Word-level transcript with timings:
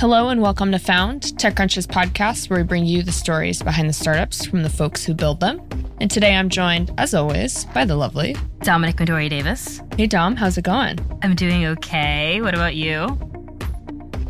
Hello 0.00 0.28
and 0.28 0.40
welcome 0.40 0.70
to 0.70 0.78
Found, 0.78 1.22
TechCrunch's 1.22 1.84
podcast 1.84 2.48
where 2.48 2.60
we 2.60 2.64
bring 2.64 2.86
you 2.86 3.02
the 3.02 3.10
stories 3.10 3.60
behind 3.64 3.88
the 3.88 3.92
startups 3.92 4.46
from 4.46 4.62
the 4.62 4.70
folks 4.70 5.04
who 5.04 5.12
build 5.12 5.40
them. 5.40 5.60
And 6.00 6.08
today 6.08 6.36
I'm 6.36 6.50
joined, 6.50 6.94
as 6.98 7.14
always, 7.14 7.64
by 7.74 7.84
the 7.84 7.96
lovely 7.96 8.36
Dominic 8.60 8.94
Madori 8.98 9.28
Davis. 9.28 9.82
Hey 9.96 10.06
Dom, 10.06 10.36
how's 10.36 10.56
it 10.56 10.62
going? 10.62 11.00
I'm 11.24 11.34
doing 11.34 11.66
okay. 11.66 12.40
What 12.40 12.54
about 12.54 12.76
you? 12.76 13.06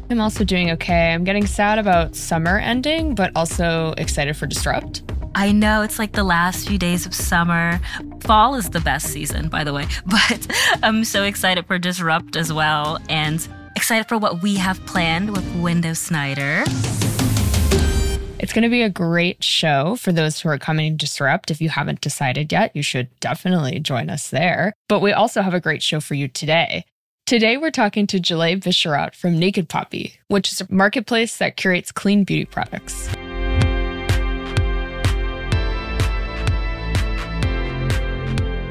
I'm 0.09 0.23
also 0.23 0.43
doing 0.43 0.71
okay. 0.71 1.13
I'm 1.13 1.25
getting 1.25 1.47
sad 1.47 1.79
about 1.79 2.17
summer 2.17 2.59
ending, 2.59 3.15
but 3.15 3.31
also 3.37 3.93
excited 3.99 4.39
for 4.39 4.47
Disrupt. 4.47 5.03
I 5.35 5.53
know 5.53 5.83
it's 5.83 5.99
like 5.99 6.13
the 6.13 6.25
last 6.25 6.67
few 6.67 6.79
days 6.79 7.05
of 7.05 7.15
summer. 7.15 7.79
Fall 8.21 8.55
is 8.55 8.71
the 8.71 8.81
best 8.81 9.09
season, 9.09 9.51
by 9.51 9.65
the 9.65 9.75
way, 9.75 9.87
but 10.07 10.47
I'm 10.83 11.05
so 11.05 11.25
excited 11.25 11.67
for 11.67 11.79
Disrupt 11.79 12.37
as 12.37 12.51
well 12.51 12.99
and 13.11 13.47
excited 13.89 14.07
for 14.07 14.19
what 14.19 14.43
we 14.43 14.57
have 14.57 14.85
planned 14.85 15.35
with 15.35 15.51
Windows 15.55 15.99
Snyder. 15.99 16.63
It's 18.39 18.53
going 18.53 18.65
to 18.65 18.69
be 18.69 18.83
a 18.83 18.91
great 18.91 19.43
show 19.43 19.97
for 19.97 20.13
those 20.13 20.39
who 20.39 20.51
are 20.51 20.59
coming 20.59 20.93
to 20.93 21.07
Disrupt. 21.07 21.51
If 21.51 21.63
you 21.63 21.71
haven't 21.71 22.03
decided 22.03 22.53
yet, 22.53 22.77
you 22.77 22.83
should 22.83 23.09
definitely 23.21 23.81
join 23.81 24.11
us 24.11 24.29
there. 24.29 24.75
But 24.91 25.01
we 25.01 25.13
also 25.13 25.41
have 25.41 25.55
a 25.55 25.61
great 25.61 25.83
show 25.83 26.01
for 26.01 26.13
you 26.13 26.29
today. 26.29 26.85
Today, 27.25 27.57
we're 27.57 27.71
talking 27.71 28.07
to 28.09 28.19
Jaleh 28.19 28.61
Bisharat 28.61 29.15
from 29.15 29.39
Naked 29.39 29.71
Poppy, 29.71 30.21
which 30.29 30.53
is 30.53 30.61
a 30.61 30.67
marketplace 30.69 31.39
that 31.39 31.57
curates 31.57 31.91
clean 31.91 32.25
beauty 32.25 32.45
products. 32.45 33.09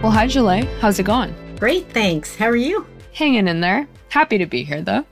Well, 0.03 0.11
hi, 0.11 0.27
Jaleh. 0.27 0.67
How's 0.79 0.99
it 0.99 1.07
going? 1.07 1.33
Great, 1.57 1.91
thanks. 1.91 2.35
How 2.35 2.45
are 2.45 2.55
you? 2.55 2.85
Hanging 3.13 3.47
in 3.47 3.61
there. 3.61 3.87
Happy 4.09 4.37
to 4.37 4.45
be 4.45 4.63
here, 4.63 4.81
though. 4.81 5.05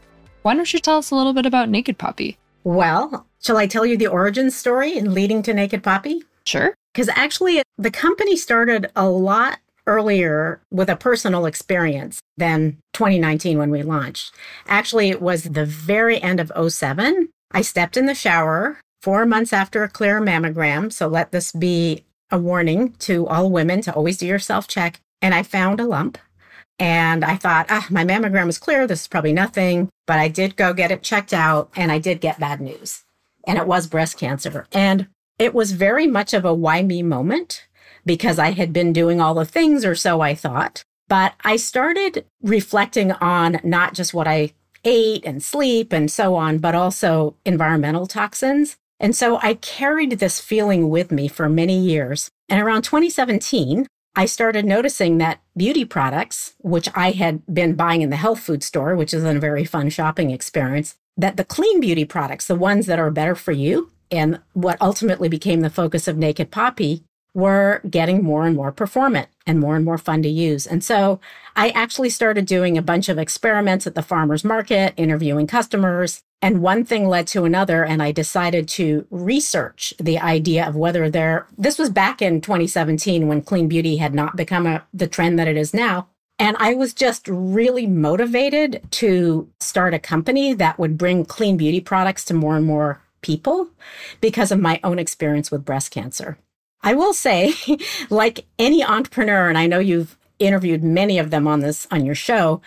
Why 0.45 0.53
don't 0.53 0.71
you 0.71 0.77
tell 0.77 0.99
us 0.99 1.09
a 1.09 1.15
little 1.15 1.33
bit 1.33 1.47
about 1.47 1.69
Naked 1.69 1.97
Poppy? 1.97 2.37
Well, 2.63 3.25
shall 3.41 3.57
I 3.57 3.65
tell 3.65 3.83
you 3.83 3.97
the 3.97 4.05
origin 4.05 4.51
story 4.51 4.95
in 4.95 5.11
leading 5.11 5.41
to 5.41 5.55
Naked 5.55 5.81
Poppy? 5.81 6.21
Sure. 6.43 6.75
Because 6.93 7.09
actually, 7.15 7.63
the 7.79 7.89
company 7.89 8.35
started 8.35 8.91
a 8.95 9.09
lot 9.09 9.57
earlier 9.87 10.61
with 10.69 10.87
a 10.87 10.95
personal 10.95 11.47
experience 11.47 12.19
than 12.37 12.77
2019 12.93 13.57
when 13.57 13.71
we 13.71 13.81
launched. 13.81 14.35
Actually, 14.67 15.09
it 15.09 15.19
was 15.19 15.45
the 15.45 15.65
very 15.65 16.21
end 16.21 16.39
of 16.39 16.51
07. 16.71 17.29
I 17.51 17.63
stepped 17.63 17.97
in 17.97 18.05
the 18.05 18.13
shower 18.13 18.79
four 19.01 19.25
months 19.25 19.51
after 19.51 19.81
a 19.81 19.89
clear 19.89 20.21
mammogram. 20.21 20.93
So 20.93 21.07
let 21.07 21.31
this 21.31 21.53
be 21.53 22.05
a 22.29 22.37
warning 22.37 22.91
to 22.99 23.25
all 23.25 23.49
women 23.49 23.81
to 23.81 23.93
always 23.95 24.19
do 24.19 24.27
your 24.27 24.37
self 24.37 24.67
check. 24.67 24.99
And 25.23 25.33
I 25.33 25.41
found 25.41 25.79
a 25.79 25.87
lump. 25.87 26.19
And 26.79 27.23
I 27.23 27.35
thought, 27.35 27.67
ah, 27.69 27.87
my 27.89 28.03
mammogram 28.03 28.49
is 28.49 28.57
clear. 28.57 28.85
This 28.85 29.01
is 29.01 29.07
probably 29.07 29.33
nothing. 29.33 29.89
But 30.05 30.19
I 30.19 30.27
did 30.27 30.55
go 30.55 30.73
get 30.73 30.91
it 30.91 31.03
checked 31.03 31.33
out 31.33 31.69
and 31.75 31.91
I 31.91 31.99
did 31.99 32.21
get 32.21 32.39
bad 32.39 32.59
news. 32.59 33.03
And 33.47 33.57
it 33.57 33.67
was 33.67 33.87
breast 33.87 34.17
cancer. 34.17 34.67
And 34.71 35.07
it 35.39 35.53
was 35.53 35.71
very 35.71 36.07
much 36.07 36.33
of 36.33 36.45
a 36.45 36.53
why 36.53 36.81
me 36.81 37.03
moment 37.03 37.67
because 38.05 38.39
I 38.39 38.51
had 38.51 38.71
been 38.71 38.93
doing 38.93 39.19
all 39.19 39.33
the 39.33 39.45
things, 39.45 39.83
or 39.83 39.95
so 39.95 40.21
I 40.21 40.35
thought. 40.35 40.83
But 41.07 41.33
I 41.43 41.55
started 41.55 42.25
reflecting 42.41 43.11
on 43.13 43.59
not 43.63 43.93
just 43.93 44.13
what 44.13 44.27
I 44.27 44.53
ate 44.83 45.25
and 45.25 45.43
sleep 45.43 45.91
and 45.91 46.09
so 46.09 46.35
on, 46.35 46.59
but 46.59 46.75
also 46.75 47.35
environmental 47.45 48.05
toxins. 48.05 48.77
And 48.99 49.15
so 49.15 49.39
I 49.41 49.55
carried 49.55 50.19
this 50.19 50.39
feeling 50.39 50.89
with 50.89 51.11
me 51.11 51.27
for 51.27 51.49
many 51.49 51.77
years. 51.77 52.29
And 52.47 52.61
around 52.61 52.83
2017, 52.83 53.87
I 54.15 54.25
started 54.25 54.65
noticing 54.65 55.17
that 55.17 55.41
beauty 55.57 55.83
products, 55.83 56.55
which 56.59 56.89
I 56.95 57.11
had 57.11 57.45
been 57.53 57.75
buying 57.75 58.01
in 58.01 58.09
the 58.09 58.15
health 58.15 58.39
food 58.39 58.63
store, 58.63 58.95
which 58.95 59.13
is 59.13 59.23
a 59.23 59.39
very 59.39 59.65
fun 59.65 59.89
shopping 59.89 60.31
experience, 60.31 60.95
that 61.17 61.37
the 61.37 61.43
clean 61.43 61.79
beauty 61.81 62.05
products, 62.05 62.47
the 62.47 62.55
ones 62.55 62.85
that 62.85 62.99
are 62.99 63.11
better 63.11 63.35
for 63.35 63.51
you, 63.51 63.91
and 64.11 64.39
what 64.53 64.77
ultimately 64.81 65.27
became 65.27 65.61
the 65.61 65.69
focus 65.69 66.07
of 66.07 66.17
Naked 66.17 66.51
Poppy, 66.51 67.03
were 67.33 67.81
getting 67.89 68.23
more 68.23 68.47
and 68.47 68.55
more 68.55 68.71
performant 68.71 69.27
and 69.45 69.59
more 69.59 69.75
and 69.75 69.83
more 69.83 69.97
fun 69.97 70.23
to 70.23 70.29
use. 70.29 70.65
And 70.65 70.81
so 70.81 71.19
I 71.55 71.69
actually 71.71 72.09
started 72.09 72.45
doing 72.45 72.77
a 72.77 72.81
bunch 72.81 73.09
of 73.09 73.17
experiments 73.17 73.85
at 73.85 73.95
the 73.95 74.01
farmer's 74.01 74.45
market, 74.45 74.93
interviewing 74.95 75.45
customers. 75.45 76.23
And 76.45 76.61
one 76.61 76.85
thing 76.85 77.07
led 77.07 77.25
to 77.29 77.45
another. 77.45 77.83
And 77.83 78.03
I 78.03 78.11
decided 78.11 78.67
to 78.69 79.07
research 79.09 79.95
the 79.99 80.19
idea 80.19 80.63
of 80.67 80.75
whether 80.75 81.09
there, 81.09 81.47
this 81.57 81.79
was 81.79 81.89
back 81.89 82.21
in 82.21 82.39
2017 82.39 83.27
when 83.27 83.41
clean 83.41 83.67
beauty 83.67 83.97
had 83.97 84.13
not 84.13 84.35
become 84.35 84.67
a, 84.67 84.85
the 84.93 85.07
trend 85.07 85.39
that 85.39 85.47
it 85.47 85.57
is 85.57 85.73
now. 85.73 86.07
And 86.37 86.55
I 86.59 86.75
was 86.75 86.93
just 86.93 87.27
really 87.27 87.87
motivated 87.87 88.83
to 88.91 89.49
start 89.59 89.95
a 89.95 89.99
company 89.99 90.53
that 90.53 90.77
would 90.77 90.99
bring 90.99 91.25
clean 91.25 91.57
beauty 91.57 91.81
products 91.81 92.23
to 92.25 92.35
more 92.35 92.55
and 92.55 92.65
more 92.67 93.01
people 93.21 93.69
because 94.21 94.51
of 94.51 94.59
my 94.59 94.79
own 94.83 94.99
experience 94.99 95.49
with 95.49 95.65
breast 95.65 95.89
cancer. 95.89 96.37
I 96.83 96.93
will 96.93 97.15
say, 97.15 97.55
like 98.11 98.45
any 98.59 98.83
entrepreneur, 98.83 99.49
and 99.49 99.57
I 99.57 99.65
know 99.65 99.79
you've 99.79 100.15
interviewed 100.37 100.83
many 100.83 101.17
of 101.17 101.31
them 101.31 101.47
on 101.47 101.61
this 101.61 101.87
on 101.89 102.05
your 102.05 102.13
show, 102.13 102.61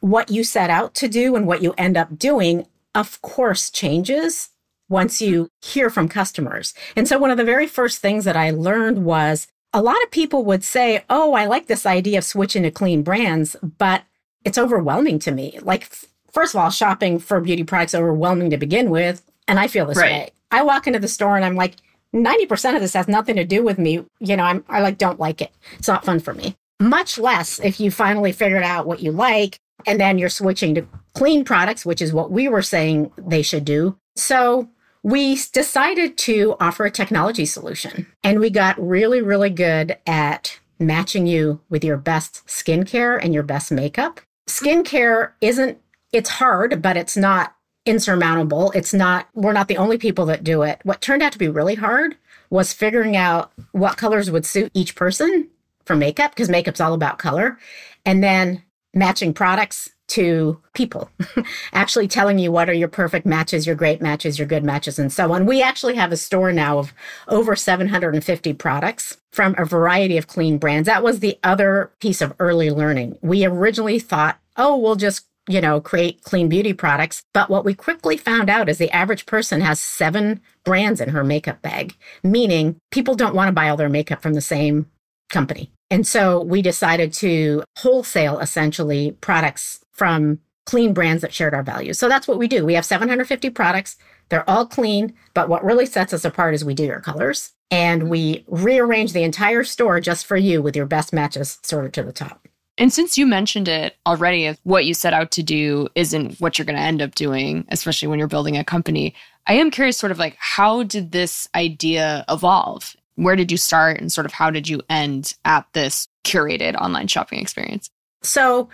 what 0.00 0.30
you 0.30 0.42
set 0.42 0.70
out 0.70 0.94
to 0.94 1.08
do 1.08 1.36
and 1.36 1.46
what 1.46 1.62
you 1.62 1.74
end 1.76 1.98
up 1.98 2.18
doing, 2.18 2.66
of 2.94 3.20
course, 3.22 3.70
changes 3.70 4.50
once 4.88 5.22
you 5.22 5.48
hear 5.62 5.88
from 5.88 6.08
customers. 6.08 6.74
And 6.96 7.06
so 7.06 7.18
one 7.18 7.30
of 7.30 7.36
the 7.36 7.44
very 7.44 7.66
first 7.66 8.00
things 8.00 8.24
that 8.24 8.36
I 8.36 8.50
learned 8.50 9.04
was 9.04 9.46
a 9.72 9.82
lot 9.82 10.02
of 10.02 10.10
people 10.10 10.44
would 10.44 10.64
say, 10.64 11.04
Oh, 11.08 11.34
I 11.34 11.46
like 11.46 11.66
this 11.66 11.86
idea 11.86 12.18
of 12.18 12.24
switching 12.24 12.64
to 12.64 12.70
clean 12.70 13.02
brands, 13.02 13.56
but 13.78 14.02
it's 14.44 14.58
overwhelming 14.58 15.18
to 15.20 15.30
me. 15.30 15.58
Like, 15.62 15.88
first 16.32 16.54
of 16.54 16.60
all, 16.60 16.70
shopping 16.70 17.18
for 17.18 17.40
beauty 17.40 17.62
products 17.62 17.94
overwhelming 17.94 18.50
to 18.50 18.56
begin 18.56 18.90
with. 18.90 19.22
And 19.46 19.58
I 19.58 19.68
feel 19.68 19.86
this 19.86 19.96
right. 19.96 20.10
way. 20.10 20.30
I 20.50 20.62
walk 20.62 20.86
into 20.86 20.98
the 20.98 21.08
store 21.08 21.36
and 21.36 21.44
I'm 21.44 21.56
like, 21.56 21.76
90% 22.14 22.74
of 22.74 22.80
this 22.80 22.94
has 22.94 23.06
nothing 23.06 23.36
to 23.36 23.44
do 23.44 23.62
with 23.62 23.78
me. 23.78 24.04
You 24.18 24.36
know, 24.36 24.42
I'm, 24.42 24.64
I 24.68 24.80
like, 24.80 24.98
don't 24.98 25.20
like 25.20 25.40
it. 25.40 25.52
It's 25.78 25.88
not 25.88 26.04
fun 26.04 26.18
for 26.18 26.34
me. 26.34 26.56
Much 26.80 27.18
less 27.18 27.60
if 27.60 27.78
you 27.78 27.90
finally 27.90 28.32
figured 28.32 28.64
out 28.64 28.86
what 28.86 29.00
you 29.00 29.12
like 29.12 29.60
and 29.86 30.00
then 30.00 30.18
you're 30.18 30.28
switching 30.28 30.74
to 30.74 30.86
clean 31.14 31.44
products, 31.44 31.84
which 31.84 32.02
is 32.02 32.12
what 32.12 32.30
we 32.30 32.48
were 32.48 32.62
saying 32.62 33.12
they 33.16 33.42
should 33.42 33.64
do. 33.64 33.96
So 34.16 34.68
we 35.02 35.38
decided 35.52 36.18
to 36.18 36.56
offer 36.60 36.84
a 36.84 36.90
technology 36.90 37.46
solution 37.46 38.06
and 38.22 38.38
we 38.38 38.50
got 38.50 38.80
really, 38.80 39.22
really 39.22 39.50
good 39.50 39.96
at 40.06 40.58
matching 40.78 41.26
you 41.26 41.60
with 41.68 41.84
your 41.84 41.96
best 41.96 42.46
skincare 42.46 43.18
and 43.22 43.32
your 43.32 43.42
best 43.42 43.72
makeup. 43.72 44.20
Skincare 44.48 45.32
isn't, 45.40 45.78
it's 46.12 46.30
hard, 46.30 46.82
but 46.82 46.96
it's 46.96 47.16
not 47.16 47.54
insurmountable. 47.86 48.72
It's 48.72 48.92
not, 48.92 49.28
we're 49.34 49.52
not 49.52 49.68
the 49.68 49.76
only 49.78 49.96
people 49.96 50.26
that 50.26 50.44
do 50.44 50.62
it. 50.62 50.80
What 50.82 51.00
turned 51.00 51.22
out 51.22 51.32
to 51.32 51.38
be 51.38 51.48
really 51.48 51.76
hard 51.76 52.16
was 52.50 52.72
figuring 52.72 53.16
out 53.16 53.52
what 53.72 53.96
colors 53.96 54.30
would 54.30 54.44
suit 54.44 54.70
each 54.74 54.96
person 54.96 55.48
for 55.84 55.96
makeup, 55.96 56.32
because 56.32 56.48
makeup's 56.48 56.80
all 56.80 56.92
about 56.92 57.18
color, 57.18 57.58
and 58.04 58.22
then 58.22 58.62
matching 58.92 59.32
products 59.32 59.90
to 60.10 60.60
people, 60.74 61.08
actually 61.72 62.08
telling 62.08 62.38
you 62.38 62.50
what 62.50 62.68
are 62.68 62.74
your 62.74 62.88
perfect 62.88 63.26
matches, 63.26 63.66
your 63.66 63.76
great 63.76 64.02
matches, 64.02 64.38
your 64.38 64.48
good 64.48 64.64
matches, 64.64 64.98
and 64.98 65.12
so 65.12 65.32
on. 65.32 65.46
We 65.46 65.62
actually 65.62 65.94
have 65.94 66.12
a 66.12 66.16
store 66.16 66.52
now 66.52 66.78
of 66.78 66.92
over 67.28 67.54
750 67.54 68.52
products 68.54 69.18
from 69.32 69.54
a 69.56 69.64
variety 69.64 70.16
of 70.16 70.26
clean 70.26 70.58
brands. 70.58 70.86
That 70.86 71.04
was 71.04 71.20
the 71.20 71.38
other 71.44 71.92
piece 72.00 72.20
of 72.20 72.34
early 72.40 72.70
learning. 72.70 73.18
We 73.22 73.44
originally 73.44 74.00
thought, 74.00 74.38
oh, 74.56 74.76
we'll 74.76 74.96
just 74.96 75.26
you 75.48 75.60
know, 75.60 75.80
create 75.80 76.22
clean 76.22 76.48
beauty 76.48 76.72
products. 76.72 77.24
But 77.32 77.50
what 77.50 77.64
we 77.64 77.74
quickly 77.74 78.16
found 78.16 78.48
out 78.48 78.68
is 78.68 78.78
the 78.78 78.94
average 78.94 79.26
person 79.26 79.60
has 79.62 79.80
seven 79.80 80.40
brands 80.64 81.00
in 81.00 81.08
her 81.08 81.24
makeup 81.24 81.60
bag, 81.60 81.96
meaning 82.22 82.76
people 82.92 83.16
don't 83.16 83.34
want 83.34 83.48
to 83.48 83.52
buy 83.52 83.68
all 83.68 83.76
their 83.76 83.88
makeup 83.88 84.22
from 84.22 84.34
the 84.34 84.40
same 84.40 84.86
company. 85.28 85.72
And 85.90 86.06
so 86.06 86.40
we 86.42 86.62
decided 86.62 87.12
to 87.14 87.64
wholesale 87.78 88.38
essentially 88.38 89.12
products 89.20 89.84
from 89.92 90.38
clean 90.66 90.92
brands 90.92 91.22
that 91.22 91.34
shared 91.34 91.54
our 91.54 91.62
values. 91.62 91.98
So 91.98 92.08
that's 92.08 92.28
what 92.28 92.38
we 92.38 92.46
do. 92.46 92.64
We 92.64 92.74
have 92.74 92.84
750 92.84 93.50
products. 93.50 93.96
They're 94.28 94.48
all 94.48 94.66
clean, 94.66 95.14
but 95.34 95.48
what 95.48 95.64
really 95.64 95.86
sets 95.86 96.12
us 96.12 96.24
apart 96.24 96.54
is 96.54 96.64
we 96.64 96.74
do 96.74 96.84
your 96.84 97.00
colors 97.00 97.52
and 97.70 98.08
we 98.08 98.44
rearrange 98.46 99.12
the 99.12 99.24
entire 99.24 99.64
store 99.64 100.00
just 100.00 100.26
for 100.26 100.36
you 100.36 100.62
with 100.62 100.76
your 100.76 100.86
best 100.86 101.12
matches 101.12 101.58
sorted 101.62 101.92
to 101.94 102.04
the 102.04 102.12
top. 102.12 102.46
And 102.78 102.92
since 102.92 103.18
you 103.18 103.26
mentioned 103.26 103.68
it 103.68 103.96
already, 104.06 104.56
what 104.62 104.86
you 104.86 104.94
set 104.94 105.12
out 105.12 105.32
to 105.32 105.42
do 105.42 105.88
isn't 105.94 106.40
what 106.40 106.58
you're 106.58 106.64
going 106.64 106.78
to 106.78 106.82
end 106.82 107.02
up 107.02 107.14
doing, 107.14 107.66
especially 107.68 108.08
when 108.08 108.18
you're 108.18 108.28
building 108.28 108.56
a 108.56 108.64
company. 108.64 109.14
I 109.46 109.54
am 109.54 109.70
curious, 109.70 109.98
sort 109.98 110.12
of 110.12 110.18
like, 110.18 110.36
how 110.38 110.84
did 110.84 111.12
this 111.12 111.48
idea 111.54 112.24
evolve? 112.28 112.96
Where 113.20 113.36
did 113.36 113.52
you 113.52 113.58
start 113.58 114.00
and 114.00 114.10
sort 114.10 114.24
of 114.24 114.32
how 114.32 114.50
did 114.50 114.66
you 114.66 114.80
end 114.88 115.34
at 115.44 115.66
this 115.74 116.08
curated 116.24 116.74
online 116.74 117.06
shopping 117.06 117.38
experience? 117.38 117.90
So 118.22 118.70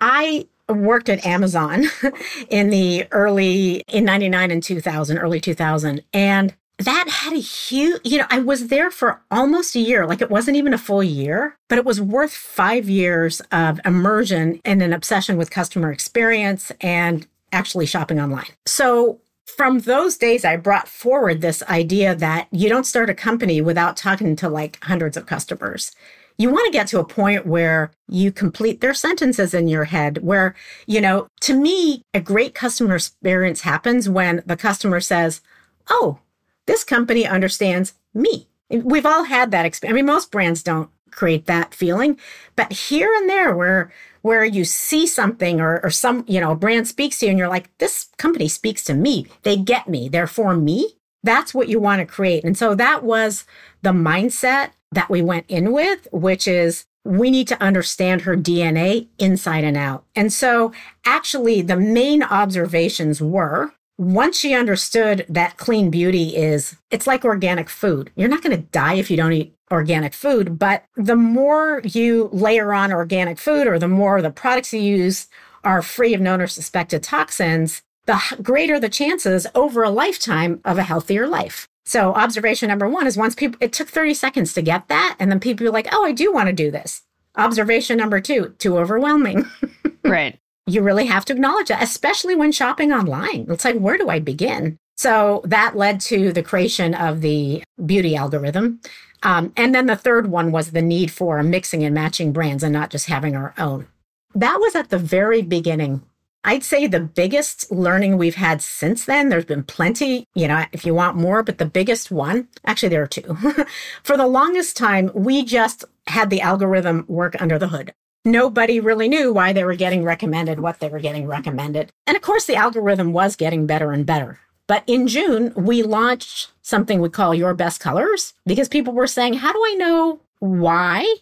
I 0.00 0.46
worked 0.68 1.10
at 1.10 1.26
Amazon 1.26 1.84
in 2.48 2.70
the 2.70 3.06
early, 3.10 3.82
in 3.88 4.04
99 4.04 4.50
and 4.50 4.62
2000, 4.62 5.18
early 5.18 5.40
2000. 5.40 6.02
And 6.14 6.54
that 6.78 7.08
had 7.08 7.34
a 7.34 7.40
huge, 7.40 8.00
you 8.02 8.16
know, 8.16 8.26
I 8.30 8.38
was 8.38 8.68
there 8.68 8.90
for 8.90 9.20
almost 9.30 9.76
a 9.76 9.80
year. 9.80 10.06
Like 10.06 10.22
it 10.22 10.30
wasn't 10.30 10.56
even 10.56 10.72
a 10.72 10.78
full 10.78 11.02
year, 11.02 11.58
but 11.68 11.76
it 11.76 11.84
was 11.84 12.00
worth 12.00 12.32
five 12.32 12.88
years 12.88 13.42
of 13.52 13.78
immersion 13.84 14.60
and 14.64 14.80
an 14.80 14.94
obsession 14.94 15.36
with 15.36 15.50
customer 15.50 15.92
experience 15.92 16.72
and 16.80 17.26
actually 17.52 17.84
shopping 17.84 18.20
online. 18.20 18.52
So 18.64 19.20
from 19.56 19.80
those 19.80 20.16
days, 20.16 20.44
I 20.44 20.56
brought 20.56 20.88
forward 20.88 21.40
this 21.40 21.62
idea 21.64 22.14
that 22.14 22.48
you 22.50 22.68
don't 22.68 22.84
start 22.84 23.08
a 23.08 23.14
company 23.14 23.60
without 23.60 23.96
talking 23.96 24.36
to 24.36 24.48
like 24.48 24.78
hundreds 24.84 25.16
of 25.16 25.26
customers. 25.26 25.92
You 26.36 26.50
want 26.50 26.66
to 26.66 26.72
get 26.72 26.86
to 26.88 27.00
a 27.00 27.04
point 27.04 27.46
where 27.46 27.90
you 28.08 28.30
complete 28.30 28.80
their 28.80 28.94
sentences 28.94 29.54
in 29.54 29.66
your 29.66 29.84
head, 29.84 30.18
where, 30.18 30.54
you 30.86 31.00
know, 31.00 31.26
to 31.40 31.54
me, 31.54 32.02
a 32.14 32.20
great 32.20 32.54
customer 32.54 32.96
experience 32.96 33.62
happens 33.62 34.08
when 34.08 34.42
the 34.46 34.56
customer 34.56 35.00
says, 35.00 35.40
Oh, 35.88 36.18
this 36.66 36.84
company 36.84 37.26
understands 37.26 37.94
me. 38.12 38.48
We've 38.70 39.06
all 39.06 39.24
had 39.24 39.50
that 39.50 39.64
experience. 39.64 39.94
I 39.94 39.96
mean, 39.96 40.06
most 40.06 40.30
brands 40.30 40.62
don't 40.62 40.90
create 41.10 41.46
that 41.46 41.74
feeling, 41.74 42.18
but 42.56 42.72
here 42.72 43.12
and 43.14 43.28
there 43.28 43.54
where 43.54 43.92
where 44.22 44.44
you 44.44 44.64
see 44.64 45.06
something 45.06 45.60
or, 45.60 45.80
or 45.82 45.90
some, 45.90 46.24
you 46.26 46.40
know, 46.40 46.54
brand 46.54 46.88
speaks 46.88 47.18
to 47.18 47.26
you 47.26 47.30
and 47.30 47.38
you're 47.38 47.48
like, 47.48 47.70
this 47.78 48.08
company 48.18 48.48
speaks 48.48 48.84
to 48.84 48.94
me. 48.94 49.26
They 49.42 49.56
get 49.56 49.88
me. 49.88 50.08
They're 50.08 50.26
for 50.26 50.56
me. 50.56 50.94
That's 51.22 51.54
what 51.54 51.68
you 51.68 51.80
want 51.80 52.00
to 52.00 52.06
create. 52.06 52.44
And 52.44 52.56
so 52.56 52.74
that 52.74 53.02
was 53.04 53.44
the 53.82 53.92
mindset 53.92 54.70
that 54.92 55.10
we 55.10 55.22
went 55.22 55.46
in 55.48 55.72
with, 55.72 56.08
which 56.12 56.48
is 56.48 56.84
we 57.04 57.30
need 57.30 57.48
to 57.48 57.62
understand 57.62 58.22
her 58.22 58.36
DNA 58.36 59.08
inside 59.18 59.64
and 59.64 59.76
out. 59.76 60.04
And 60.14 60.32
so 60.32 60.72
actually 61.04 61.62
the 61.62 61.76
main 61.76 62.22
observations 62.22 63.22
were 63.22 63.72
once 63.98 64.38
she 64.38 64.54
understood 64.54 65.26
that 65.28 65.56
clean 65.56 65.90
beauty 65.90 66.36
is 66.36 66.76
it's 66.90 67.06
like 67.06 67.24
organic 67.24 67.68
food. 67.68 68.10
You're 68.14 68.28
not 68.28 68.42
going 68.42 68.56
to 68.56 68.62
die 68.62 68.94
if 68.94 69.10
you 69.10 69.16
don't 69.16 69.32
eat 69.32 69.54
organic 69.70 70.14
food, 70.14 70.58
but 70.58 70.84
the 70.96 71.16
more 71.16 71.82
you 71.84 72.28
layer 72.32 72.72
on 72.72 72.92
organic 72.92 73.38
food 73.38 73.66
or 73.66 73.78
the 73.78 73.88
more 73.88 74.22
the 74.22 74.30
products 74.30 74.72
you 74.72 74.80
use 74.80 75.26
are 75.64 75.82
free 75.82 76.14
of 76.14 76.20
known 76.20 76.40
or 76.40 76.46
suspected 76.46 77.02
toxins, 77.02 77.82
the 78.06 78.20
greater 78.42 78.80
the 78.80 78.88
chances 78.88 79.46
over 79.54 79.82
a 79.82 79.90
lifetime 79.90 80.60
of 80.64 80.78
a 80.78 80.82
healthier 80.82 81.26
life. 81.26 81.68
So 81.84 82.12
observation 82.14 82.68
number 82.68 82.88
one 82.88 83.06
is 83.06 83.16
once 83.16 83.34
people, 83.34 83.58
it 83.60 83.72
took 83.72 83.88
30 83.88 84.14
seconds 84.14 84.52
to 84.54 84.62
get 84.62 84.88
that. 84.88 85.16
And 85.18 85.30
then 85.30 85.40
people 85.40 85.66
are 85.66 85.72
like, 85.72 85.88
oh, 85.92 86.04
I 86.04 86.12
do 86.12 86.32
want 86.32 86.48
to 86.48 86.52
do 86.52 86.70
this. 86.70 87.02
Observation 87.36 87.96
number 87.96 88.20
two, 88.20 88.54
too 88.58 88.78
overwhelming. 88.78 89.44
right. 90.04 90.38
You 90.66 90.82
really 90.82 91.06
have 91.06 91.24
to 91.26 91.32
acknowledge 91.32 91.68
that, 91.68 91.82
especially 91.82 92.34
when 92.34 92.52
shopping 92.52 92.92
online. 92.92 93.46
It's 93.48 93.64
like, 93.64 93.76
where 93.76 93.96
do 93.96 94.08
I 94.08 94.18
begin? 94.18 94.76
So 94.98 95.42
that 95.44 95.76
led 95.76 96.00
to 96.02 96.32
the 96.32 96.42
creation 96.42 96.94
of 96.94 97.20
the 97.20 97.62
beauty 97.86 98.16
algorithm. 98.16 98.80
Um, 99.22 99.52
and 99.56 99.74
then 99.74 99.86
the 99.86 99.96
third 99.96 100.28
one 100.28 100.52
was 100.52 100.70
the 100.70 100.82
need 100.82 101.10
for 101.10 101.42
mixing 101.42 101.84
and 101.84 101.94
matching 101.94 102.32
brands 102.32 102.62
and 102.62 102.72
not 102.72 102.90
just 102.90 103.06
having 103.06 103.36
our 103.36 103.54
own. 103.58 103.88
That 104.34 104.58
was 104.60 104.74
at 104.74 104.90
the 104.90 104.98
very 104.98 105.42
beginning. 105.42 106.02
I'd 106.44 106.62
say 106.62 106.86
the 106.86 107.00
biggest 107.00 107.70
learning 107.70 108.16
we've 108.16 108.36
had 108.36 108.62
since 108.62 109.04
then, 109.04 109.28
there's 109.28 109.44
been 109.44 109.64
plenty, 109.64 110.24
you 110.34 110.46
know, 110.46 110.64
if 110.72 110.86
you 110.86 110.94
want 110.94 111.16
more, 111.16 111.42
but 111.42 111.58
the 111.58 111.66
biggest 111.66 112.10
one, 112.10 112.48
actually, 112.64 112.90
there 112.90 113.02
are 113.02 113.08
two. 113.08 113.36
For 114.02 114.16
the 114.16 114.26
longest 114.26 114.76
time, 114.76 115.10
we 115.14 115.44
just 115.44 115.84
had 116.06 116.30
the 116.30 116.40
algorithm 116.40 117.04
work 117.08 117.40
under 117.40 117.58
the 117.58 117.68
hood. 117.68 117.92
Nobody 118.24 118.78
really 118.78 119.08
knew 119.08 119.32
why 119.32 119.52
they 119.52 119.64
were 119.64 119.74
getting 119.74 120.04
recommended 120.04 120.60
what 120.60 120.80
they 120.80 120.88
were 120.88 121.00
getting 121.00 121.26
recommended. 121.26 121.90
And 122.06 122.16
of 122.16 122.22
course, 122.22 122.46
the 122.46 122.56
algorithm 122.56 123.12
was 123.12 123.36
getting 123.36 123.66
better 123.66 123.92
and 123.92 124.06
better. 124.06 124.38
But 124.68 124.84
in 124.86 125.08
June, 125.08 125.52
we 125.56 125.82
launched 125.82 126.52
something 126.62 127.00
we 127.00 127.08
call 127.08 127.34
Your 127.34 127.54
Best 127.54 127.80
Colors 127.80 128.34
because 128.46 128.68
people 128.68 128.92
were 128.92 129.08
saying, 129.08 129.34
How 129.34 129.52
do 129.52 129.58
I 129.66 129.74
know 129.74 130.20
why? 130.38 131.12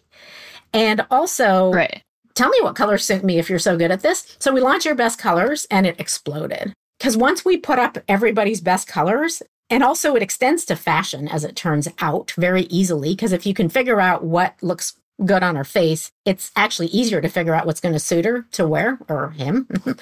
And 0.73 1.07
also, 1.09 1.71
right. 1.71 2.03
tell 2.35 2.49
me 2.49 2.59
what 2.61 2.75
colors 2.75 3.05
suit 3.05 3.23
me 3.23 3.39
if 3.39 3.49
you're 3.49 3.57
so 3.57 3.77
good 3.77 3.89
at 3.89 4.01
this. 4.01 4.35
So 4.37 4.53
we 4.53 4.61
launched 4.61 4.85
Your 4.85 4.95
Best 4.95 5.17
Colors 5.17 5.65
and 5.71 5.87
it 5.87 5.99
exploded. 5.99 6.73
Because 6.99 7.15
once 7.15 7.45
we 7.45 7.57
put 7.57 7.79
up 7.79 7.97
everybody's 8.07 8.61
best 8.61 8.87
colors, 8.87 9.41
and 9.69 9.83
also 9.83 10.15
it 10.15 10.23
extends 10.23 10.65
to 10.65 10.75
fashion 10.75 11.27
as 11.27 11.43
it 11.43 11.55
turns 11.55 11.87
out 11.99 12.31
very 12.37 12.63
easily. 12.63 13.11
Because 13.11 13.31
if 13.31 13.45
you 13.45 13.53
can 13.53 13.69
figure 13.69 14.01
out 14.01 14.23
what 14.23 14.55
looks 14.61 14.95
good 15.25 15.43
on 15.43 15.55
her 15.55 15.63
face, 15.63 16.11
it's 16.25 16.51
actually 16.55 16.87
easier 16.87 17.21
to 17.21 17.29
figure 17.29 17.55
out 17.55 17.65
what's 17.65 17.81
going 17.81 17.93
to 17.93 17.99
suit 17.99 18.25
her 18.25 18.45
to 18.51 18.67
wear 18.67 18.99
or 19.07 19.31
him. 19.31 19.67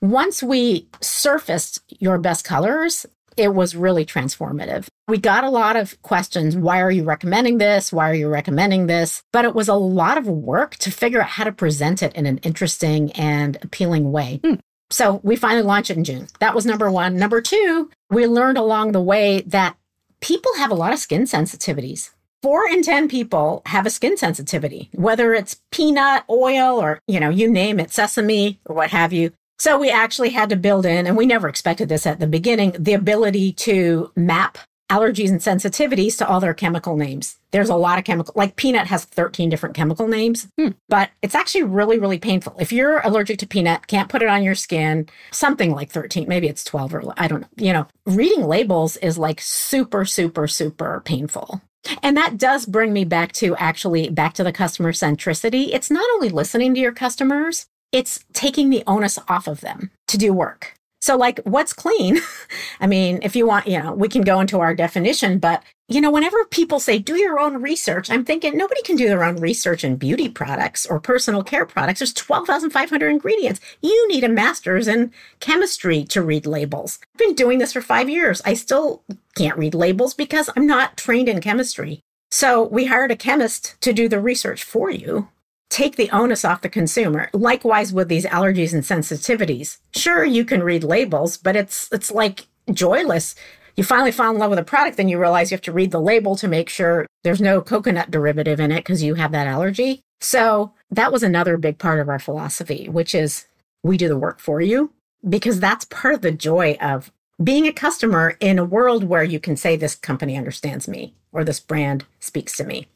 Once 0.00 0.42
we 0.42 0.88
surfaced 1.00 1.80
your 2.00 2.18
best 2.18 2.44
colors, 2.44 3.06
it 3.36 3.54
was 3.54 3.76
really 3.76 4.04
transformative. 4.04 4.86
We 5.08 5.18
got 5.18 5.44
a 5.44 5.50
lot 5.50 5.76
of 5.76 6.00
questions. 6.02 6.56
Why 6.56 6.80
are 6.80 6.90
you 6.90 7.04
recommending 7.04 7.58
this? 7.58 7.92
Why 7.92 8.10
are 8.10 8.14
you 8.14 8.28
recommending 8.28 8.86
this? 8.86 9.22
But 9.32 9.44
it 9.44 9.54
was 9.54 9.68
a 9.68 9.74
lot 9.74 10.18
of 10.18 10.26
work 10.26 10.76
to 10.76 10.90
figure 10.90 11.20
out 11.20 11.28
how 11.28 11.44
to 11.44 11.52
present 11.52 12.02
it 12.02 12.14
in 12.14 12.26
an 12.26 12.38
interesting 12.38 13.12
and 13.12 13.58
appealing 13.62 14.10
way. 14.12 14.40
Hmm. 14.42 14.54
So 14.90 15.20
we 15.22 15.36
finally 15.36 15.64
launched 15.64 15.90
it 15.90 15.96
in 15.96 16.04
June. 16.04 16.28
That 16.38 16.54
was 16.54 16.64
number 16.64 16.90
one. 16.90 17.16
Number 17.16 17.40
two, 17.40 17.90
we 18.10 18.26
learned 18.26 18.58
along 18.58 18.92
the 18.92 19.02
way 19.02 19.42
that 19.42 19.76
people 20.20 20.52
have 20.56 20.70
a 20.70 20.76
lot 20.76 20.92
of 20.92 20.98
skin 20.98 21.24
sensitivities. 21.24 22.10
Four 22.42 22.68
in 22.68 22.82
10 22.82 23.08
people 23.08 23.62
have 23.66 23.86
a 23.86 23.90
skin 23.90 24.16
sensitivity, 24.16 24.88
whether 24.92 25.34
it's 25.34 25.60
peanut 25.72 26.24
oil 26.30 26.80
or, 26.80 27.00
you 27.08 27.18
know, 27.18 27.30
you 27.30 27.50
name 27.50 27.80
it, 27.80 27.90
sesame 27.90 28.60
or 28.66 28.76
what 28.76 28.90
have 28.90 29.12
you. 29.12 29.32
So 29.58 29.78
we 29.78 29.90
actually 29.90 30.30
had 30.30 30.50
to 30.50 30.56
build 30.56 30.86
in, 30.86 31.06
and 31.06 31.16
we 31.16 31.26
never 31.26 31.48
expected 31.48 31.88
this 31.88 32.06
at 32.06 32.20
the 32.20 32.26
beginning, 32.26 32.74
the 32.78 32.94
ability 32.94 33.52
to 33.52 34.12
map 34.14 34.58
allergies 34.90 35.30
and 35.30 35.40
sensitivities 35.40 36.16
to 36.16 36.28
all 36.28 36.40
their 36.40 36.54
chemical 36.54 36.96
names. 36.96 37.38
There's 37.50 37.68
a 37.68 37.74
lot 37.74 37.98
of 37.98 38.04
chemical, 38.04 38.32
like 38.36 38.56
peanut 38.56 38.86
has 38.86 39.04
13 39.04 39.48
different 39.48 39.74
chemical 39.74 40.06
names, 40.06 40.46
hmm. 40.56 40.70
but 40.88 41.10
it's 41.22 41.34
actually 41.34 41.64
really, 41.64 41.98
really 41.98 42.18
painful. 42.18 42.54
If 42.60 42.72
you're 42.72 43.00
allergic 43.00 43.38
to 43.40 43.46
peanut, 43.46 43.86
can't 43.88 44.08
put 44.08 44.22
it 44.22 44.28
on 44.28 44.44
your 44.44 44.54
skin, 44.54 45.08
something 45.32 45.72
like 45.72 45.90
13, 45.90 46.28
maybe 46.28 46.48
it's 46.48 46.64
12 46.64 46.94
or 46.94 47.14
I 47.16 47.26
don't 47.26 47.40
know. 47.40 47.48
You 47.56 47.72
know, 47.72 47.86
reading 48.04 48.44
labels 48.44 48.96
is 48.98 49.18
like 49.18 49.40
super, 49.40 50.04
super, 50.04 50.46
super 50.46 51.02
painful. 51.04 51.60
And 52.02 52.16
that 52.16 52.36
does 52.36 52.66
bring 52.66 52.92
me 52.92 53.04
back 53.04 53.32
to 53.34 53.56
actually 53.56 54.10
back 54.10 54.34
to 54.34 54.44
the 54.44 54.52
customer 54.52 54.92
centricity. 54.92 55.70
It's 55.72 55.90
not 55.90 56.08
only 56.14 56.28
listening 56.28 56.74
to 56.74 56.80
your 56.80 56.92
customers, 56.92 57.66
it's 57.92 58.24
taking 58.32 58.70
the 58.70 58.84
onus 58.86 59.18
off 59.28 59.46
of 59.46 59.60
them 59.60 59.90
to 60.08 60.18
do 60.18 60.32
work. 60.32 60.76
So, 61.06 61.16
like, 61.16 61.38
what's 61.44 61.72
clean? 61.72 62.18
I 62.80 62.88
mean, 62.88 63.20
if 63.22 63.36
you 63.36 63.46
want, 63.46 63.68
you 63.68 63.80
know, 63.80 63.92
we 63.92 64.08
can 64.08 64.22
go 64.22 64.40
into 64.40 64.58
our 64.58 64.74
definition, 64.74 65.38
but, 65.38 65.62
you 65.88 66.00
know, 66.00 66.10
whenever 66.10 66.44
people 66.46 66.80
say 66.80 66.98
do 66.98 67.16
your 67.16 67.38
own 67.38 67.62
research, 67.62 68.10
I'm 68.10 68.24
thinking 68.24 68.56
nobody 68.56 68.82
can 68.82 68.96
do 68.96 69.06
their 69.06 69.22
own 69.22 69.36
research 69.36 69.84
in 69.84 69.96
beauty 69.96 70.28
products 70.28 70.84
or 70.84 70.98
personal 70.98 71.44
care 71.44 71.64
products. 71.64 72.00
There's 72.00 72.12
12,500 72.12 73.08
ingredients. 73.08 73.60
You 73.82 74.08
need 74.08 74.24
a 74.24 74.28
master's 74.28 74.88
in 74.88 75.12
chemistry 75.38 76.02
to 76.06 76.22
read 76.22 76.44
labels. 76.44 76.98
I've 77.14 77.18
been 77.18 77.34
doing 77.34 77.58
this 77.58 77.74
for 77.74 77.82
five 77.82 78.08
years. 78.08 78.42
I 78.44 78.54
still 78.54 79.04
can't 79.36 79.58
read 79.58 79.74
labels 79.74 80.12
because 80.12 80.50
I'm 80.56 80.66
not 80.66 80.96
trained 80.96 81.28
in 81.28 81.40
chemistry. 81.40 82.00
So, 82.32 82.64
we 82.64 82.86
hired 82.86 83.12
a 83.12 83.16
chemist 83.16 83.80
to 83.82 83.92
do 83.92 84.08
the 84.08 84.20
research 84.20 84.64
for 84.64 84.90
you 84.90 85.28
take 85.70 85.96
the 85.96 86.10
onus 86.10 86.44
off 86.44 86.62
the 86.62 86.68
consumer. 86.68 87.28
Likewise 87.32 87.92
with 87.92 88.08
these 88.08 88.26
allergies 88.26 88.72
and 88.72 88.82
sensitivities. 88.82 89.78
Sure, 89.94 90.24
you 90.24 90.44
can 90.44 90.62
read 90.62 90.84
labels, 90.84 91.36
but 91.36 91.56
it's 91.56 91.90
it's 91.92 92.10
like 92.10 92.46
joyless. 92.72 93.34
You 93.76 93.84
finally 93.84 94.12
fall 94.12 94.30
in 94.30 94.38
love 94.38 94.50
with 94.50 94.58
a 94.58 94.64
product, 94.64 94.96
then 94.96 95.08
you 95.08 95.18
realize 95.18 95.50
you 95.50 95.54
have 95.54 95.62
to 95.62 95.72
read 95.72 95.90
the 95.90 96.00
label 96.00 96.34
to 96.36 96.48
make 96.48 96.70
sure 96.70 97.06
there's 97.24 97.42
no 97.42 97.60
coconut 97.60 98.10
derivative 98.10 98.58
in 98.58 98.72
it 98.72 98.78
because 98.78 99.02
you 99.02 99.14
have 99.14 99.32
that 99.32 99.46
allergy. 99.46 100.00
So 100.20 100.72
that 100.90 101.12
was 101.12 101.22
another 101.22 101.58
big 101.58 101.78
part 101.78 102.00
of 102.00 102.08
our 102.08 102.18
philosophy, 102.18 102.88
which 102.88 103.14
is 103.14 103.46
we 103.82 103.98
do 103.98 104.08
the 104.08 104.16
work 104.16 104.40
for 104.40 104.62
you 104.62 104.92
because 105.28 105.60
that's 105.60 105.84
part 105.86 106.14
of 106.14 106.22
the 106.22 106.32
joy 106.32 106.78
of 106.80 107.12
being 107.42 107.66
a 107.66 107.72
customer 107.72 108.36
in 108.40 108.58
a 108.58 108.64
world 108.64 109.04
where 109.04 109.24
you 109.24 109.38
can 109.38 109.56
say 109.56 109.76
this 109.76 109.94
company 109.94 110.36
understands 110.36 110.88
me 110.88 111.14
or 111.32 111.44
this 111.44 111.60
brand 111.60 112.04
speaks 112.18 112.56
to 112.56 112.64
me. 112.64 112.88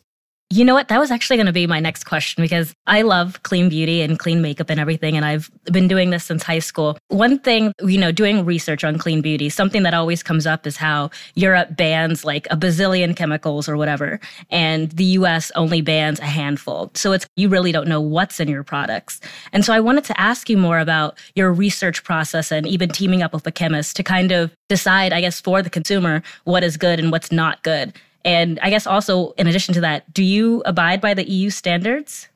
You 0.52 0.64
know 0.64 0.74
what? 0.74 0.88
That 0.88 0.98
was 0.98 1.12
actually 1.12 1.36
going 1.36 1.46
to 1.46 1.52
be 1.52 1.68
my 1.68 1.78
next 1.78 2.04
question 2.04 2.42
because 2.42 2.74
I 2.88 3.02
love 3.02 3.40
clean 3.44 3.68
beauty 3.68 4.02
and 4.02 4.18
clean 4.18 4.42
makeup 4.42 4.68
and 4.68 4.80
everything. 4.80 5.16
And 5.16 5.24
I've 5.24 5.48
been 5.66 5.86
doing 5.86 6.10
this 6.10 6.24
since 6.24 6.42
high 6.42 6.58
school. 6.58 6.98
One 7.06 7.38
thing, 7.38 7.72
you 7.86 7.98
know, 7.98 8.10
doing 8.10 8.44
research 8.44 8.82
on 8.82 8.98
clean 8.98 9.20
beauty, 9.20 9.48
something 9.48 9.84
that 9.84 9.94
always 9.94 10.24
comes 10.24 10.48
up 10.48 10.66
is 10.66 10.76
how 10.76 11.10
Europe 11.36 11.76
bans 11.76 12.24
like 12.24 12.48
a 12.50 12.56
bazillion 12.56 13.14
chemicals 13.14 13.68
or 13.68 13.76
whatever. 13.76 14.18
And 14.50 14.90
the 14.90 15.04
US 15.04 15.52
only 15.54 15.82
bans 15.82 16.18
a 16.18 16.24
handful. 16.24 16.90
So 16.94 17.12
it's, 17.12 17.28
you 17.36 17.48
really 17.48 17.70
don't 17.70 17.86
know 17.86 18.00
what's 18.00 18.40
in 18.40 18.48
your 18.48 18.64
products. 18.64 19.20
And 19.52 19.64
so 19.64 19.72
I 19.72 19.78
wanted 19.78 20.02
to 20.06 20.20
ask 20.20 20.50
you 20.50 20.58
more 20.58 20.80
about 20.80 21.16
your 21.36 21.52
research 21.52 22.02
process 22.02 22.50
and 22.50 22.66
even 22.66 22.88
teaming 22.88 23.22
up 23.22 23.32
with 23.32 23.46
a 23.46 23.52
chemist 23.52 23.94
to 23.96 24.02
kind 24.02 24.32
of 24.32 24.50
decide, 24.68 25.12
I 25.12 25.20
guess, 25.20 25.40
for 25.40 25.62
the 25.62 25.70
consumer, 25.70 26.24
what 26.42 26.64
is 26.64 26.76
good 26.76 26.98
and 26.98 27.12
what's 27.12 27.30
not 27.30 27.62
good. 27.62 27.92
And 28.24 28.58
I 28.60 28.70
guess 28.70 28.86
also, 28.86 29.30
in 29.32 29.46
addition 29.46 29.74
to 29.74 29.80
that, 29.80 30.12
do 30.12 30.22
you 30.22 30.62
abide 30.66 31.00
by 31.00 31.14
the 31.14 31.28
EU 31.28 31.50
standards? 31.50 32.28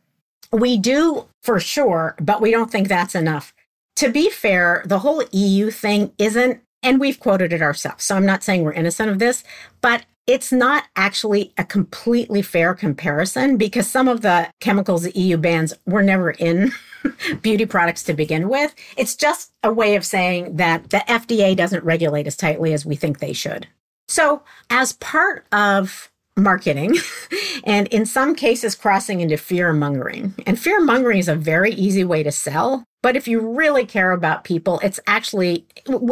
We 0.53 0.79
do 0.79 1.26
for 1.43 1.61
sure, 1.61 2.14
but 2.21 2.41
we 2.41 2.50
don't 2.50 2.71
think 2.71 2.88
that's 2.88 3.14
enough. 3.14 3.53
To 3.97 4.11
be 4.11 4.31
fair, 4.31 4.83
the 4.87 5.00
whole 5.00 5.23
EU 5.33 5.71
thing 5.71 6.12
isn't, 6.19 6.61
and 6.83 7.00
we've 7.00 7.21
quoted 7.21 7.53
it 7.53 7.62
ourselves. 7.62 8.05
So 8.05 8.17
I'm 8.17 8.26
not 8.26 8.43
saying 8.43 8.62
we're 8.62 8.73
innocent 8.73 9.11
of 9.11 9.19
this, 9.19 9.45
but 9.81 10.05
it's 10.26 10.53
not 10.53 10.85
actually 10.97 11.53
a 11.59 11.64
completely 11.64 12.41
fair 12.41 12.75
comparison 12.75 13.57
because 13.57 13.87
some 13.87 14.09
of 14.09 14.23
the 14.23 14.50
chemicals 14.61 15.03
the 15.03 15.19
EU 15.19 15.37
bans 15.37 15.75
were 15.87 16.03
never 16.03 16.31
in 16.31 16.73
beauty 17.43 17.67
products 17.67 18.03
to 18.05 18.14
begin 18.14 18.49
with. 18.49 18.75
It's 18.97 19.17
just 19.17 19.53
a 19.62 19.73
way 19.73 19.97
of 19.97 20.05
saying 20.05 20.57
that 20.57 20.91
the 20.91 21.05
FDA 21.09 21.55
doesn't 21.55 21.85
regulate 21.85 22.26
as 22.26 22.37
tightly 22.37 22.73
as 22.73 22.87
we 22.87 22.97
think 22.97 23.19
they 23.19 23.35
should. 23.35 23.67
So, 24.09 24.43
as 24.71 24.93
part 24.95 25.47
of 25.53 26.11
marketing 26.37 26.97
and 27.65 27.87
in 27.89 28.07
some 28.07 28.35
cases 28.35 28.75
crossing 28.75 29.21
into 29.21 29.37
fear 29.37 29.73
mongering, 29.73 30.35
and 30.47 30.59
fear 30.59 30.81
mongering 30.81 31.19
is 31.19 31.29
a 31.29 31.37
very 31.37 31.73
easy 31.73 32.05
way 32.05 32.23
to 32.23 32.33
sell. 32.33 32.85
But 33.03 33.17
if 33.17 33.29
you 33.29 33.41
really 33.41 33.85
care 33.85 34.13
about 34.13 34.45
people, 34.45 34.81
it's 34.83 34.99
actually, 35.07 35.67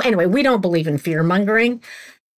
anyway, 0.04 0.26
we 0.26 0.42
don't 0.42 0.60
believe 0.60 0.86
in 0.86 0.98
fear 0.98 1.22
mongering, 1.22 1.82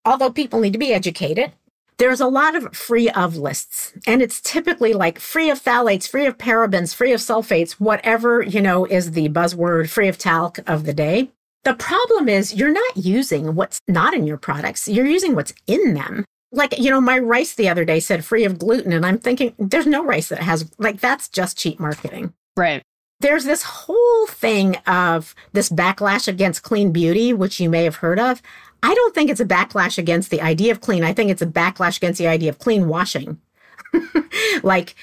although 0.04 0.30
people 0.30 0.60
need 0.60 0.72
to 0.72 0.78
be 0.78 0.92
educated 0.92 1.52
there's 1.98 2.20
a 2.20 2.26
lot 2.26 2.56
of 2.56 2.74
free 2.76 3.08
of 3.10 3.36
lists 3.36 3.92
and 4.06 4.20
it's 4.20 4.40
typically 4.40 4.92
like 4.92 5.18
free 5.18 5.50
of 5.50 5.62
phthalates 5.62 6.08
free 6.08 6.26
of 6.26 6.36
parabens 6.38 6.94
free 6.94 7.12
of 7.12 7.20
sulfates 7.20 7.72
whatever 7.72 8.42
you 8.42 8.60
know 8.60 8.84
is 8.84 9.12
the 9.12 9.28
buzzword 9.28 9.88
free 9.88 10.08
of 10.08 10.18
talc 10.18 10.58
of 10.68 10.84
the 10.84 10.94
day 10.94 11.30
the 11.64 11.74
problem 11.74 12.28
is 12.28 12.54
you're 12.54 12.72
not 12.72 12.96
using 12.96 13.54
what's 13.54 13.80
not 13.88 14.14
in 14.14 14.26
your 14.26 14.36
products 14.36 14.88
you're 14.88 15.06
using 15.06 15.34
what's 15.34 15.54
in 15.66 15.94
them 15.94 16.24
like 16.52 16.78
you 16.78 16.90
know 16.90 17.00
my 17.00 17.18
rice 17.18 17.54
the 17.54 17.68
other 17.68 17.84
day 17.84 18.00
said 18.00 18.24
free 18.24 18.44
of 18.44 18.58
gluten 18.58 18.92
and 18.92 19.04
i'm 19.04 19.18
thinking 19.18 19.54
there's 19.58 19.86
no 19.86 20.04
rice 20.04 20.28
that 20.28 20.40
has 20.40 20.70
like 20.78 21.00
that's 21.00 21.28
just 21.28 21.58
cheap 21.58 21.80
marketing 21.80 22.32
right 22.56 22.82
there's 23.20 23.44
this 23.44 23.62
whole 23.62 24.26
thing 24.26 24.76
of 24.86 25.34
this 25.52 25.70
backlash 25.70 26.28
against 26.28 26.62
clean 26.62 26.92
beauty 26.92 27.32
which 27.32 27.60
you 27.60 27.70
may 27.70 27.84
have 27.84 27.96
heard 27.96 28.18
of 28.18 28.42
I 28.84 28.94
don't 28.94 29.14
think 29.14 29.30
it's 29.30 29.40
a 29.40 29.46
backlash 29.46 29.96
against 29.96 30.28
the 30.28 30.42
idea 30.42 30.70
of 30.70 30.82
clean. 30.82 31.04
I 31.04 31.14
think 31.14 31.30
it's 31.30 31.40
a 31.40 31.46
backlash 31.46 31.96
against 31.96 32.18
the 32.18 32.26
idea 32.26 32.50
of 32.50 32.58
clean 32.58 32.86
washing. 32.86 33.40
like 34.62 34.94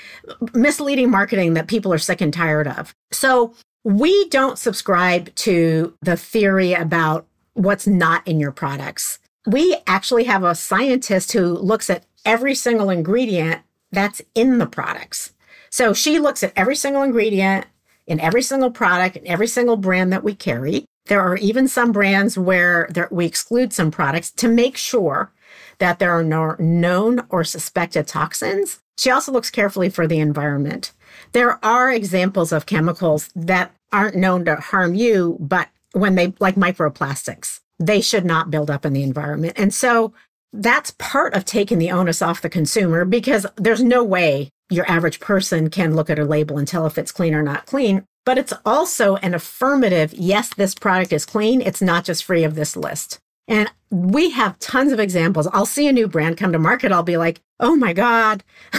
misleading 0.53 1.09
marketing 1.09 1.55
that 1.55 1.67
people 1.67 1.91
are 1.91 1.97
sick 1.97 2.21
and 2.21 2.31
tired 2.31 2.67
of. 2.67 2.93
So 3.11 3.55
we 3.83 4.27
don't 4.29 4.59
subscribe 4.59 5.33
to 5.35 5.95
the 6.01 6.17
theory 6.17 6.73
about 6.73 7.25
what's 7.53 7.87
not 7.87 8.27
in 8.27 8.39
your 8.39 8.51
products. 8.51 9.19
We 9.47 9.77
actually 9.87 10.25
have 10.25 10.43
a 10.43 10.55
scientist 10.55 11.31
who 11.31 11.47
looks 11.47 11.89
at 11.89 12.05
every 12.25 12.55
single 12.55 12.89
ingredient 12.89 13.61
that's 13.91 14.21
in 14.35 14.59
the 14.59 14.67
products. 14.67 15.33
So 15.69 15.93
she 15.93 16.19
looks 16.19 16.43
at 16.43 16.53
every 16.55 16.75
single 16.75 17.01
ingredient 17.01 17.65
in 18.05 18.19
every 18.19 18.41
single 18.41 18.71
product 18.71 19.15
and 19.15 19.25
every 19.27 19.47
single 19.47 19.77
brand 19.77 20.11
that 20.13 20.23
we 20.23 20.35
carry. 20.35 20.85
There 21.07 21.21
are 21.21 21.37
even 21.37 21.67
some 21.67 21.91
brands 21.91 22.37
where 22.37 22.87
there, 22.91 23.07
we 23.11 23.25
exclude 23.25 23.73
some 23.73 23.89
products 23.89 24.31
to 24.33 24.47
make 24.47 24.77
sure 24.77 25.31
that 25.79 25.99
there 25.99 26.11
are 26.11 26.23
no 26.23 26.55
known 26.59 27.25
or 27.29 27.43
suspected 27.43 28.07
toxins. 28.07 28.79
She 28.97 29.09
also 29.09 29.31
looks 29.31 29.49
carefully 29.49 29.89
for 29.89 30.07
the 30.07 30.19
environment. 30.19 30.91
There 31.31 31.63
are 31.63 31.91
examples 31.91 32.51
of 32.51 32.65
chemicals 32.65 33.29
that 33.35 33.73
aren't 33.91 34.15
known 34.15 34.45
to 34.45 34.55
harm 34.55 34.95
you, 34.95 35.37
but 35.39 35.69
when 35.93 36.15
they, 36.15 36.33
like 36.39 36.55
microplastics, 36.55 37.59
they 37.79 38.01
should 38.01 38.25
not 38.25 38.51
build 38.51 38.69
up 38.69 38.85
in 38.85 38.93
the 38.93 39.03
environment. 39.03 39.53
And 39.57 39.73
so 39.73 40.13
that's 40.53 40.91
part 40.97 41.33
of 41.33 41.45
taking 41.45 41.79
the 41.79 41.91
onus 41.91 42.21
off 42.21 42.41
the 42.41 42.49
consumer 42.49 43.05
because 43.05 43.45
there's 43.55 43.83
no 43.83 44.03
way 44.03 44.49
your 44.69 44.89
average 44.89 45.19
person 45.19 45.69
can 45.69 45.95
look 45.95 46.09
at 46.09 46.19
a 46.19 46.25
label 46.25 46.57
and 46.57 46.67
tell 46.67 46.85
if 46.85 46.97
it's 46.97 47.11
clean 47.11 47.33
or 47.33 47.41
not 47.41 47.65
clean 47.65 48.05
but 48.25 48.37
it's 48.37 48.53
also 48.65 49.15
an 49.17 49.33
affirmative 49.33 50.13
yes, 50.13 50.53
this 50.53 50.75
product 50.75 51.13
is 51.13 51.25
clean. 51.25 51.61
It's 51.61 51.81
not 51.81 52.05
just 52.05 52.23
free 52.23 52.43
of 52.43 52.55
this 52.55 52.75
list. 52.75 53.19
And 53.51 53.69
we 53.89 54.29
have 54.29 54.57
tons 54.59 54.93
of 54.93 54.99
examples. 55.01 55.45
I'll 55.47 55.65
see 55.65 55.85
a 55.85 55.91
new 55.91 56.07
brand 56.07 56.37
come 56.37 56.53
to 56.53 56.57
market. 56.57 56.93
I'll 56.93 57.03
be 57.03 57.17
like, 57.17 57.41
oh 57.59 57.75
my 57.75 57.91
God, 57.91 58.45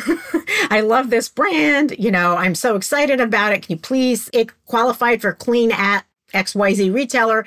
I 0.70 0.80
love 0.80 1.10
this 1.10 1.28
brand. 1.28 1.94
You 1.98 2.10
know, 2.10 2.36
I'm 2.36 2.54
so 2.54 2.74
excited 2.74 3.20
about 3.20 3.52
it. 3.52 3.66
Can 3.66 3.76
you 3.76 3.80
please, 3.80 4.30
it 4.32 4.50
qualified 4.64 5.20
for 5.20 5.34
clean 5.34 5.72
at 5.72 6.06
XYZ 6.32 6.94
retailer, 6.94 7.44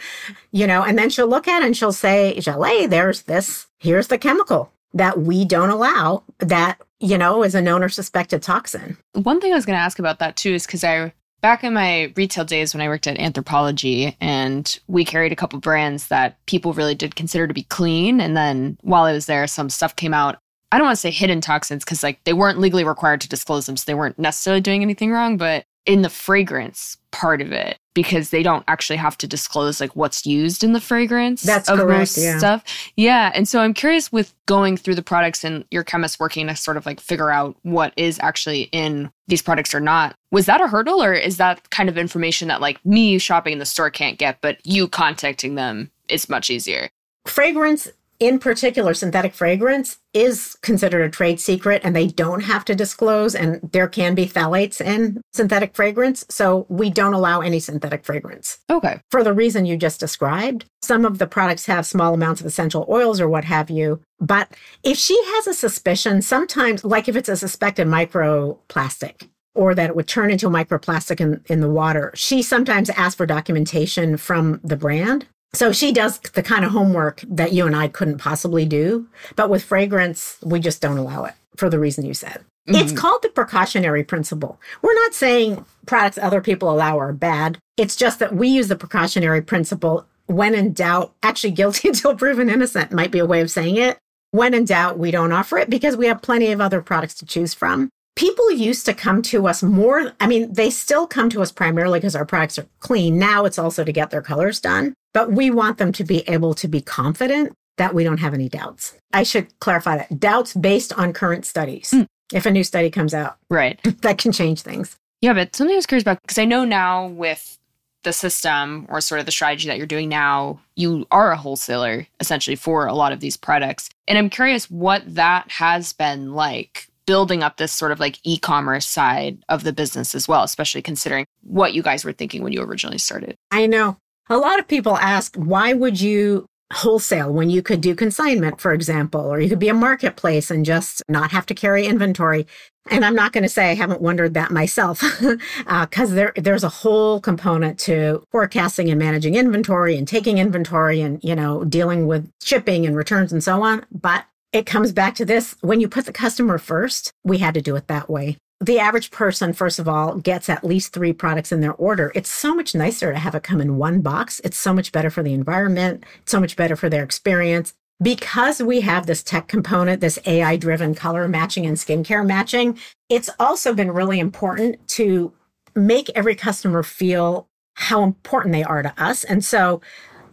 you 0.52 0.68
know, 0.68 0.84
and 0.84 1.00
then 1.00 1.10
she'll 1.10 1.28
look 1.28 1.48
at 1.48 1.64
it 1.64 1.66
and 1.66 1.76
she'll 1.76 1.92
say, 1.92 2.36
Jaleh, 2.38 2.88
there's 2.88 3.24
this, 3.24 3.66
here's 3.80 4.08
the 4.08 4.20
chemical 4.20 4.72
that 4.94 5.20
we 5.22 5.46
don't 5.46 5.72
allow 5.72 6.22
that, 6.38 6.80
you 7.00 7.18
know, 7.18 7.42
is 7.42 7.56
a 7.56 7.62
known 7.62 7.82
or 7.82 7.90
suspected 7.90 8.44
toxin. 8.44 8.98
One 9.14 9.42
thing 9.42 9.52
I 9.52 9.56
was 9.56 9.66
going 9.66 9.78
to 9.78 9.84
ask 9.84 9.98
about 9.98 10.20
that 10.20 10.36
too 10.36 10.54
is 10.54 10.68
because 10.68 10.84
I 10.84 11.12
back 11.46 11.64
in 11.64 11.76
my 11.76 12.12
retail 12.16 12.44
days 12.44 12.74
when 12.74 12.82
I 12.82 12.88
worked 12.88 13.06
at 13.06 13.20
Anthropologie, 13.20 14.16
and 14.20 14.80
we 14.88 15.06
carried 15.06 15.32
a 15.32 15.36
couple 15.36 15.60
brands 15.60 16.08
that 16.08 16.44
people 16.48 16.74
really 16.74 16.96
did 16.96 17.16
consider 17.16 17.46
to 17.46 17.54
be 17.54 17.62
clean. 17.62 18.20
And 18.20 18.36
then 18.36 18.80
while 18.82 19.04
I 19.04 19.14
was 19.14 19.28
there, 19.28 19.46
some 19.46 19.70
stuff 19.70 19.96
came 19.96 20.12
out. 20.12 20.40
I 20.72 20.80
don't 20.80 20.88
want 20.88 20.96
to 20.96 21.02
say 21.02 21.12
hidden 21.12 21.42
toxins 21.42 21.86
because 21.86 22.02
like 22.02 22.20
they 22.24 22.34
weren't 22.34 22.58
legally 22.58 22.84
required 22.84 23.22
to 23.22 23.30
disclose 23.30 23.68
them, 23.68 23.78
so 23.78 23.84
they 23.86 23.94
weren't 23.94 24.18
necessarily 24.18 24.60
doing 24.60 24.82
anything 24.82 25.12
wrong. 25.12 25.38
But 25.38 25.66
in 25.86 26.02
the 26.02 26.10
fragrance 26.10 26.98
part 27.12 27.44
of 27.44 27.52
it, 27.52 27.78
because 27.96 28.30
they 28.30 28.44
don't 28.44 28.64
actually 28.68 28.98
have 28.98 29.18
to 29.18 29.26
disclose 29.26 29.82
like 29.82 29.96
what's 29.96 30.26
used 30.26 30.64
in 30.64 30.74
the 30.74 30.82
fragrance 30.82 31.42
That's 31.42 31.68
of 31.68 31.80
correct, 31.80 32.00
most 32.00 32.18
yeah. 32.18 32.38
stuff. 32.38 32.64
Yeah. 32.96 33.32
And 33.34 33.48
so 33.48 33.62
I'm 33.62 33.74
curious 33.74 34.12
with 34.12 34.36
going 34.46 34.78
through 34.78 34.96
the 34.96 35.02
products 35.02 35.44
and 35.44 35.66
your 35.72 35.84
chemist 35.84 36.20
working 36.20 36.46
to 36.48 36.56
sort 36.56 36.78
of 36.78 36.86
like 36.86 37.00
figure 37.00 37.32
out 37.32 37.56
what 37.64 37.94
is 37.96 38.20
actually 38.22 38.64
in 38.72 39.10
these 39.28 39.42
products 39.42 39.74
or 39.74 39.80
not. 39.80 40.16
Was 40.30 40.46
that 40.46 40.62
a 40.62 40.68
hurdle 40.68 41.02
or 41.02 41.14
is 41.14 41.38
that 41.38 41.70
kind 41.72 41.90
of 41.90 41.98
information 41.98 42.50
that 42.50 42.62
like 42.62 42.86
me 42.86 43.18
shopping 43.18 43.54
in 43.54 43.60
the 43.60 43.66
store 43.66 43.90
can't 43.90 44.20
get, 44.20 44.40
but 44.42 44.64
you 44.64 44.88
contacting 44.88 45.56
them 45.56 45.90
is 46.10 46.30
much 46.30 46.50
easier? 46.50 46.90
Fragrance 47.26 47.90
in 48.20 48.40
particular, 48.40 48.94
synthetic 48.94 49.34
fragrance 49.34 49.98
is 50.14 50.56
considered 50.62 51.06
a 51.06 51.10
trade 51.10 51.40
secret 51.40 51.82
and 51.84 51.96
they 51.96 52.08
don't 52.08 52.44
have 52.44 52.64
to 52.66 52.76
disclose. 52.76 53.36
And 53.36 53.60
there 53.72 53.88
can 53.88 54.16
be 54.16 54.26
phthalates 54.26 54.80
in 54.80 55.22
synthetic 55.34 55.76
fragrance. 55.76 56.26
So 56.30 56.66
we 56.70 56.90
don't 56.90 57.14
allow 57.14 57.42
any 57.42 57.60
synthetic 57.60 58.06
fragrance. 58.06 58.60
Okay. 58.70 59.02
For 59.12 59.24
the 59.24 59.34
reason 59.34 59.66
you 59.66 59.78
just 59.78 60.00
described, 60.00 60.66
some 60.82 61.06
of 61.06 61.18
the 61.18 61.28
products 61.28 61.66
have 61.66 61.86
small 61.86 62.14
amounts 62.14 62.42
of 62.42 62.48
essential 62.48 62.86
oils 62.90 63.20
or 63.20 63.28
what 63.28 63.46
have 63.46 63.70
you. 63.70 64.02
But 64.20 64.50
if 64.84 64.98
she 64.98 65.20
has 65.36 65.48
a 65.48 65.54
suspicion, 65.54 66.22
sometimes, 66.22 66.86
like 66.86 67.10
if 67.10 67.16
it's 67.16 67.30
a 67.30 67.36
suspected 67.36 67.88
microplastic, 67.88 69.30
or 69.56 69.74
that 69.74 69.90
it 69.90 69.96
would 69.96 70.08
turn 70.08 70.30
into 70.30 70.48
a 70.48 70.52
microplastic 70.52 71.22
in, 71.22 71.42
in 71.46 71.62
the 71.62 71.70
water. 71.70 72.12
She 72.14 72.42
sometimes 72.42 72.90
asks 72.92 73.16
for 73.16 73.26
documentation 73.26 74.18
from 74.18 74.60
the 74.64 74.76
brand 74.76 75.26
so 75.56 75.72
she 75.72 75.92
does 75.92 76.20
the 76.20 76.44
kind 76.44 76.66
of 76.66 76.72
homework 76.72 77.24
that 77.28 77.54
you 77.54 77.66
and 77.66 77.76
I 77.76 77.88
couldn't 77.88 78.18
possibly 78.18 78.66
do. 78.66 79.08
But 79.36 79.50
with 79.50 79.64
fragrance, 79.64 80.38
we 80.44 80.60
just 80.60 80.82
don't 80.82 80.98
allow 80.98 81.26
it 81.26 81.34
for 81.56 81.70
the 81.70 81.80
reason 81.80 82.06
you 82.06 82.14
said. 82.14 82.44
Mm-hmm. 82.68 82.76
It's 82.76 82.92
called 82.92 83.22
the 83.22 83.30
precautionary 83.30 84.04
principle. 84.04 84.60
We're 84.82 84.96
not 84.96 85.14
saying 85.14 85.66
products 85.86 86.18
other 86.18 86.42
people 86.42 86.70
allow 86.70 87.00
are 87.00 87.14
bad. 87.14 87.58
It's 87.78 87.96
just 87.96 88.20
that 88.20 88.36
we 88.36 88.48
use 88.48 88.68
the 88.68 88.76
precautionary 88.76 89.42
principle 89.42 90.06
when 90.28 90.56
in 90.56 90.74
doubt, 90.74 91.14
actually 91.22 91.52
guilty 91.52 91.88
until 91.90 92.16
proven 92.16 92.50
innocent 92.50 92.92
might 92.92 93.12
be 93.12 93.20
a 93.20 93.26
way 93.26 93.42
of 93.42 93.52
saying 93.52 93.78
it. 93.78 93.98
When 94.32 94.54
in 94.54 94.66
doubt, 94.66 95.00
we 95.00 95.12
don't 95.12 95.32
offer 95.32 95.58
it 95.58 95.70
because 95.70 95.96
we 95.96 96.08
have 96.08 96.22
plenty 96.22 96.52
of 96.52 96.60
other 96.60 96.82
products 96.82 97.14
to 97.16 97.26
choose 97.26 97.54
from 97.54 97.90
people 98.16 98.50
used 98.50 98.86
to 98.86 98.94
come 98.94 99.22
to 99.22 99.48
us 99.48 99.62
more. 99.62 100.14
I 100.20 100.28
mean, 100.28 100.54
they 100.54 100.70
still 100.70 101.06
come 101.06 101.30
to 101.30 101.42
us 101.42 101.52
primarily 101.52 102.00
because 102.00 102.16
our 102.16 102.26
products 102.26 102.58
are 102.58 102.68
clean. 102.80 103.20
Now 103.20 103.46
it's 103.46 103.60
also 103.60 103.84
to 103.84 103.92
get 103.92 104.10
their 104.10 104.22
colors 104.22 104.60
done, 104.60 104.94
but 105.16 105.32
we 105.32 105.50
want 105.50 105.78
them 105.78 105.94
to 105.94 106.04
be 106.04 106.28
able 106.28 106.54
to 106.54 106.68
be 106.68 106.82
confident 106.82 107.54
that 107.78 107.96
we 107.96 108.04
don't 108.04 108.20
have 108.20 108.34
any 108.34 108.50
doubts. 108.50 108.98
I 109.14 109.24
should 109.24 109.58
clarify 109.62 109.98
that 109.98 110.20
doubts 110.20 110.54
based 110.54 110.92
on 110.92 111.14
current 111.14 111.46
studies. 111.46 111.92
Mm. 111.92 112.06
If 112.34 112.46
a 112.46 112.52
new 112.52 112.66
study 112.66 112.92
comes 112.92 113.14
out, 113.14 113.38
right, 113.50 113.80
that 114.02 114.18
can 114.18 114.34
change 114.34 114.62
things. 114.62 114.98
Yeah, 115.22 115.32
but 115.34 115.56
something 115.56 115.74
I 115.74 115.78
was 115.78 115.86
curious 115.86 116.04
about 116.04 116.22
because 116.22 116.38
I 116.38 116.44
know 116.44 116.66
now 116.66 117.08
with 117.08 117.58
the 118.04 118.12
system 118.12 118.86
or 118.90 119.00
sort 119.00 119.20
of 119.20 119.26
the 119.26 119.32
strategy 119.32 119.70
that 119.70 119.78
you're 119.78 119.88
doing 119.88 120.10
now, 120.10 120.60
you 120.76 121.08
are 121.12 121.32
a 121.32 121.38
wholesaler 121.38 122.08
essentially 122.20 122.58
for 122.58 122.86
a 122.86 122.94
lot 122.94 123.14
of 123.14 123.22
these 123.22 123.38
products. 123.38 123.90
And 124.10 124.18
I'm 124.18 124.30
curious 124.30 124.70
what 124.70 125.02
that 125.16 125.50
has 125.50 125.94
been 125.94 126.34
like 126.34 126.90
building 127.06 127.42
up 127.42 127.56
this 127.56 127.72
sort 127.72 127.94
of 127.94 128.02
like 128.02 128.20
e-commerce 128.24 128.86
side 128.86 129.42
of 129.48 129.64
the 129.64 129.72
business 129.72 130.14
as 130.14 130.28
well, 130.28 130.44
especially 130.44 130.82
considering 130.82 131.26
what 131.42 131.74
you 131.74 131.82
guys 131.82 132.04
were 132.04 132.12
thinking 132.12 132.44
when 132.44 132.52
you 132.52 132.62
originally 132.62 132.98
started. 132.98 133.38
I 133.50 133.66
know. 133.66 133.98
A 134.28 134.38
lot 134.38 134.60
of 134.60 134.68
people 134.68 134.98
ask, 134.98 135.36
why 135.36 135.74
would 135.74 136.02
you 136.02 136.48
wholesale 136.74 137.32
when 137.32 137.50
you 137.50 137.62
could 137.62 137.80
do 137.80 137.96
consignment, 137.96 138.60
for 138.60 138.74
example, 138.74 139.22
or 139.22 139.40
you 139.40 139.50
could 139.50 139.60
be 139.60 139.70
a 139.70 139.74
marketplace 139.74 140.50
and 140.50 140.66
just 140.66 141.04
not 141.08 141.32
have 141.32 141.46
to 141.46 141.54
carry 141.54 141.86
inventory. 141.86 142.48
And 142.90 143.06
I'm 143.06 143.16
not 143.16 143.34
going 143.34 143.44
to 143.44 143.50
say 143.50 143.70
I 143.70 143.76
haven't 143.76 144.02
wondered 144.02 144.34
that 144.34 144.52
myself, 144.52 145.00
because 145.00 145.40
uh, 146.12 146.16
there 146.16 146.34
there's 146.36 146.64
a 146.64 146.70
whole 146.70 147.20
component 147.20 147.80
to 147.82 148.24
forecasting 148.32 148.90
and 148.90 149.00
managing 149.00 149.36
inventory 149.36 149.98
and 149.98 150.08
taking 150.08 150.38
inventory 150.38 151.02
and 151.02 151.24
you 151.24 151.36
know 151.36 151.64
dealing 151.64 152.08
with 152.08 152.30
shipping 152.44 152.86
and 152.86 152.96
returns 152.96 153.32
and 153.32 153.44
so 153.44 153.64
on. 153.64 153.86
But 153.92 154.26
it 154.52 154.66
comes 154.66 154.92
back 154.92 155.16
to 155.16 155.26
this 155.26 155.56
when 155.62 155.82
you 155.82 155.88
put 155.88 156.06
the 156.06 156.14
customer 156.14 156.58
first, 156.58 157.12
we 157.24 157.40
had 157.40 157.54
to 157.56 157.62
do 157.62 157.76
it 157.76 157.88
that 157.88 158.10
way. 158.10 158.38
The 158.66 158.80
average 158.80 159.12
person, 159.12 159.54
first 159.54 159.78
of 159.78 159.88
all, 159.88 160.16
gets 160.16 160.50
at 160.50 160.64
least 160.64 160.92
three 160.92 161.14
products 161.14 161.52
in 161.52 161.62
their 161.62 161.76
order. 161.76 162.12
It's 162.16 162.32
so 162.32 162.56
much 162.56 162.74
nicer 162.74 163.14
to 163.14 163.20
have 163.20 163.36
it 163.36 163.44
come 163.44 163.62
in 163.62 163.78
one 163.78 164.02
box. 164.02 164.42
It's 164.44 164.58
so 164.58 164.74
much 164.74 164.92
better 164.92 165.12
for 165.12 165.22
the 165.22 165.34
environment, 165.34 166.04
it's 166.24 166.32
so 166.32 166.40
much 166.40 166.56
better 166.56 166.76
for 166.76 166.90
their 166.90 167.04
experience. 167.04 167.76
because 168.02 168.62
we 168.62 168.82
have 168.82 169.06
this 169.06 169.24
tech 169.24 169.48
component, 169.48 170.02
this 170.02 170.20
AI 170.26 170.58
driven 170.58 170.94
color 170.94 171.30
matching 171.30 171.66
and 171.66 171.78
skincare 171.78 172.26
matching, 172.26 172.78
it's 173.08 173.30
also 173.40 173.74
been 173.74 173.90
really 173.92 174.20
important 174.20 174.86
to 174.90 175.32
make 175.76 176.10
every 176.10 176.36
customer 176.36 176.84
feel 176.84 177.48
how 177.76 178.04
important 178.04 178.52
they 178.52 178.64
are 178.64 178.82
to 178.82 178.94
us. 179.02 179.24
And 179.24 179.46
so 179.46 179.80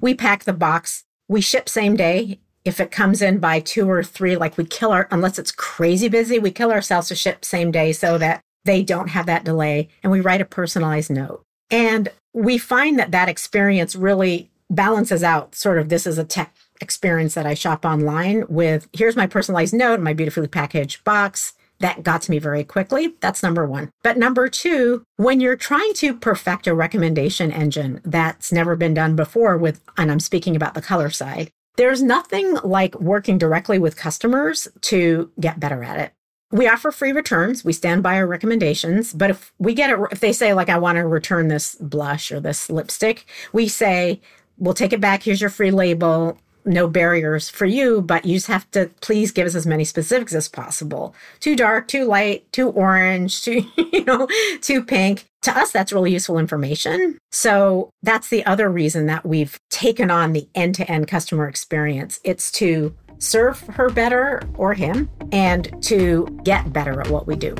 we 0.00 0.12
pack 0.12 0.42
the 0.42 0.52
box, 0.52 1.04
we 1.28 1.40
ship 1.40 1.68
same 1.68 1.96
day. 1.96 2.40
If 2.64 2.80
it 2.80 2.90
comes 2.90 3.22
in 3.22 3.38
by 3.38 3.60
two 3.60 3.90
or 3.90 4.02
three, 4.02 4.36
like 4.36 4.56
we 4.56 4.64
kill 4.64 4.92
our, 4.92 5.08
unless 5.10 5.38
it's 5.38 5.50
crazy 5.50 6.08
busy, 6.08 6.38
we 6.38 6.50
kill 6.50 6.70
ourselves 6.70 7.08
to 7.08 7.14
ship 7.14 7.44
same 7.44 7.70
day 7.70 7.92
so 7.92 8.18
that 8.18 8.40
they 8.64 8.82
don't 8.82 9.08
have 9.08 9.26
that 9.26 9.44
delay. 9.44 9.88
And 10.02 10.12
we 10.12 10.20
write 10.20 10.40
a 10.40 10.44
personalized 10.46 11.10
note. 11.10 11.42
And 11.70 12.08
we 12.32 12.58
find 12.58 12.98
that 12.98 13.10
that 13.10 13.28
experience 13.28 13.96
really 13.96 14.50
balances 14.70 15.22
out 15.22 15.54
sort 15.54 15.78
of 15.78 15.88
this 15.88 16.06
is 16.06 16.18
a 16.18 16.24
tech 16.24 16.54
experience 16.80 17.34
that 17.34 17.46
I 17.46 17.54
shop 17.54 17.84
online 17.84 18.44
with 18.48 18.88
here's 18.92 19.16
my 19.16 19.26
personalized 19.26 19.74
note, 19.74 20.00
my 20.00 20.12
beautifully 20.12 20.48
packaged 20.48 21.04
box. 21.04 21.54
That 21.80 22.04
got 22.04 22.22
to 22.22 22.30
me 22.30 22.38
very 22.38 22.62
quickly. 22.62 23.14
That's 23.20 23.42
number 23.42 23.66
one. 23.66 23.90
But 24.04 24.16
number 24.16 24.48
two, 24.48 25.02
when 25.16 25.40
you're 25.40 25.56
trying 25.56 25.94
to 25.94 26.14
perfect 26.14 26.68
a 26.68 26.74
recommendation 26.74 27.50
engine 27.50 28.00
that's 28.04 28.52
never 28.52 28.76
been 28.76 28.94
done 28.94 29.16
before 29.16 29.58
with, 29.58 29.80
and 29.96 30.10
I'm 30.10 30.20
speaking 30.20 30.54
about 30.54 30.74
the 30.74 30.82
color 30.82 31.10
side, 31.10 31.50
there's 31.76 32.02
nothing 32.02 32.54
like 32.64 32.98
working 33.00 33.38
directly 33.38 33.78
with 33.78 33.96
customers 33.96 34.68
to 34.82 35.30
get 35.40 35.60
better 35.60 35.82
at 35.82 35.98
it. 35.98 36.12
We 36.50 36.68
offer 36.68 36.92
free 36.92 37.12
returns. 37.12 37.64
We 37.64 37.72
stand 37.72 38.02
by 38.02 38.16
our 38.16 38.26
recommendations. 38.26 39.14
But 39.14 39.30
if 39.30 39.52
we 39.58 39.72
get 39.72 39.90
it, 39.90 39.98
if 40.10 40.20
they 40.20 40.34
say, 40.34 40.52
like, 40.52 40.68
I 40.68 40.78
want 40.78 40.96
to 40.96 41.06
return 41.06 41.48
this 41.48 41.76
blush 41.76 42.30
or 42.30 42.40
this 42.40 42.68
lipstick, 42.68 43.24
we 43.54 43.68
say, 43.68 44.20
we'll 44.58 44.74
take 44.74 44.92
it 44.92 45.00
back. 45.00 45.22
Here's 45.22 45.40
your 45.40 45.48
free 45.48 45.70
label 45.70 46.38
no 46.64 46.86
barriers 46.86 47.48
for 47.48 47.66
you, 47.66 48.00
but 48.02 48.24
you 48.24 48.36
just 48.36 48.46
have 48.46 48.70
to 48.70 48.90
please 49.00 49.32
give 49.32 49.46
us 49.46 49.54
as 49.54 49.66
many 49.66 49.84
specifics 49.84 50.34
as 50.34 50.48
possible. 50.48 51.14
Too 51.40 51.56
dark, 51.56 51.88
too 51.88 52.04
light, 52.04 52.50
too 52.52 52.68
orange, 52.68 53.42
too, 53.44 53.64
you 53.92 54.04
know, 54.04 54.28
too 54.60 54.84
pink. 54.84 55.26
To 55.42 55.58
us, 55.58 55.72
that's 55.72 55.92
really 55.92 56.12
useful 56.12 56.38
information. 56.38 57.18
So 57.32 57.90
that's 58.02 58.28
the 58.28 58.46
other 58.46 58.70
reason 58.70 59.06
that 59.06 59.26
we've 59.26 59.58
taken 59.70 60.10
on 60.10 60.32
the 60.32 60.48
end 60.54 60.76
to 60.76 60.88
end 60.90 61.08
customer 61.08 61.48
experience. 61.48 62.20
It's 62.22 62.52
to 62.52 62.94
serve 63.18 63.60
her 63.60 63.90
better 63.90 64.40
or 64.54 64.74
him 64.74 65.10
and 65.32 65.82
to 65.82 66.26
get 66.44 66.72
better 66.72 67.00
at 67.00 67.10
what 67.10 67.26
we 67.26 67.34
do. 67.34 67.56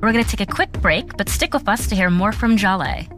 We're 0.00 0.12
going 0.12 0.24
to 0.24 0.36
take 0.36 0.46
a 0.46 0.52
quick 0.52 0.72
break, 0.72 1.16
but 1.16 1.28
stick 1.28 1.54
with 1.54 1.68
us 1.68 1.86
to 1.88 1.94
hear 1.94 2.10
more 2.10 2.32
from 2.32 2.56
Jaleh. 2.56 3.08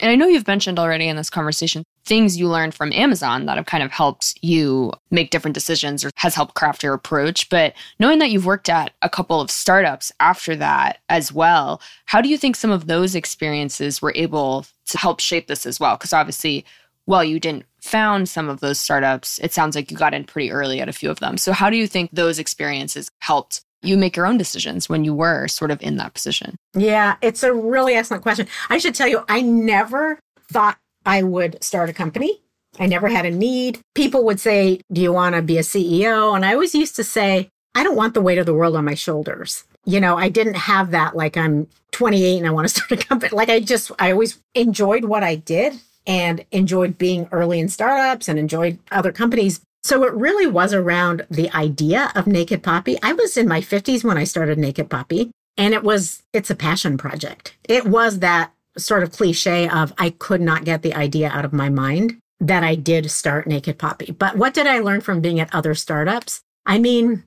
And 0.00 0.10
I 0.10 0.16
know 0.16 0.26
you've 0.26 0.48
mentioned 0.48 0.80
already 0.80 1.06
in 1.06 1.16
this 1.16 1.30
conversation 1.30 1.84
things 2.04 2.38
you 2.38 2.48
learned 2.48 2.74
from 2.74 2.92
Amazon 2.92 3.46
that 3.46 3.56
have 3.56 3.66
kind 3.66 3.82
of 3.82 3.90
helped 3.90 4.38
you 4.42 4.92
make 5.10 5.30
different 5.30 5.54
decisions 5.54 6.04
or 6.04 6.10
has 6.16 6.34
helped 6.34 6.54
craft 6.54 6.82
your 6.82 6.94
approach. 6.94 7.48
But 7.48 7.74
knowing 7.98 8.18
that 8.18 8.30
you've 8.30 8.46
worked 8.46 8.68
at 8.68 8.92
a 9.02 9.08
couple 9.08 9.40
of 9.40 9.50
startups 9.50 10.12
after 10.20 10.56
that 10.56 10.98
as 11.08 11.32
well, 11.32 11.80
how 12.06 12.20
do 12.20 12.28
you 12.28 12.36
think 12.36 12.56
some 12.56 12.70
of 12.70 12.86
those 12.86 13.14
experiences 13.14 14.02
were 14.02 14.12
able 14.16 14.66
to 14.86 14.98
help 14.98 15.20
shape 15.20 15.46
this 15.46 15.64
as 15.64 15.78
well? 15.78 15.96
Because 15.96 16.12
obviously, 16.12 16.64
while 17.04 17.24
you 17.24 17.40
didn't 17.40 17.64
found 17.80 18.28
some 18.28 18.48
of 18.48 18.60
those 18.60 18.78
startups, 18.78 19.38
it 19.40 19.52
sounds 19.52 19.74
like 19.74 19.90
you 19.90 19.96
got 19.96 20.14
in 20.14 20.24
pretty 20.24 20.50
early 20.50 20.80
at 20.80 20.88
a 20.88 20.92
few 20.92 21.10
of 21.10 21.20
them. 21.20 21.36
So 21.36 21.52
how 21.52 21.70
do 21.70 21.76
you 21.76 21.86
think 21.86 22.10
those 22.12 22.38
experiences 22.38 23.08
helped 23.20 23.62
you 23.82 23.96
make 23.96 24.16
your 24.16 24.26
own 24.26 24.38
decisions 24.38 24.88
when 24.88 25.04
you 25.04 25.12
were 25.12 25.48
sort 25.48 25.72
of 25.72 25.82
in 25.82 25.96
that 25.96 26.14
position? 26.14 26.56
Yeah, 26.74 27.16
it's 27.20 27.42
a 27.42 27.52
really 27.52 27.94
excellent 27.94 28.22
question. 28.22 28.46
I 28.70 28.78
should 28.78 28.94
tell 28.94 29.08
you, 29.08 29.24
I 29.28 29.42
never 29.42 30.20
thought 30.52 30.78
I 31.04 31.22
would 31.22 31.62
start 31.62 31.90
a 31.90 31.92
company. 31.92 32.40
I 32.78 32.86
never 32.86 33.08
had 33.08 33.26
a 33.26 33.30
need. 33.30 33.80
People 33.94 34.24
would 34.24 34.40
say, 34.40 34.80
Do 34.92 35.00
you 35.00 35.12
want 35.12 35.34
to 35.34 35.42
be 35.42 35.58
a 35.58 35.62
CEO? 35.62 36.34
And 36.34 36.44
I 36.44 36.54
always 36.54 36.74
used 36.74 36.96
to 36.96 37.04
say, 37.04 37.48
I 37.74 37.82
don't 37.82 37.96
want 37.96 38.14
the 38.14 38.20
weight 38.20 38.38
of 38.38 38.46
the 38.46 38.54
world 38.54 38.76
on 38.76 38.84
my 38.84 38.94
shoulders. 38.94 39.64
You 39.84 40.00
know, 40.00 40.16
I 40.16 40.28
didn't 40.28 40.54
have 40.54 40.90
that 40.92 41.16
like 41.16 41.36
I'm 41.36 41.66
28 41.92 42.38
and 42.38 42.46
I 42.46 42.50
want 42.50 42.68
to 42.68 42.74
start 42.74 42.92
a 42.92 42.96
company. 42.96 43.30
Like 43.34 43.48
I 43.48 43.60
just, 43.60 43.90
I 43.98 44.12
always 44.12 44.38
enjoyed 44.54 45.04
what 45.04 45.22
I 45.22 45.36
did 45.36 45.80
and 46.06 46.44
enjoyed 46.50 46.98
being 46.98 47.28
early 47.32 47.60
in 47.60 47.68
startups 47.68 48.28
and 48.28 48.38
enjoyed 48.38 48.78
other 48.90 49.12
companies. 49.12 49.60
So 49.84 50.04
it 50.04 50.14
really 50.14 50.46
was 50.46 50.72
around 50.72 51.26
the 51.30 51.50
idea 51.56 52.12
of 52.14 52.26
Naked 52.26 52.62
Poppy. 52.62 52.98
I 53.02 53.12
was 53.12 53.36
in 53.36 53.48
my 53.48 53.60
50s 53.60 54.04
when 54.04 54.16
I 54.16 54.24
started 54.24 54.58
Naked 54.58 54.88
Poppy, 54.88 55.32
and 55.56 55.74
it 55.74 55.82
was, 55.82 56.22
it's 56.32 56.50
a 56.50 56.54
passion 56.54 56.96
project. 56.96 57.56
It 57.68 57.86
was 57.86 58.20
that 58.20 58.52
sort 58.76 59.02
of 59.02 59.12
cliche 59.12 59.68
of 59.68 59.92
I 59.98 60.10
could 60.10 60.40
not 60.40 60.64
get 60.64 60.82
the 60.82 60.94
idea 60.94 61.28
out 61.28 61.44
of 61.44 61.52
my 61.52 61.68
mind 61.68 62.18
that 62.40 62.64
I 62.64 62.74
did 62.74 63.10
start 63.10 63.46
Naked 63.46 63.78
Poppy. 63.78 64.12
But 64.12 64.36
what 64.36 64.54
did 64.54 64.66
I 64.66 64.80
learn 64.80 65.00
from 65.00 65.20
being 65.20 65.38
at 65.38 65.54
other 65.54 65.74
startups? 65.74 66.42
I 66.66 66.78
mean, 66.78 67.24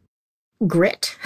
grit, 0.68 1.18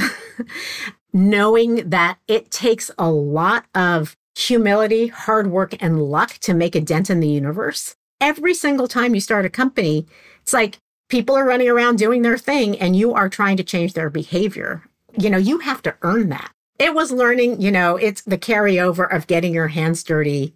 knowing 1.13 1.89
that 1.89 2.17
it 2.27 2.51
takes 2.51 2.91
a 2.97 3.09
lot 3.09 3.65
of 3.73 4.15
humility, 4.37 5.07
hard 5.07 5.47
work, 5.47 5.75
and 5.81 6.03
luck 6.03 6.37
to 6.39 6.53
make 6.53 6.75
a 6.75 6.81
dent 6.81 7.09
in 7.09 7.19
the 7.19 7.27
universe. 7.27 7.95
Every 8.21 8.53
single 8.53 8.87
time 8.87 9.15
you 9.15 9.21
start 9.21 9.45
a 9.45 9.49
company, 9.49 10.05
it's 10.41 10.53
like 10.53 10.77
people 11.09 11.35
are 11.35 11.45
running 11.45 11.69
around 11.69 11.97
doing 11.97 12.21
their 12.21 12.37
thing 12.37 12.77
and 12.77 12.95
you 12.95 13.13
are 13.13 13.29
trying 13.29 13.57
to 13.57 13.63
change 13.63 13.93
their 13.93 14.09
behavior. 14.09 14.83
You 15.17 15.29
know, 15.29 15.37
you 15.37 15.59
have 15.59 15.81
to 15.83 15.95
earn 16.03 16.29
that. 16.29 16.51
It 16.79 16.95
was 16.95 17.11
learning, 17.11 17.59
you 17.59 17.71
know, 17.71 17.97
it's 17.97 18.21
the 18.21 18.37
carryover 18.37 19.13
of 19.13 19.27
getting 19.27 19.53
your 19.53 19.67
hands 19.67 20.01
dirty, 20.01 20.55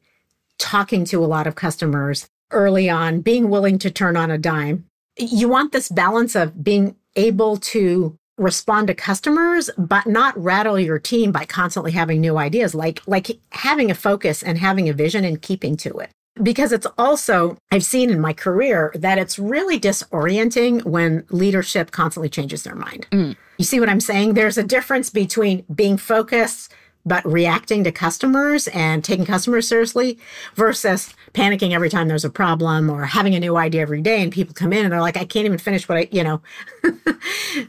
talking 0.57 1.03
to 1.05 1.23
a 1.23 1.27
lot 1.27 1.47
of 1.47 1.55
customers 1.55 2.29
early 2.49 2.89
on, 2.89 3.19
being 3.19 3.49
willing 3.49 3.77
to 3.79 3.91
turn 3.91 4.15
on 4.15 4.31
a 4.31 4.37
dime. 4.37 4.85
You 5.17 5.49
want 5.49 5.73
this 5.73 5.89
balance 5.89 6.33
of 6.33 6.63
being 6.63 6.95
able 7.17 7.57
to 7.57 8.17
respond 8.37 8.87
to 8.87 8.95
customers 8.95 9.69
but 9.77 10.07
not 10.07 10.35
rattle 10.41 10.79
your 10.79 10.97
team 10.97 11.31
by 11.31 11.45
constantly 11.45 11.91
having 11.91 12.19
new 12.19 12.35
ideas 12.35 12.73
like 12.73 12.99
like 13.05 13.29
having 13.51 13.91
a 13.91 13.93
focus 13.93 14.41
and 14.41 14.57
having 14.57 14.89
a 14.89 14.93
vision 14.93 15.23
and 15.23 15.43
keeping 15.43 15.77
to 15.77 15.99
it 15.99 16.09
because 16.41 16.71
it's 16.71 16.87
also, 16.97 17.57
I've 17.71 17.85
seen 17.85 18.09
in 18.09 18.19
my 18.19 18.33
career 18.33 18.91
that 18.95 19.17
it's 19.17 19.37
really 19.37 19.79
disorienting 19.79 20.83
when 20.83 21.25
leadership 21.29 21.91
constantly 21.91 22.29
changes 22.29 22.63
their 22.63 22.75
mind. 22.75 23.07
Mm. 23.11 23.35
You 23.57 23.65
see 23.65 23.79
what 23.79 23.89
I'm 23.89 23.99
saying? 23.99 24.33
There's 24.33 24.57
a 24.57 24.63
difference 24.63 25.09
between 25.09 25.63
being 25.73 25.97
focused 25.97 26.73
but 27.05 27.25
reacting 27.25 27.83
to 27.83 27.91
customers 27.91 28.67
and 28.69 29.03
taking 29.03 29.25
customers 29.25 29.67
seriously 29.67 30.17
versus 30.55 31.13
panicking 31.33 31.71
every 31.71 31.89
time 31.89 32.07
there's 32.07 32.25
a 32.25 32.29
problem 32.29 32.89
or 32.89 33.05
having 33.05 33.35
a 33.35 33.39
new 33.39 33.57
idea 33.57 33.81
every 33.81 34.01
day 34.01 34.21
and 34.21 34.31
people 34.31 34.53
come 34.53 34.71
in 34.71 34.83
and 34.83 34.91
they're 34.91 35.01
like 35.01 35.17
i 35.17 35.25
can't 35.25 35.45
even 35.45 35.57
finish 35.57 35.89
what 35.89 35.97
i 35.97 36.07
you 36.11 36.23
know. 36.23 36.41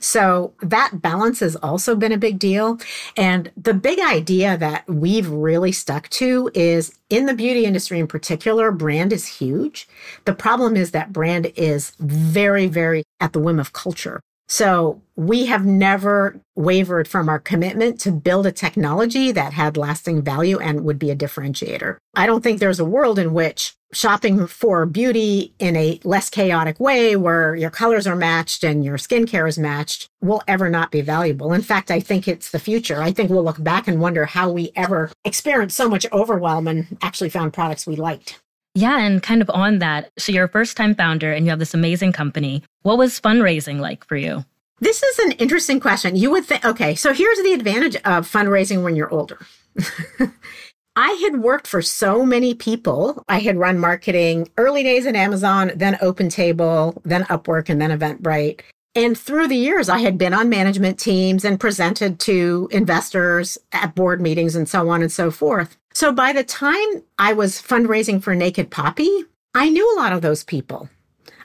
So 0.01 0.55
that 0.61 1.03
balance 1.03 1.41
has 1.41 1.57
also 1.57 1.95
been 1.95 2.13
a 2.13 2.19
big 2.19 2.39
deal. 2.39 2.79
And 3.17 3.51
the 3.57 3.75
big 3.75 3.99
idea 4.01 4.57
that 4.59 4.87
we've 4.89 5.29
really 5.29 5.73
stuck 5.73 6.09
to 6.11 6.51
is 6.55 6.99
in 7.11 7.27
the 7.27 7.35
beauty 7.35 7.65
industry 7.65 7.99
in 7.99 8.07
particular 8.07 8.71
brand 8.71 9.13
is 9.13 9.27
huge. 9.27 9.89
The 10.25 10.35
problem 10.35 10.77
is 10.77 10.91
that 10.91 11.13
brand 11.13 11.53
is 11.57 11.93
very 11.99 12.67
very 12.67 13.05
at 13.21 13.33
the 13.33 13.41
whim 13.41 13.61
of 13.61 13.73
culture 13.73 14.21
so 14.55 15.03
we 15.17 15.47
have 15.47 15.67
never 15.67 16.39
wavered 16.55 17.09
from 17.09 17.29
our 17.29 17.41
commitment 17.41 17.99
to 17.99 18.13
build 18.13 18.47
a 18.47 18.53
technology 18.53 19.33
that 19.33 19.53
had 19.53 19.77
lasting 19.77 20.23
value 20.23 20.61
and 20.61 20.85
would 20.85 20.97
be 20.97 21.11
a 21.11 21.17
differentiator. 21.17 21.97
I 22.15 22.27
don't 22.27 22.41
think 22.41 22.61
there's 22.61 22.79
a 22.79 22.85
world 22.85 23.19
in 23.19 23.35
which 23.35 23.75
shopping 23.93 24.47
for 24.47 24.87
beauty 24.87 25.53
in 25.59 25.75
a 25.75 25.99
less 26.05 26.31
chaotic 26.31 26.79
way 26.79 27.17
where 27.17 27.57
your 27.57 27.71
colors 27.71 28.07
are 28.07 28.15
matched 28.15 28.63
and 28.63 28.85
your 28.85 28.97
skincare 28.97 29.49
is 29.49 29.59
matched 29.59 30.07
will 30.21 30.41
ever 30.47 30.71
not 30.71 30.93
be 30.93 31.01
valuable. 31.01 31.53
In 31.53 31.63
fact, 31.63 31.91
I 31.91 31.99
think 31.99 32.29
it's 32.29 32.53
the 32.53 32.61
future. 32.61 33.03
I 33.03 33.11
think 33.11 33.31
we'll 33.31 33.43
look 33.43 33.61
back 33.61 33.89
and 33.89 34.01
wonder 34.01 34.25
how 34.25 34.53
we 34.53 34.71
ever 34.77 35.11
experienced 35.25 35.77
so 35.77 35.89
much 35.89 36.07
overwhelm 36.13 36.69
and 36.69 36.97
actually 37.03 37.31
found 37.31 37.55
products 37.55 37.89
we 37.89 37.97
liked. 37.97 38.41
Yeah, 38.75 38.99
and 38.99 39.23
kind 39.23 39.41
of 39.41 39.51
on 39.51 39.79
that, 39.79 40.11
so 40.19 40.33
you're 40.33 40.45
a 40.45 40.49
first 40.49 40.77
time 40.77 40.95
founder 40.95 41.33
and 41.33 41.47
you 41.47 41.51
have 41.51 41.61
this 41.61 41.75
amazing 41.75 42.13
company. 42.13 42.63
What 42.83 42.99
was 42.99 43.21
fundraising 43.21 43.79
like 43.79 44.05
for 44.05 44.17
you? 44.17 44.45
This 44.81 45.03
is 45.03 45.19
an 45.21 45.33
interesting 45.33 45.79
question. 45.79 46.17
You 46.17 46.33
would 46.33 46.45
think, 46.45 46.65
okay, 46.65 46.97
so 46.97 47.13
here's 47.13 47.41
the 47.43 47.53
advantage 47.53 47.95
of 47.97 48.31
fundraising 48.31 48.83
when 48.83 48.97
you're 48.97 49.13
older. 49.13 49.39
I 50.97 51.11
had 51.23 51.41
worked 51.41 51.67
for 51.67 51.83
so 51.83 52.25
many 52.25 52.55
people. 52.55 53.23
I 53.29 53.39
had 53.41 53.57
run 53.57 53.79
marketing 53.79 54.49
early 54.59 54.83
days 54.83 55.07
at 55.07 55.17
Amazon, 55.17 55.73
then 55.75 55.95
OpenTable, 55.95 57.01
then 57.05 57.25
Upwork, 57.25 57.69
and 57.69 57.81
then 57.81 57.97
Eventbrite. 57.97 58.61
And 58.97 59.19
through 59.19 59.49
the 59.49 59.57
years, 59.57 59.89
I 59.89 59.99
had 59.99 60.19
been 60.19 60.33
on 60.33 60.49
management 60.49 61.01
teams 61.01 61.45
and 61.45 61.59
presented 61.59 62.21
to 62.21 62.69
investors 62.71 63.59
at 63.73 63.97
board 63.97 64.21
meetings 64.21 64.55
and 64.55 64.69
so 64.69 64.89
on 64.89 65.03
and 65.03 65.11
so 65.11 65.33
forth. 65.33 65.77
So 65.95 66.11
by 66.13 66.33
the 66.33 66.43
time 66.43 67.05
I 67.19 67.33
was 67.33 67.63
fundraising 67.63 68.21
for 68.21 68.35
Naked 68.35 68.71
Poppy, 68.71 69.25
I 69.55 69.71
knew 69.71 69.95
a 69.95 69.99
lot 69.99 70.13
of 70.13 70.23
those 70.23 70.43
people. 70.43 70.89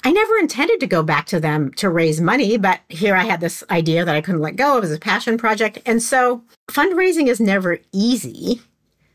I 0.04 0.12
never 0.12 0.38
intended 0.38 0.80
to 0.80 0.88
go 0.88 1.04
back 1.04 1.28
to 1.28 1.40
them 1.40 1.72
to 1.74 1.90
raise 1.90 2.20
money, 2.20 2.58
but 2.58 2.80
here 2.90 3.16
I 3.16 3.26
had 3.26 3.42
this 3.42 3.64
idea 3.70 4.06
that 4.06 4.16
I 4.16 4.22
couldn't 4.22 4.42
let 4.42 4.56
go. 4.56 4.78
It 4.78 4.82
was 4.82 4.92
a 4.92 5.00
passion 5.00 5.38
project. 5.38 5.80
And 5.86 6.02
so 6.02 6.44
fundraising 6.68 7.28
is 7.28 7.40
never 7.40 7.78
easy, 7.92 8.62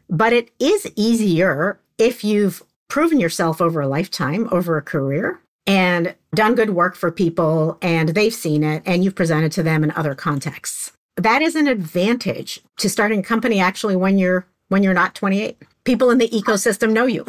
but 0.08 0.32
it 0.32 0.50
is 0.60 0.90
easier 0.94 1.80
if 1.98 2.22
you've 2.22 2.62
proven 2.88 3.18
yourself 3.18 3.60
over 3.60 3.80
a 3.80 3.88
lifetime, 3.88 4.48
over 4.52 4.76
a 4.76 4.82
career, 4.82 5.40
and 5.66 6.14
done 6.34 6.54
good 6.54 6.70
work 6.70 6.94
for 6.94 7.10
people, 7.10 7.78
and 7.82 8.10
they've 8.10 8.34
seen 8.34 8.62
it, 8.62 8.82
and 8.86 9.02
you've 9.02 9.14
presented 9.16 9.50
to 9.52 9.62
them 9.64 9.82
in 9.82 9.90
other 9.92 10.14
contexts. 10.14 10.92
That 11.16 11.42
is 11.42 11.56
an 11.56 11.66
advantage 11.66 12.60
to 12.78 12.90
starting 12.90 13.20
a 13.20 13.24
company 13.24 13.58
actually 13.58 13.96
when 13.96 14.18
you're 14.18 14.46
when 14.74 14.82
you're 14.82 14.92
not 14.92 15.14
28. 15.14 15.56
People 15.84 16.10
in 16.10 16.18
the 16.18 16.28
ecosystem 16.30 16.90
know 16.90 17.06
you. 17.06 17.24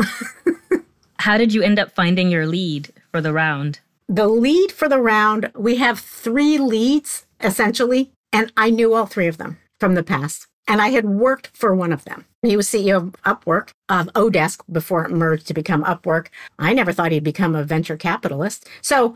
How 1.19 1.37
did 1.37 1.53
you 1.53 1.61
end 1.61 1.77
up 1.77 1.91
finding 1.91 2.31
your 2.31 2.47
lead 2.47 2.91
for 3.11 3.21
the 3.21 3.33
round? 3.33 3.81
The 4.09 4.27
lead 4.27 4.71
for 4.71 4.89
the 4.89 4.97
round, 4.97 5.51
we 5.55 5.75
have 5.75 5.99
three 5.99 6.57
leads 6.57 7.27
essentially, 7.39 8.11
and 8.33 8.51
I 8.57 8.71
knew 8.71 8.95
all 8.95 9.05
three 9.05 9.27
of 9.27 9.37
them 9.37 9.59
from 9.79 9.93
the 9.93 10.01
past. 10.01 10.47
And 10.67 10.81
I 10.81 10.87
had 10.87 11.05
worked 11.05 11.55
for 11.55 11.75
one 11.75 11.93
of 11.93 12.03
them. 12.05 12.25
He 12.41 12.57
was 12.57 12.67
CEO 12.67 12.97
of 12.97 13.11
Upwork, 13.21 13.69
of 13.89 14.07
Odesk 14.13 14.61
before 14.71 15.05
it 15.05 15.11
merged 15.11 15.45
to 15.45 15.53
become 15.53 15.83
Upwork. 15.83 16.29
I 16.57 16.73
never 16.73 16.91
thought 16.91 17.11
he'd 17.11 17.23
become 17.23 17.53
a 17.53 17.63
venture 17.63 17.95
capitalist. 17.95 18.67
So, 18.81 19.15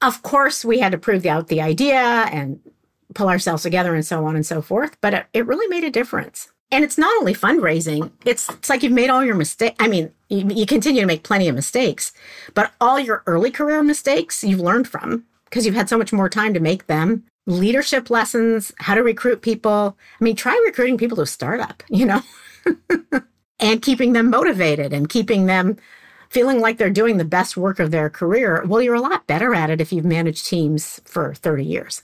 of 0.00 0.22
course, 0.22 0.64
we 0.64 0.78
had 0.78 0.92
to 0.92 0.98
prove 0.98 1.26
out 1.26 1.48
the 1.48 1.60
idea 1.60 1.98
and 1.98 2.58
pull 3.14 3.28
ourselves 3.28 3.64
together 3.64 3.94
and 3.94 4.06
so 4.06 4.24
on 4.24 4.34
and 4.34 4.46
so 4.46 4.62
forth. 4.62 4.96
But 5.02 5.12
it, 5.12 5.26
it 5.34 5.46
really 5.46 5.68
made 5.68 5.84
a 5.84 5.90
difference. 5.90 6.48
And 6.70 6.82
it's 6.82 6.98
not 6.98 7.16
only 7.18 7.32
fundraising, 7.34 8.10
it's, 8.24 8.48
it's 8.48 8.68
like 8.68 8.82
you've 8.82 8.92
made 8.92 9.08
all 9.08 9.24
your 9.24 9.36
mistakes. 9.36 9.76
I 9.78 9.86
mean, 9.86 10.10
you, 10.28 10.48
you 10.48 10.66
continue 10.66 11.00
to 11.00 11.06
make 11.06 11.22
plenty 11.22 11.48
of 11.48 11.54
mistakes, 11.54 12.12
but 12.54 12.72
all 12.80 12.98
your 12.98 13.22
early 13.26 13.50
career 13.50 13.82
mistakes 13.82 14.42
you've 14.42 14.60
learned 14.60 14.88
from 14.88 15.24
because 15.44 15.64
you've 15.64 15.76
had 15.76 15.88
so 15.88 15.96
much 15.96 16.12
more 16.12 16.28
time 16.28 16.52
to 16.54 16.60
make 16.60 16.86
them 16.86 17.24
leadership 17.46 18.10
lessons, 18.10 18.72
how 18.78 18.94
to 18.94 19.02
recruit 19.02 19.42
people. 19.42 19.96
I 20.20 20.24
mean, 20.24 20.36
try 20.36 20.60
recruiting 20.66 20.98
people 20.98 21.16
to 21.16 21.22
a 21.22 21.26
startup, 21.26 21.82
you 21.88 22.04
know, 22.04 22.20
and 23.60 23.80
keeping 23.80 24.12
them 24.12 24.30
motivated 24.30 24.92
and 24.92 25.08
keeping 25.08 25.46
them 25.46 25.76
feeling 26.30 26.60
like 26.60 26.78
they're 26.78 26.90
doing 26.90 27.16
the 27.16 27.24
best 27.24 27.56
work 27.56 27.78
of 27.78 27.92
their 27.92 28.10
career. 28.10 28.64
Well, 28.66 28.82
you're 28.82 28.94
a 28.94 29.00
lot 29.00 29.26
better 29.28 29.54
at 29.54 29.70
it 29.70 29.80
if 29.80 29.92
you've 29.92 30.04
managed 30.04 30.46
teams 30.46 31.00
for 31.04 31.34
30 31.34 31.64
years. 31.64 32.02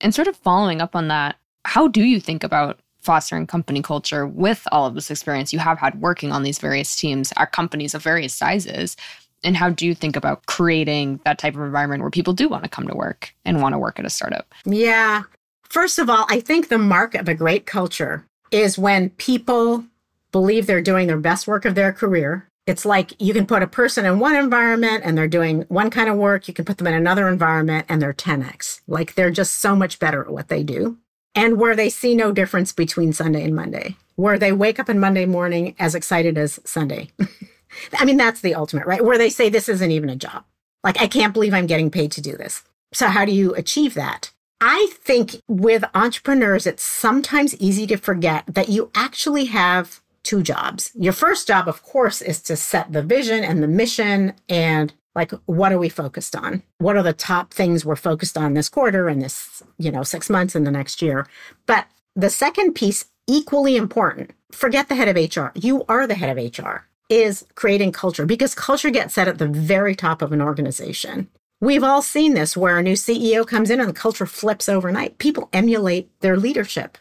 And 0.00 0.14
sort 0.14 0.28
of 0.28 0.36
following 0.36 0.80
up 0.80 0.94
on 0.94 1.08
that, 1.08 1.36
how 1.64 1.88
do 1.88 2.02
you 2.02 2.20
think 2.20 2.44
about 2.44 2.78
fostering 3.04 3.46
company 3.46 3.82
culture 3.82 4.26
with 4.26 4.66
all 4.72 4.86
of 4.86 4.94
this 4.94 5.10
experience 5.10 5.52
you 5.52 5.58
have 5.58 5.78
had 5.78 6.00
working 6.00 6.32
on 6.32 6.42
these 6.42 6.58
various 6.58 6.96
teams 6.96 7.32
at 7.36 7.52
companies 7.52 7.94
of 7.94 8.02
various 8.02 8.34
sizes? 8.34 8.96
And 9.44 9.56
how 9.56 9.68
do 9.68 9.86
you 9.86 9.94
think 9.94 10.16
about 10.16 10.46
creating 10.46 11.20
that 11.24 11.38
type 11.38 11.54
of 11.54 11.60
environment 11.60 12.00
where 12.00 12.10
people 12.10 12.32
do 12.32 12.48
want 12.48 12.64
to 12.64 12.70
come 12.70 12.88
to 12.88 12.94
work 12.94 13.34
and 13.44 13.60
want 13.60 13.74
to 13.74 13.78
work 13.78 13.98
at 13.98 14.06
a 14.06 14.10
startup? 14.10 14.52
Yeah. 14.64 15.24
First 15.64 15.98
of 15.98 16.08
all, 16.08 16.26
I 16.30 16.40
think 16.40 16.68
the 16.68 16.78
mark 16.78 17.14
of 17.14 17.28
a 17.28 17.34
great 17.34 17.66
culture 17.66 18.24
is 18.50 18.78
when 18.78 19.10
people 19.10 19.84
believe 20.32 20.66
they're 20.66 20.82
doing 20.82 21.06
their 21.06 21.18
best 21.18 21.46
work 21.46 21.64
of 21.64 21.74
their 21.74 21.92
career. 21.92 22.48
It's 22.66 22.86
like 22.86 23.20
you 23.20 23.34
can 23.34 23.46
put 23.46 23.62
a 23.62 23.66
person 23.66 24.06
in 24.06 24.18
one 24.18 24.34
environment 24.34 25.02
and 25.04 25.18
they're 25.18 25.28
doing 25.28 25.62
one 25.68 25.90
kind 25.90 26.08
of 26.08 26.16
work. 26.16 26.48
You 26.48 26.54
can 26.54 26.64
put 26.64 26.78
them 26.78 26.86
in 26.86 26.94
another 26.94 27.28
environment 27.28 27.86
and 27.88 28.00
they're 28.00 28.14
10x. 28.14 28.80
Like 28.88 29.14
they're 29.14 29.30
just 29.30 29.56
so 29.56 29.76
much 29.76 29.98
better 29.98 30.22
at 30.22 30.30
what 30.30 30.48
they 30.48 30.62
do. 30.62 30.96
And 31.34 31.58
where 31.58 31.74
they 31.74 31.88
see 31.88 32.14
no 32.14 32.32
difference 32.32 32.72
between 32.72 33.12
Sunday 33.12 33.44
and 33.44 33.54
Monday, 33.54 33.96
where 34.16 34.38
they 34.38 34.52
wake 34.52 34.78
up 34.78 34.88
on 34.88 35.00
Monday 35.00 35.26
morning 35.26 35.74
as 35.78 35.94
excited 35.94 36.38
as 36.38 36.60
Sunday. 36.64 37.10
I 37.98 38.04
mean, 38.04 38.16
that's 38.16 38.40
the 38.40 38.54
ultimate, 38.54 38.86
right? 38.86 39.04
Where 39.04 39.18
they 39.18 39.30
say, 39.30 39.48
this 39.48 39.68
isn't 39.68 39.90
even 39.90 40.10
a 40.10 40.16
job. 40.16 40.44
Like, 40.84 41.00
I 41.00 41.06
can't 41.06 41.32
believe 41.32 41.54
I'm 41.54 41.66
getting 41.66 41.90
paid 41.90 42.12
to 42.12 42.20
do 42.20 42.36
this. 42.36 42.62
So, 42.92 43.08
how 43.08 43.24
do 43.24 43.32
you 43.32 43.54
achieve 43.54 43.94
that? 43.94 44.30
I 44.60 44.88
think 44.92 45.42
with 45.48 45.84
entrepreneurs, 45.94 46.66
it's 46.66 46.84
sometimes 46.84 47.56
easy 47.56 47.86
to 47.88 47.96
forget 47.96 48.44
that 48.46 48.68
you 48.68 48.90
actually 48.94 49.46
have 49.46 50.00
two 50.22 50.42
jobs. 50.42 50.90
Your 50.94 51.12
first 51.12 51.46
job, 51.46 51.68
of 51.68 51.82
course, 51.82 52.22
is 52.22 52.40
to 52.42 52.56
set 52.56 52.92
the 52.92 53.02
vision 53.02 53.44
and 53.44 53.62
the 53.62 53.68
mission 53.68 54.34
and 54.48 54.92
like 55.14 55.32
what 55.46 55.72
are 55.72 55.78
we 55.78 55.88
focused 55.88 56.34
on 56.36 56.62
what 56.78 56.96
are 56.96 57.02
the 57.02 57.12
top 57.12 57.52
things 57.52 57.84
we're 57.84 57.96
focused 57.96 58.36
on 58.36 58.54
this 58.54 58.68
quarter 58.68 59.08
and 59.08 59.22
this 59.22 59.62
you 59.78 59.90
know 59.90 60.02
6 60.02 60.30
months 60.30 60.54
in 60.54 60.64
the 60.64 60.70
next 60.70 61.02
year 61.02 61.26
but 61.66 61.86
the 62.16 62.30
second 62.30 62.74
piece 62.74 63.06
equally 63.26 63.76
important 63.76 64.32
forget 64.52 64.88
the 64.88 64.94
head 64.94 65.08
of 65.08 65.36
hr 65.36 65.50
you 65.54 65.84
are 65.88 66.06
the 66.06 66.14
head 66.14 66.36
of 66.36 66.58
hr 66.58 66.86
is 67.08 67.44
creating 67.54 67.92
culture 67.92 68.26
because 68.26 68.54
culture 68.54 68.90
gets 68.90 69.14
set 69.14 69.28
at 69.28 69.38
the 69.38 69.48
very 69.48 69.94
top 69.94 70.22
of 70.22 70.32
an 70.32 70.40
organization. 70.40 71.28
We've 71.60 71.84
all 71.84 72.02
seen 72.02 72.34
this 72.34 72.56
where 72.56 72.78
a 72.78 72.82
new 72.82 72.94
CEO 72.94 73.46
comes 73.46 73.70
in 73.70 73.80
and 73.80 73.88
the 73.88 73.94
culture 73.94 74.26
flips 74.26 74.68
overnight. 74.68 75.18
People 75.18 75.48
emulate 75.52 76.08
their 76.20 76.36
leadership. 76.36 76.98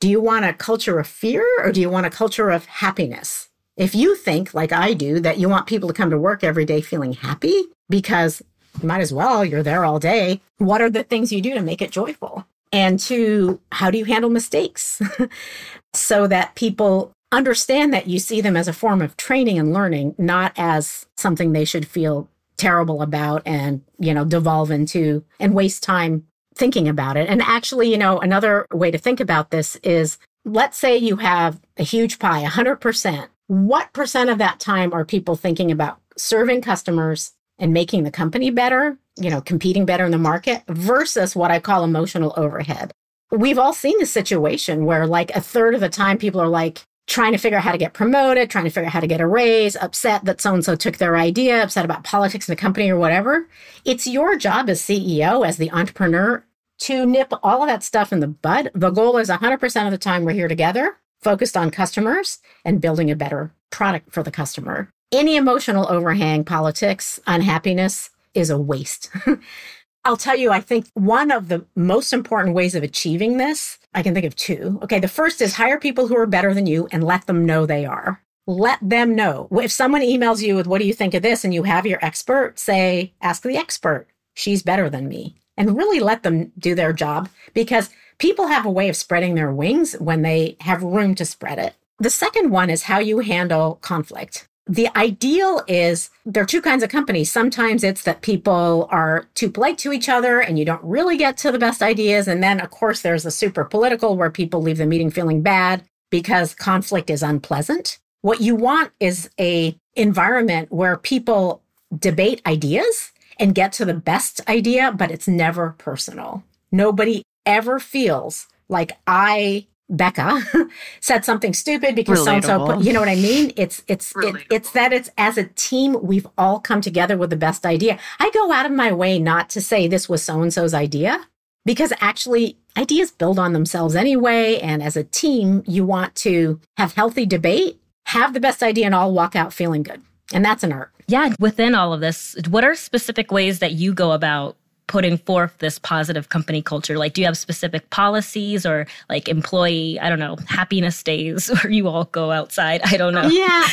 Do 0.00 0.08
you 0.08 0.20
want 0.20 0.44
a 0.44 0.52
culture 0.52 0.98
of 0.98 1.06
fear 1.06 1.46
or 1.62 1.72
do 1.72 1.80
you 1.80 1.90
want 1.90 2.06
a 2.06 2.10
culture 2.10 2.50
of 2.50 2.66
happiness? 2.66 3.47
If 3.78 3.94
you 3.94 4.16
think, 4.16 4.52
like 4.52 4.72
I 4.72 4.92
do, 4.92 5.20
that 5.20 5.38
you 5.38 5.48
want 5.48 5.68
people 5.68 5.88
to 5.88 5.94
come 5.94 6.10
to 6.10 6.18
work 6.18 6.42
every 6.42 6.64
day 6.64 6.80
feeling 6.80 7.12
happy 7.12 7.62
because 7.88 8.42
you 8.82 8.88
might 8.88 9.00
as 9.00 9.12
well, 9.12 9.44
you're 9.44 9.62
there 9.62 9.84
all 9.84 10.00
day. 10.00 10.40
What 10.58 10.82
are 10.82 10.90
the 10.90 11.04
things 11.04 11.32
you 11.32 11.40
do 11.40 11.54
to 11.54 11.62
make 11.62 11.80
it 11.80 11.92
joyful? 11.92 12.44
And 12.72 12.98
two, 12.98 13.60
how 13.70 13.92
do 13.92 13.96
you 13.96 14.04
handle 14.04 14.30
mistakes 14.30 15.00
so 15.94 16.26
that 16.26 16.56
people 16.56 17.12
understand 17.30 17.94
that 17.94 18.08
you 18.08 18.18
see 18.18 18.40
them 18.40 18.56
as 18.56 18.66
a 18.66 18.72
form 18.72 19.00
of 19.00 19.16
training 19.16 19.60
and 19.60 19.72
learning, 19.72 20.16
not 20.18 20.52
as 20.56 21.06
something 21.16 21.52
they 21.52 21.64
should 21.64 21.86
feel 21.86 22.28
terrible 22.56 23.00
about 23.00 23.42
and, 23.46 23.82
you 24.00 24.12
know, 24.12 24.24
devolve 24.24 24.72
into 24.72 25.24
and 25.38 25.54
waste 25.54 25.84
time 25.84 26.26
thinking 26.56 26.88
about 26.88 27.16
it. 27.16 27.28
And 27.28 27.40
actually, 27.42 27.92
you 27.92 27.98
know, 27.98 28.18
another 28.18 28.66
way 28.72 28.90
to 28.90 28.98
think 28.98 29.20
about 29.20 29.52
this 29.52 29.76
is 29.76 30.18
let's 30.44 30.76
say 30.76 30.96
you 30.96 31.16
have 31.16 31.60
a 31.76 31.84
huge 31.84 32.18
pie, 32.18 32.44
100%. 32.44 33.28
What 33.48 33.94
percent 33.94 34.28
of 34.28 34.36
that 34.38 34.60
time 34.60 34.92
are 34.92 35.06
people 35.06 35.34
thinking 35.34 35.70
about 35.70 36.00
serving 36.18 36.60
customers 36.60 37.32
and 37.58 37.72
making 37.72 38.04
the 38.04 38.10
company 38.10 38.50
better, 38.50 38.98
you 39.16 39.30
know, 39.30 39.40
competing 39.40 39.86
better 39.86 40.04
in 40.04 40.10
the 40.10 40.18
market 40.18 40.64
versus 40.68 41.34
what 41.34 41.50
I 41.50 41.58
call 41.58 41.82
emotional 41.82 42.34
overhead? 42.36 42.92
We've 43.30 43.58
all 43.58 43.72
seen 43.72 43.98
this 43.98 44.12
situation 44.12 44.84
where 44.84 45.06
like 45.06 45.30
a 45.34 45.40
third 45.40 45.74
of 45.74 45.80
the 45.80 45.88
time 45.88 46.18
people 46.18 46.42
are 46.42 46.48
like, 46.48 46.82
trying 47.06 47.32
to 47.32 47.38
figure 47.38 47.56
out 47.56 47.64
how 47.64 47.72
to 47.72 47.78
get 47.78 47.94
promoted, 47.94 48.50
trying 48.50 48.64
to 48.64 48.70
figure 48.70 48.86
out 48.86 48.92
how 48.92 49.00
to 49.00 49.06
get 49.06 49.22
a 49.22 49.26
raise, 49.26 49.76
upset 49.76 50.26
that 50.26 50.42
so 50.42 50.52
and 50.52 50.62
so 50.62 50.76
took 50.76 50.98
their 50.98 51.16
idea, 51.16 51.62
upset 51.62 51.86
about 51.86 52.04
politics 52.04 52.46
in 52.46 52.52
the 52.52 52.60
company 52.60 52.90
or 52.90 52.98
whatever. 52.98 53.48
It's 53.82 54.06
your 54.06 54.36
job 54.36 54.68
as 54.68 54.82
CEO, 54.82 55.46
as 55.46 55.56
the 55.56 55.70
entrepreneur, 55.70 56.44
to 56.80 57.06
nip 57.06 57.32
all 57.42 57.62
of 57.62 57.68
that 57.68 57.82
stuff 57.82 58.12
in 58.12 58.20
the 58.20 58.28
bud. 58.28 58.70
The 58.74 58.90
goal 58.90 59.16
is 59.16 59.30
100% 59.30 59.86
of 59.86 59.90
the 59.90 59.96
time 59.96 60.26
we're 60.26 60.32
here 60.32 60.48
together, 60.48 60.98
focused 61.20 61.56
on 61.56 61.70
customers 61.70 62.38
and 62.64 62.80
building 62.80 63.10
a 63.10 63.16
better 63.16 63.52
product 63.70 64.12
for 64.12 64.22
the 64.22 64.30
customer. 64.30 64.90
Any 65.12 65.36
emotional 65.36 65.88
overhang, 65.88 66.44
politics, 66.44 67.18
unhappiness 67.26 68.10
is 68.34 68.50
a 68.50 68.58
waste. 68.58 69.10
I'll 70.04 70.16
tell 70.16 70.36
you, 70.36 70.50
I 70.50 70.60
think 70.60 70.86
one 70.94 71.30
of 71.30 71.48
the 71.48 71.66
most 71.76 72.12
important 72.12 72.54
ways 72.54 72.74
of 72.74 72.82
achieving 72.82 73.36
this, 73.36 73.78
I 73.94 74.02
can 74.02 74.14
think 74.14 74.26
of 74.26 74.36
two. 74.36 74.78
Okay, 74.82 75.00
the 75.00 75.08
first 75.08 75.40
is 75.42 75.54
hire 75.54 75.78
people 75.78 76.06
who 76.06 76.16
are 76.16 76.26
better 76.26 76.54
than 76.54 76.66
you 76.66 76.88
and 76.92 77.04
let 77.04 77.26
them 77.26 77.44
know 77.44 77.66
they 77.66 77.84
are. 77.84 78.22
Let 78.46 78.78
them 78.80 79.14
know. 79.14 79.48
If 79.50 79.72
someone 79.72 80.00
emails 80.00 80.40
you 80.42 80.56
with, 80.56 80.66
What 80.66 80.78
do 80.80 80.86
you 80.86 80.94
think 80.94 81.12
of 81.14 81.22
this? 81.22 81.44
and 81.44 81.52
you 81.52 81.64
have 81.64 81.84
your 81.86 82.02
expert, 82.02 82.58
say, 82.58 83.12
Ask 83.20 83.42
the 83.42 83.56
expert. 83.56 84.06
She's 84.34 84.62
better 84.62 84.88
than 84.88 85.08
me. 85.08 85.34
And 85.56 85.76
really 85.76 86.00
let 86.00 86.22
them 86.22 86.52
do 86.58 86.74
their 86.74 86.92
job 86.92 87.28
because 87.52 87.90
people 88.18 88.48
have 88.48 88.66
a 88.66 88.70
way 88.70 88.88
of 88.88 88.96
spreading 88.96 89.34
their 89.34 89.52
wings 89.52 89.94
when 89.94 90.22
they 90.22 90.56
have 90.60 90.82
room 90.82 91.14
to 91.16 91.24
spread 91.24 91.58
it. 91.58 91.74
The 91.98 92.10
second 92.10 92.50
one 92.50 92.70
is 92.70 92.84
how 92.84 92.98
you 92.98 93.20
handle 93.20 93.76
conflict 93.76 94.48
the 94.68 94.88
ideal 94.96 95.64
is 95.66 96.10
there 96.26 96.42
are 96.42 96.46
two 96.46 96.60
kinds 96.60 96.82
of 96.82 96.90
companies. 96.90 97.32
Sometimes 97.32 97.82
it's 97.82 98.02
that 98.02 98.20
people 98.20 98.86
are 98.90 99.26
too 99.34 99.50
polite 99.50 99.78
to 99.78 99.92
each 99.92 100.08
other 100.10 100.40
and 100.40 100.58
you 100.58 100.64
don't 100.64 100.84
really 100.84 101.16
get 101.16 101.38
to 101.38 101.50
the 101.50 101.58
best 101.58 101.82
ideas. 101.82 102.28
And 102.28 102.42
then, 102.42 102.60
of 102.60 102.70
course, 102.70 103.00
there's 103.00 103.22
the 103.22 103.30
super 103.30 103.64
political 103.64 104.16
where 104.16 104.30
people 104.30 104.60
leave 104.60 104.76
the 104.76 104.86
meeting 104.86 105.10
feeling 105.10 105.40
bad 105.40 105.84
because 106.10 106.54
conflict 106.54 107.08
is 107.08 107.22
unpleasant. 107.22 107.98
What 108.20 108.42
you 108.42 108.54
want 108.54 108.92
is 109.00 109.30
a 109.40 109.76
environment 109.96 110.70
where 110.70 110.98
people 110.98 111.62
debate 111.98 112.42
ideas 112.44 113.12
and 113.38 113.54
get 113.54 113.72
to 113.72 113.86
the 113.86 113.94
best 113.94 114.46
idea, 114.48 114.92
but 114.92 115.10
it's 115.10 115.28
never 115.28 115.74
personal. 115.78 116.44
Nobody 116.70 117.22
ever 117.48 117.80
feels 117.80 118.46
like 118.68 118.92
I 119.06 119.66
Becca 119.90 120.42
said 121.00 121.24
something 121.24 121.54
stupid 121.54 121.94
because 121.96 122.22
so 122.22 122.30
and 122.30 122.44
so 122.44 122.78
you 122.78 122.92
know 122.92 123.00
what 123.00 123.08
I 123.08 123.14
mean? 123.14 123.52
It's 123.56 123.82
it's 123.88 124.12
it, 124.16 124.46
it's 124.50 124.72
that 124.72 124.92
it's 124.92 125.08
as 125.16 125.38
a 125.38 125.44
team 125.44 125.96
we've 126.02 126.26
all 126.36 126.60
come 126.60 126.82
together 126.82 127.16
with 127.16 127.30
the 127.30 127.36
best 127.36 127.64
idea. 127.64 127.98
I 128.20 128.30
go 128.30 128.52
out 128.52 128.66
of 128.66 128.72
my 128.72 128.92
way 128.92 129.18
not 129.18 129.48
to 129.50 129.62
say 129.62 129.88
this 129.88 130.08
was 130.08 130.22
so 130.22 130.42
and 130.42 130.52
so's 130.52 130.74
idea 130.74 131.26
because 131.64 131.92
actually 132.00 132.58
ideas 132.76 133.10
build 133.10 133.38
on 133.38 133.54
themselves 133.54 133.96
anyway 133.96 134.58
and 134.58 134.82
as 134.82 134.96
a 134.96 135.04
team 135.04 135.62
you 135.66 135.86
want 135.86 136.14
to 136.16 136.60
have 136.76 136.92
healthy 136.92 137.24
debate, 137.24 137.80
have 138.06 138.34
the 138.34 138.40
best 138.40 138.62
idea 138.62 138.84
and 138.84 138.94
all 138.94 139.12
walk 139.12 139.34
out 139.34 139.54
feeling 139.54 139.82
good. 139.82 140.02
And 140.34 140.44
that's 140.44 140.62
an 140.62 140.72
art. 140.72 140.92
Yeah, 141.06 141.32
within 141.40 141.74
all 141.74 141.94
of 141.94 142.02
this, 142.02 142.36
what 142.50 142.64
are 142.64 142.74
specific 142.74 143.32
ways 143.32 143.60
that 143.60 143.72
you 143.72 143.94
go 143.94 144.12
about 144.12 144.58
putting 144.88 145.18
forth 145.18 145.56
this 145.58 145.78
positive 145.78 146.28
company 146.28 146.60
culture? 146.60 146.98
Like, 146.98 147.14
do 147.14 147.20
you 147.20 147.26
have 147.26 147.38
specific 147.38 147.88
policies 147.90 148.66
or 148.66 148.86
like 149.08 149.28
employee, 149.28 150.00
I 150.00 150.08
don't 150.08 150.18
know, 150.18 150.36
happiness 150.48 151.02
days 151.02 151.48
where 151.62 151.70
you 151.70 151.86
all 151.86 152.04
go 152.06 152.32
outside? 152.32 152.80
I 152.84 152.96
don't 152.96 153.14
know. 153.14 153.28
Yeah. 153.28 153.66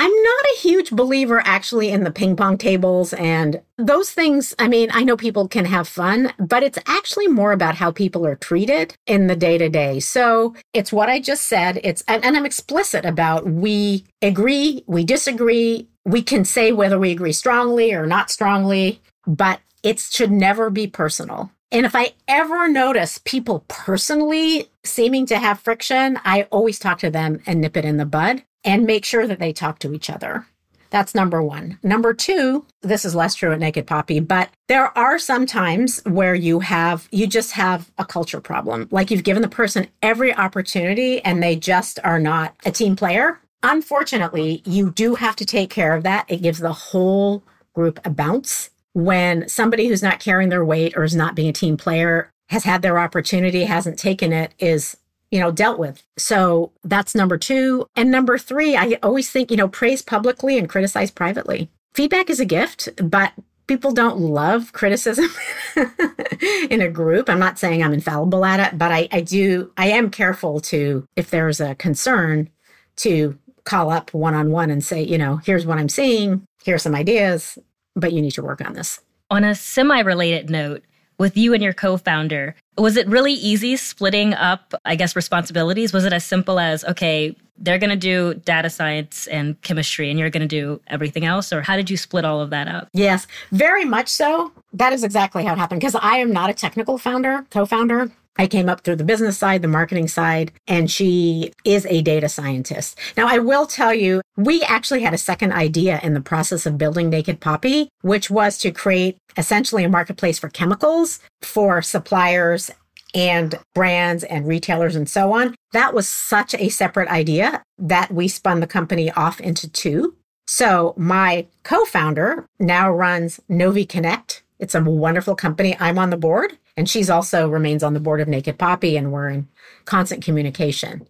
I'm 0.00 0.12
not 0.12 0.44
a 0.54 0.60
huge 0.60 0.92
believer 0.92 1.42
actually 1.44 1.90
in 1.90 2.04
the 2.04 2.12
ping 2.12 2.36
pong 2.36 2.56
tables 2.56 3.12
and 3.14 3.60
those 3.78 4.12
things. 4.12 4.54
I 4.56 4.68
mean, 4.68 4.90
I 4.92 5.02
know 5.02 5.16
people 5.16 5.48
can 5.48 5.64
have 5.64 5.88
fun, 5.88 6.32
but 6.38 6.62
it's 6.62 6.78
actually 6.86 7.26
more 7.26 7.50
about 7.50 7.74
how 7.74 7.90
people 7.90 8.24
are 8.24 8.36
treated 8.36 8.94
in 9.08 9.26
the 9.26 9.34
day 9.34 9.58
to 9.58 9.68
day. 9.68 9.98
So 9.98 10.54
it's 10.72 10.92
what 10.92 11.08
I 11.08 11.18
just 11.18 11.48
said. 11.48 11.80
It's, 11.82 12.04
and, 12.06 12.24
and 12.24 12.36
I'm 12.36 12.46
explicit 12.46 13.04
about 13.04 13.50
we 13.50 14.04
agree, 14.22 14.84
we 14.86 15.02
disagree. 15.02 15.88
We 16.04 16.22
can 16.22 16.44
say 16.44 16.70
whether 16.70 16.98
we 16.98 17.10
agree 17.10 17.32
strongly 17.32 17.92
or 17.92 18.06
not 18.06 18.30
strongly, 18.30 19.02
but 19.26 19.58
it 19.88 19.98
should 19.98 20.30
never 20.30 20.68
be 20.68 20.86
personal. 20.86 21.50
And 21.72 21.86
if 21.86 21.96
I 21.96 22.12
ever 22.28 22.68
notice 22.68 23.16
people 23.24 23.64
personally 23.68 24.68
seeming 24.84 25.24
to 25.26 25.38
have 25.38 25.60
friction, 25.60 26.20
I 26.26 26.42
always 26.50 26.78
talk 26.78 26.98
to 26.98 27.10
them 27.10 27.40
and 27.46 27.62
nip 27.62 27.74
it 27.74 27.86
in 27.86 27.96
the 27.96 28.04
bud 28.04 28.42
and 28.64 28.84
make 28.84 29.06
sure 29.06 29.26
that 29.26 29.38
they 29.38 29.54
talk 29.54 29.78
to 29.78 29.94
each 29.94 30.10
other. 30.10 30.46
That's 30.90 31.14
number 31.14 31.42
one. 31.42 31.78
Number 31.82 32.12
two, 32.12 32.66
this 32.82 33.06
is 33.06 33.14
less 33.14 33.34
true 33.34 33.52
at 33.52 33.60
Naked 33.60 33.86
Poppy, 33.86 34.20
but 34.20 34.50
there 34.66 34.96
are 34.96 35.18
some 35.18 35.46
times 35.46 36.02
where 36.04 36.34
you 36.34 36.60
have, 36.60 37.08
you 37.10 37.26
just 37.26 37.52
have 37.52 37.90
a 37.96 38.04
culture 38.04 38.42
problem. 38.42 38.88
Like 38.90 39.10
you've 39.10 39.24
given 39.24 39.42
the 39.42 39.48
person 39.48 39.88
every 40.02 40.34
opportunity 40.34 41.22
and 41.22 41.42
they 41.42 41.56
just 41.56 41.98
are 42.04 42.18
not 42.18 42.54
a 42.66 42.70
team 42.70 42.94
player. 42.94 43.40
Unfortunately, 43.62 44.62
you 44.66 44.90
do 44.90 45.14
have 45.14 45.36
to 45.36 45.46
take 45.46 45.70
care 45.70 45.96
of 45.96 46.02
that. 46.02 46.26
It 46.28 46.42
gives 46.42 46.58
the 46.58 46.74
whole 46.74 47.42
group 47.74 48.00
a 48.04 48.10
bounce 48.10 48.68
when 48.92 49.48
somebody 49.48 49.88
who's 49.88 50.02
not 50.02 50.20
carrying 50.20 50.50
their 50.50 50.64
weight 50.64 50.96
or 50.96 51.04
is 51.04 51.14
not 51.14 51.34
being 51.34 51.48
a 51.48 51.52
team 51.52 51.76
player 51.76 52.30
has 52.48 52.64
had 52.64 52.82
their 52.82 52.98
opportunity, 52.98 53.64
hasn't 53.64 53.98
taken 53.98 54.32
it, 54.32 54.54
is 54.58 54.96
you 55.30 55.40
know, 55.40 55.50
dealt 55.50 55.78
with. 55.78 56.02
So 56.16 56.72
that's 56.84 57.14
number 57.14 57.36
two. 57.36 57.86
And 57.94 58.10
number 58.10 58.38
three, 58.38 58.76
I 58.76 58.98
always 59.02 59.30
think, 59.30 59.50
you 59.50 59.56
know, 59.56 59.68
praise 59.68 60.02
publicly 60.02 60.58
and 60.58 60.68
criticize 60.68 61.10
privately. 61.10 61.70
Feedback 61.94 62.30
is 62.30 62.40
a 62.40 62.44
gift, 62.44 62.88
but 63.02 63.32
people 63.66 63.92
don't 63.92 64.18
love 64.18 64.72
criticism 64.72 65.28
in 66.70 66.80
a 66.80 66.88
group. 66.88 67.28
I'm 67.28 67.38
not 67.38 67.58
saying 67.58 67.82
I'm 67.82 67.92
infallible 67.92 68.44
at 68.44 68.60
it, 68.60 68.78
but 68.78 68.90
I, 68.90 69.08
I 69.12 69.20
do, 69.20 69.70
I 69.76 69.88
am 69.88 70.10
careful 70.10 70.60
to, 70.60 71.06
if 71.16 71.30
there's 71.30 71.60
a 71.60 71.74
concern, 71.74 72.48
to 72.96 73.38
call 73.64 73.90
up 73.90 74.14
one 74.14 74.34
on 74.34 74.50
one 74.50 74.70
and 74.70 74.82
say, 74.82 75.02
you 75.02 75.18
know, 75.18 75.36
here's 75.36 75.66
what 75.66 75.78
I'm 75.78 75.90
seeing, 75.90 76.46
here's 76.64 76.82
some 76.82 76.94
ideas 76.94 77.58
but 77.98 78.12
you 78.12 78.22
need 78.22 78.32
to 78.32 78.42
work 78.42 78.60
on 78.64 78.74
this. 78.74 79.00
On 79.30 79.44
a 79.44 79.54
semi 79.54 80.00
related 80.00 80.48
note, 80.48 80.82
with 81.18 81.36
you 81.36 81.52
and 81.52 81.62
your 81.62 81.72
co 81.72 81.96
founder, 81.96 82.54
was 82.76 82.96
it 82.96 83.06
really 83.08 83.32
easy 83.32 83.76
splitting 83.76 84.34
up, 84.34 84.74
I 84.84 84.94
guess, 84.94 85.16
responsibilities? 85.16 85.92
Was 85.92 86.04
it 86.04 86.12
as 86.12 86.24
simple 86.24 86.60
as, 86.60 86.84
okay, 86.84 87.36
they're 87.58 87.78
going 87.78 87.90
to 87.90 87.96
do 87.96 88.34
data 88.44 88.70
science 88.70 89.26
and 89.26 89.60
chemistry 89.62 90.10
and 90.10 90.18
you're 90.18 90.30
going 90.30 90.46
to 90.46 90.46
do 90.46 90.80
everything 90.86 91.24
else? 91.24 91.52
Or 91.52 91.60
how 91.60 91.76
did 91.76 91.90
you 91.90 91.96
split 91.96 92.24
all 92.24 92.40
of 92.40 92.50
that 92.50 92.68
up? 92.68 92.88
Yes, 92.92 93.26
very 93.50 93.84
much 93.84 94.08
so. 94.08 94.52
That 94.72 94.92
is 94.92 95.02
exactly 95.02 95.44
how 95.44 95.54
it 95.54 95.58
happened 95.58 95.80
because 95.80 95.96
I 95.96 96.18
am 96.18 96.32
not 96.32 96.50
a 96.50 96.54
technical 96.54 96.98
founder, 96.98 97.44
co 97.50 97.66
founder. 97.66 98.12
I 98.38 98.46
came 98.46 98.68
up 98.68 98.82
through 98.82 98.96
the 98.96 99.04
business 99.04 99.36
side, 99.36 99.62
the 99.62 99.68
marketing 99.68 100.06
side, 100.06 100.52
and 100.68 100.88
she 100.90 101.52
is 101.64 101.84
a 101.86 102.02
data 102.02 102.28
scientist. 102.28 102.96
Now, 103.16 103.26
I 103.26 103.38
will 103.38 103.66
tell 103.66 103.92
you, 103.92 104.22
we 104.36 104.62
actually 104.62 105.02
had 105.02 105.12
a 105.12 105.18
second 105.18 105.52
idea 105.52 105.98
in 106.02 106.14
the 106.14 106.20
process 106.20 106.64
of 106.64 106.78
building 106.78 107.10
Naked 107.10 107.40
Poppy, 107.40 107.88
which 108.02 108.30
was 108.30 108.56
to 108.58 108.70
create 108.70 109.18
essentially 109.36 109.82
a 109.82 109.88
marketplace 109.88 110.38
for 110.38 110.48
chemicals 110.48 111.18
for 111.42 111.82
suppliers 111.82 112.70
and 113.14 113.58
brands 113.74 114.22
and 114.24 114.46
retailers 114.46 114.94
and 114.94 115.08
so 115.08 115.32
on. 115.32 115.54
That 115.72 115.94
was 115.94 116.08
such 116.08 116.54
a 116.54 116.68
separate 116.68 117.08
idea 117.08 117.62
that 117.78 118.12
we 118.12 118.28
spun 118.28 118.60
the 118.60 118.66
company 118.66 119.10
off 119.10 119.40
into 119.40 119.68
two. 119.68 120.14
So 120.46 120.94
my 120.96 121.46
co-founder 121.62 122.46
now 122.58 122.90
runs 122.90 123.40
Novi 123.48 123.84
Connect. 123.84 124.42
It's 124.58 124.74
a 124.74 124.82
wonderful 124.82 125.34
company. 125.36 125.76
I'm 125.78 125.98
on 125.98 126.10
the 126.10 126.16
board 126.16 126.58
and 126.78 126.88
she's 126.88 127.10
also 127.10 127.48
remains 127.48 127.82
on 127.82 127.92
the 127.92 127.98
board 127.98 128.20
of 128.20 128.28
Naked 128.28 128.56
Poppy, 128.56 128.96
and 128.96 129.10
we're 129.10 129.28
in 129.28 129.48
constant 129.84 130.24
communication. 130.24 131.08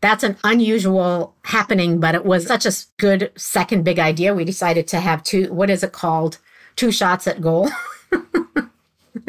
That's 0.00 0.24
an 0.24 0.38
unusual 0.44 1.34
happening, 1.44 2.00
but 2.00 2.14
it 2.14 2.24
was 2.24 2.46
such 2.46 2.64
a 2.64 2.72
good 2.96 3.30
second 3.36 3.84
big 3.84 3.98
idea. 3.98 4.34
We 4.34 4.46
decided 4.46 4.88
to 4.88 5.00
have 5.00 5.22
two, 5.22 5.52
what 5.52 5.68
is 5.68 5.82
it 5.82 5.92
called? 5.92 6.38
Two 6.74 6.90
shots 6.90 7.26
at 7.26 7.42
goal. 7.42 7.68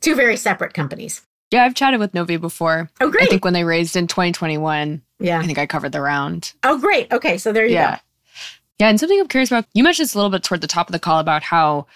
two 0.00 0.14
very 0.14 0.38
separate 0.38 0.72
companies. 0.72 1.20
Yeah, 1.50 1.64
I've 1.64 1.74
chatted 1.74 2.00
with 2.00 2.14
Novi 2.14 2.38
before. 2.38 2.90
Oh, 3.02 3.10
great. 3.10 3.24
I 3.24 3.26
think 3.26 3.44
when 3.44 3.52
they 3.52 3.64
raised 3.64 3.96
in 3.96 4.06
2021. 4.06 5.02
Yeah. 5.18 5.38
I 5.38 5.44
think 5.44 5.58
I 5.58 5.66
covered 5.66 5.92
the 5.92 6.00
round. 6.00 6.54
Oh, 6.64 6.78
great. 6.78 7.12
Okay. 7.12 7.36
So 7.36 7.52
there 7.52 7.66
you 7.66 7.74
yeah. 7.74 7.96
go. 7.96 8.02
Yeah. 8.78 8.88
And 8.88 8.98
something 8.98 9.20
I'm 9.20 9.28
curious 9.28 9.50
about, 9.50 9.66
you 9.74 9.84
mentioned 9.84 10.04
this 10.04 10.14
a 10.14 10.18
little 10.18 10.30
bit 10.30 10.44
toward 10.44 10.62
the 10.62 10.66
top 10.66 10.88
of 10.88 10.92
the 10.92 10.98
call 10.98 11.18
about 11.18 11.42
how 11.42 11.86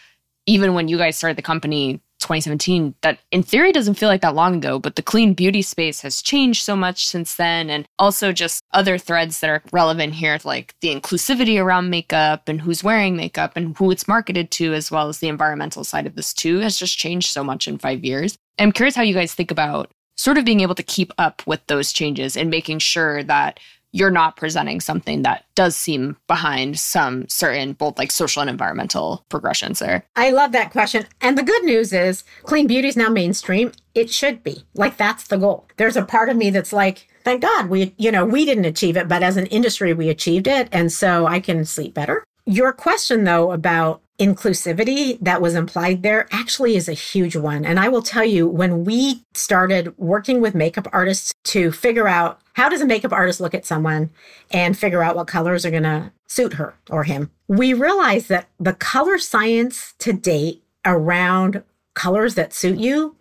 even 0.44 0.74
when 0.74 0.88
you 0.88 0.98
guys 0.98 1.16
started 1.16 1.38
the 1.38 1.42
company, 1.42 2.02
2017 2.24 2.94
that 3.02 3.18
in 3.30 3.42
theory 3.42 3.70
doesn't 3.70 3.94
feel 3.94 4.08
like 4.08 4.22
that 4.22 4.34
long 4.34 4.56
ago 4.56 4.78
but 4.78 4.96
the 4.96 5.02
clean 5.02 5.34
beauty 5.34 5.62
space 5.62 6.00
has 6.00 6.20
changed 6.20 6.64
so 6.64 6.74
much 6.74 7.06
since 7.06 7.37
then. 7.37 7.70
And 7.70 7.87
also 7.98 8.32
just 8.32 8.62
other 8.72 8.98
threads 8.98 9.40
that 9.40 9.50
are 9.50 9.62
relevant 9.72 10.14
here 10.14 10.38
like 10.44 10.74
the 10.80 10.94
inclusivity 10.94 11.62
around 11.62 11.90
makeup 11.90 12.48
and 12.48 12.60
who's 12.60 12.82
wearing 12.82 13.16
makeup 13.16 13.52
and 13.56 13.76
who 13.76 13.90
it's 13.90 14.08
marketed 14.08 14.50
to 14.50 14.74
as 14.74 14.90
well 14.90 15.08
as 15.08 15.18
the 15.18 15.28
environmental 15.28 15.84
side 15.84 16.06
of 16.06 16.16
this 16.16 16.34
too 16.34 16.58
has 16.58 16.76
just 16.76 16.98
changed 16.98 17.30
so 17.30 17.44
much 17.44 17.68
in 17.68 17.78
5 17.78 18.04
years. 18.04 18.37
I'm 18.58 18.72
curious 18.72 18.96
how 18.96 19.02
you 19.02 19.14
guys 19.14 19.34
think 19.34 19.50
about 19.50 19.90
sort 20.16 20.38
of 20.38 20.44
being 20.44 20.60
able 20.60 20.74
to 20.76 20.82
keep 20.82 21.12
up 21.18 21.42
with 21.46 21.66
those 21.66 21.92
changes 21.92 22.37
and 22.37 22.50
making 22.50 22.78
sure 22.78 23.22
that 23.24 23.60
you're 23.94 24.11
not 24.11 24.37
presenting 24.37 24.80
something 24.80 25.22
that 25.22 25.44
does 25.54 25.76
seem 25.76 26.16
behind 26.26 26.80
some 26.80 27.28
certain 27.28 27.74
both 27.74 27.96
like 27.96 28.11
social 28.11 28.42
and 28.42 28.50
environmental 28.50 29.24
progressions 29.28 29.78
there. 29.78 30.04
I 30.16 30.30
love 30.30 30.50
that 30.50 30.72
question. 30.72 31.07
And 31.20 31.38
the 31.38 31.44
good 31.44 31.62
news 31.62 31.92
is 31.92 32.24
clean 32.42 32.66
beauty 32.66 32.88
is 32.88 32.96
now 32.96 33.09
mainstream. 33.09 33.70
It 33.94 34.11
should 34.11 34.42
be. 34.42 34.64
Like 34.74 34.96
that's 34.96 35.28
the 35.28 35.38
goal. 35.38 35.68
There's 35.76 35.96
a 35.96 36.04
part 36.04 36.28
of 36.28 36.37
me 36.37 36.50
that's 36.50 36.72
like, 36.72 37.07
thank 37.22 37.42
God 37.42 37.68
we, 37.68 37.94
you 37.96 38.11
know, 38.11 38.24
we 38.24 38.44
didn't 38.44 38.64
achieve 38.64 38.96
it, 38.96 39.07
but 39.07 39.22
as 39.22 39.37
an 39.37 39.46
industry, 39.46 39.94
we 39.94 40.09
achieved 40.09 40.48
it. 40.48 40.68
And 40.72 40.90
so 40.90 41.26
I 41.26 41.38
can 41.38 41.64
sleep 41.64 41.94
better. 41.94 42.24
Your 42.46 42.72
question 42.72 43.22
though 43.22 43.52
about 43.52 44.02
inclusivity 44.18 45.18
that 45.20 45.42
was 45.42 45.55
implied 45.55 46.03
there 46.03 46.29
actually 46.31 46.77
is 46.77 46.88
a 46.88 46.92
huge 46.92 47.35
one. 47.35 47.64
And 47.64 47.81
I 47.81 47.88
will 47.88 48.03
tell 48.03 48.24
you, 48.24 48.46
when 48.46 48.85
we 48.85 49.24
started 49.35 49.96
working 49.98 50.40
with 50.40 50.55
makeup 50.55 50.87
artists 50.92 51.35
to 51.44 51.72
figure 51.72 52.07
out 52.07 52.40
how 52.53 52.68
does 52.68 52.81
a 52.81 52.87
makeup 52.87 53.12
artist 53.12 53.40
look 53.40 53.55
at 53.55 53.66
someone 53.66 54.11
and 54.53 54.79
figure 54.79 55.03
out 55.03 55.16
what 55.16 55.27
colors 55.27 55.66
are 55.66 55.70
going 55.70 55.83
to 55.83 56.12
suit 56.29 56.55
her 56.55 56.74
or 56.90 57.05
him, 57.05 57.31
we 57.48 57.74
realized 57.74 58.29
that 58.29 58.48
the 58.61 58.74
color 58.74 59.18
science 59.18 59.94
to 59.98 60.12
date 60.12 60.62
around 60.85 61.64
colors 61.94 62.37
that 62.37 62.53
suit 62.53 62.79
you 62.79 63.16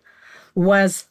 was 0.53 1.09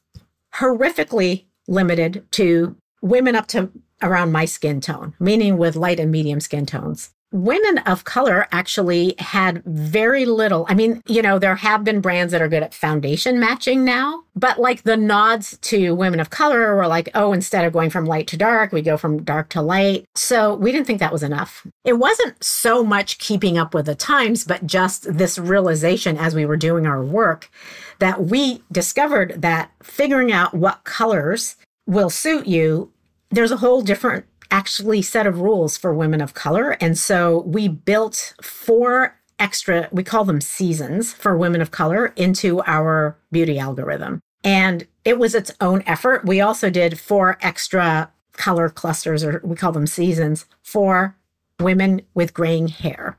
horrifically 0.55 1.45
limited 1.67 2.25
to 2.31 2.77
women 3.01 3.35
up 3.35 3.49
to 3.49 3.71
around 4.01 4.31
my 4.31 4.45
skin 4.45 4.81
tone, 4.81 5.15
meaning 5.19 5.57
with 5.57 5.75
light 5.75 5.99
and 5.99 6.11
medium 6.11 6.41
skin 6.41 6.67
tones 6.67 7.11
women 7.33 7.79
of 7.79 8.05
color 8.05 8.47
actually 8.53 9.15
had 9.19 9.63
very 9.65 10.27
little. 10.27 10.67
I 10.69 10.75
mean, 10.75 11.03
you 11.07 11.23
know, 11.23 11.39
there 11.39 11.57
have 11.57 11.83
been 11.83 12.01
brands 12.01 12.31
that 12.33 12.43
are 12.43 12.49
good 12.49 12.63
at 12.63 12.75
foundation 12.75 13.41
matching 13.41 13.85
now, 13.85 14.23
but 14.37 14.61
like 14.61 14.83
the 14.83 14.97
nods 14.97 15.59
to 15.63 15.95
women 15.95 16.21
of 16.21 16.31
color 16.31 16.77
were 16.77 16.87
like, 16.87 17.09
oh, 17.15 17.33
instead 17.33 17.65
of 17.65 17.73
going 17.73 17.91
from 17.91 18.05
light 18.05 18.27
to 18.29 18.37
dark, 18.37 18.73
we 18.73 18.83
go 18.83 18.97
from 18.97 19.25
dark 19.25 19.49
to 19.51 19.63
light. 19.63 20.05
So 20.15 20.55
we 20.55 20.73
didn't 20.73 20.87
think 20.87 21.01
that 21.01 21.13
was 21.13 21.23
enough. 21.23 21.67
It 21.85 21.95
wasn't 21.95 22.43
so 22.45 22.85
much 22.85 23.19
keeping 23.19 23.57
up 23.57 23.75
with 23.75 23.87
the 23.87 23.95
times, 23.95 24.45
but 24.45 24.67
just 24.67 25.17
this 25.17 25.39
realization 25.39 26.19
as 26.19 26.35
we 26.35 26.47
were 26.47 26.57
doing 26.57 26.87
our 26.87 27.03
work 27.03 27.51
that 27.99 28.25
we 28.25 28.63
discovered 28.71 29.41
that 29.41 29.71
figuring 29.83 30.33
out 30.33 30.55
what 30.55 30.85
colors 30.85 31.57
will 31.87 32.11
suit 32.11 32.47
you, 32.47 32.91
there's 33.31 33.53
a 33.53 33.57
whole 33.57 33.81
different 33.81 34.27
actually 34.53 35.03
set 35.03 35.27
of 35.27 35.41
rules 35.41 35.77
for 35.77 35.93
women 35.93 36.21
of 36.21 36.35
color. 36.35 36.77
And 36.81 36.97
so 36.97 37.41
we 37.41 37.67
built 37.67 38.35
four 38.41 39.19
extra, 39.39 39.89
we 39.91 40.05
call 40.05 40.25
them 40.25 40.41
seasons 40.41 41.13
for 41.13 41.37
women 41.37 41.61
of 41.61 41.73
color 41.73 42.13
into 42.17 42.63
our 42.67 43.17
beauty 43.33 43.59
algorithm. 43.59 44.21
And 44.45 44.87
it 45.05 45.19
was 45.19 45.35
its 45.35 45.51
own 45.61 45.83
effort. 45.87 46.25
We 46.27 46.41
also 46.41 46.71
did 46.71 47.01
four 47.01 47.39
extra 47.41 48.13
color 48.35 48.69
clusters, 48.69 49.25
or 49.25 49.41
we 49.43 49.57
call 49.57 49.73
them 49.73 49.87
seasons, 49.87 50.47
for 50.63 51.17
women 51.59 52.03
with 52.15 52.35
graying 52.35 52.69
hair. 52.69 53.17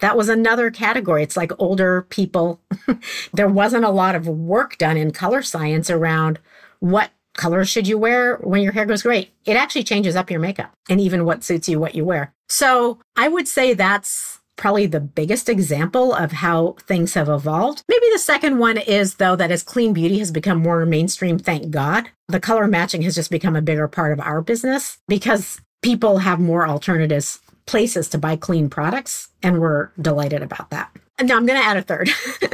That 0.00 0.16
was 0.16 0.28
another 0.28 0.70
category. 0.70 1.22
It's 1.22 1.36
like 1.36 1.52
older 1.60 2.02
people. 2.02 2.60
there 3.32 3.48
wasn't 3.48 3.84
a 3.84 3.90
lot 3.90 4.14
of 4.16 4.26
work 4.26 4.78
done 4.78 4.96
in 4.96 5.12
color 5.12 5.42
science 5.42 5.90
around 5.90 6.40
what 6.80 7.10
colors 7.34 7.68
should 7.68 7.86
you 7.86 7.98
wear 7.98 8.36
when 8.36 8.62
your 8.62 8.72
hair 8.72 8.86
goes 8.86 9.02
gray? 9.02 9.30
It 9.44 9.56
actually 9.56 9.84
changes 9.84 10.16
up 10.16 10.30
your 10.30 10.40
makeup 10.40 10.72
and 10.88 11.00
even 11.00 11.24
what 11.24 11.44
suits 11.44 11.68
you, 11.68 11.78
what 11.78 11.94
you 11.94 12.04
wear. 12.04 12.32
So 12.48 12.98
I 13.16 13.28
would 13.28 13.48
say 13.48 13.74
that's 13.74 14.40
probably 14.56 14.86
the 14.86 15.00
biggest 15.00 15.48
example 15.48 16.12
of 16.12 16.32
how 16.32 16.76
things 16.82 17.14
have 17.14 17.28
evolved. 17.28 17.82
Maybe 17.88 18.06
the 18.12 18.18
second 18.18 18.58
one 18.58 18.76
is, 18.76 19.14
though, 19.14 19.34
that 19.36 19.50
as 19.50 19.62
clean 19.62 19.92
beauty 19.92 20.18
has 20.18 20.30
become 20.30 20.58
more 20.58 20.84
mainstream, 20.86 21.38
thank 21.38 21.70
God, 21.70 22.10
the 22.28 22.40
color 22.40 22.66
matching 22.66 23.02
has 23.02 23.14
just 23.14 23.30
become 23.30 23.56
a 23.56 23.62
bigger 23.62 23.88
part 23.88 24.12
of 24.12 24.20
our 24.20 24.40
business 24.40 24.98
because 25.08 25.60
people 25.82 26.18
have 26.18 26.38
more 26.38 26.68
alternatives 26.68 27.40
places 27.66 28.08
to 28.10 28.18
buy 28.18 28.36
clean 28.36 28.68
products, 28.68 29.28
and 29.42 29.60
we're 29.60 29.90
delighted 30.00 30.42
about 30.42 30.70
that. 30.70 30.90
And 31.18 31.28
now 31.28 31.36
I'm 31.36 31.46
going 31.46 31.60
to 31.60 31.66
add 31.66 31.76
a 31.76 31.82
third, 31.82 32.10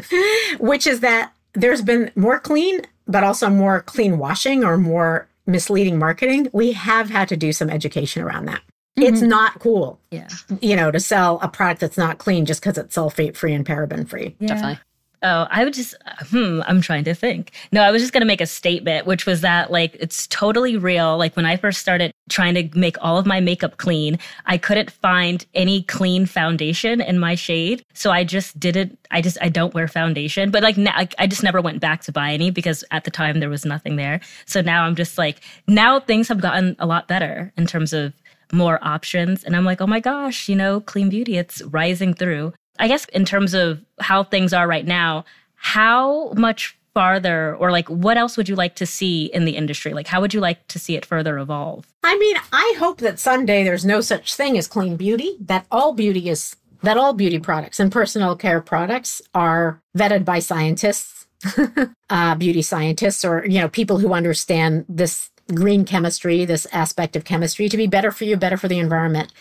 which 0.61 0.87
is 0.87 1.01
that 1.01 1.33
there's 1.55 1.83
been 1.83 2.11
more 2.15 2.39
clean, 2.39 2.83
but 3.09 3.25
also 3.25 3.49
more 3.49 3.81
clean 3.83 4.19
washing 4.19 4.63
or 4.63 4.77
more 4.77 5.27
misleading 5.47 5.99
marketing. 5.99 6.49
We 6.53 6.73
have 6.73 7.11
had 7.11 7.29
to 7.31 7.37
do 7.37 7.53
some 7.53 7.71
education 7.71 8.23
around 8.23 8.47
that. 8.47 8.61
Mm-hmm. 8.99 9.15
It's 9.15 9.23
not 9.23 9.59
cool, 9.61 9.99
yeah, 10.11 10.29
you 10.61 10.77
know, 10.77 10.91
to 10.91 11.01
sell 11.01 11.39
a 11.41 11.49
product 11.49 11.81
that's 11.81 11.99
not 11.99 12.19
clean 12.19 12.45
just 12.47 12.61
because 12.61 12.77
it's 12.79 12.97
sulfate 12.97 13.37
free 13.37 13.55
and 13.55 13.65
paraben 13.65 14.09
free. 14.09 14.37
Yeah. 14.41 14.49
Definitely. 14.49 14.79
Oh, 15.21 15.49
I 15.51 15.65
would 15.65 15.75
just, 15.75 15.97
hmm, 16.31 16.61
I'm 16.67 16.81
trying 16.81 17.03
to 17.05 17.15
think. 17.15 17.51
No, 17.73 17.83
I 17.83 17.91
was 17.91 18.03
just 18.03 18.13
going 18.13 18.21
to 18.21 18.27
make 18.27 18.41
a 18.41 18.47
statement, 18.47 19.05
which 19.05 19.27
was 19.27 19.41
that, 19.41 19.73
like, 19.73 19.97
it's 19.99 20.29
totally 20.29 20.77
real. 20.77 21.19
Like, 21.19 21.35
when 21.35 21.45
I 21.45 21.57
first 21.57 21.81
started 21.81 22.13
trying 22.29 22.55
to 22.55 22.79
make 22.79 22.97
all 23.01 23.19
of 23.19 23.27
my 23.27 23.41
makeup 23.41 23.79
clean, 23.79 24.19
I 24.47 24.59
couldn't 24.59 24.93
find 24.93 25.45
any 25.55 25.83
clean 25.83 26.25
foundation 26.25 27.01
in 27.01 27.19
my 27.19 27.35
shade. 27.35 27.85
So 27.95 28.13
I 28.13 28.23
just 28.23 28.61
didn't, 28.61 28.97
I 29.11 29.21
just, 29.21 29.39
I 29.43 29.49
don't 29.49 29.75
wear 29.75 29.89
foundation. 29.89 30.53
But, 30.53 30.63
like, 30.63 30.77
now, 30.77 30.95
I 31.19 31.27
just 31.27 31.43
never 31.43 31.61
went 31.61 31.81
back 31.81 32.03
to 32.03 32.13
buy 32.13 32.33
any 32.33 32.53
because 32.53 32.85
at 32.93 33.03
the 33.03 33.11
time 33.11 33.41
there 33.41 33.51
was 33.51 33.65
nothing 33.65 33.97
there. 33.97 34.21
So 34.47 34.61
now 34.61 34.85
I'm 34.85 34.95
just 34.95 35.19
like, 35.19 35.41
now 35.67 35.99
things 35.99 36.29
have 36.29 36.41
gotten 36.41 36.77
a 36.79 36.87
lot 36.87 37.09
better 37.09 37.53
in 37.57 37.67
terms 37.67 37.93
of 37.93 38.13
more 38.53 38.79
options. 38.83 39.43
And 39.43 39.57
I'm 39.57 39.65
like, 39.65 39.81
oh 39.81 39.87
my 39.87 40.01
gosh, 40.01 40.49
you 40.49 40.55
know, 40.55 40.81
clean 40.81 41.09
beauty, 41.09 41.37
it's 41.37 41.61
rising 41.63 42.15
through. 42.15 42.53
I 42.79 42.89
guess 42.89 43.05
in 43.07 43.25
terms 43.25 43.55
of 43.55 43.85
how 44.01 44.25
things 44.25 44.53
are 44.53 44.67
right 44.67 44.87
now, 44.87 45.25
how 45.55 46.33
much 46.35 46.79
farther 46.95 47.55
or 47.57 47.71
like 47.71 47.89
what 47.89 48.17
else 48.17 48.37
would 48.37 48.49
you 48.49 48.57
like 48.57 48.75
to 48.75 48.87
see 48.87 49.27
in 49.27 49.45
the 49.45 49.57
industry? 49.57 49.93
Like 49.93 50.07
how 50.07 50.21
would 50.21 50.35
you 50.35 50.41
like 50.41 50.67
to 50.69 50.79
see 50.79 50.97
it 50.97 51.07
further 51.07 51.39
evolve? 51.39 51.87
I 52.03 52.19
mean, 52.19 52.37
I 52.53 52.75
hope 52.79 52.99
that 52.99 53.19
someday 53.19 53.63
there's 53.63 53.85
no 53.85 54.01
such 54.01 54.35
thing 54.35 54.59
as 54.59 54.67
clean 54.67 54.97
beauty, 54.97 55.37
that 55.41 55.67
all 55.71 55.93
beauty 55.93 56.29
is 56.29 56.57
that 56.83 56.97
all 56.97 57.13
beauty 57.13 57.39
products 57.39 57.81
and 57.81 57.91
personal 57.91 58.37
care 58.37 58.61
products 58.61 59.21
are 59.35 59.81
vetted 59.97 60.25
by 60.25 60.39
scientists, 60.39 61.27
uh, 62.11 62.35
beauty 62.35 62.63
scientists, 62.63 63.25
or 63.25 63.45
you 63.47 63.61
know 63.61 63.69
people 63.69 63.99
who 63.99 64.13
understand 64.13 64.85
this 64.89 65.31
green 65.55 65.85
chemistry, 65.85 66.45
this 66.45 66.67
aspect 66.73 67.17
of 67.17 67.25
chemistry, 67.25 67.69
to 67.69 67.77
be 67.77 67.87
better 67.87 68.11
for 68.11 68.25
you, 68.25 68.37
better 68.37 68.57
for 68.57 68.69
the 68.69 68.79
environment 68.79 69.33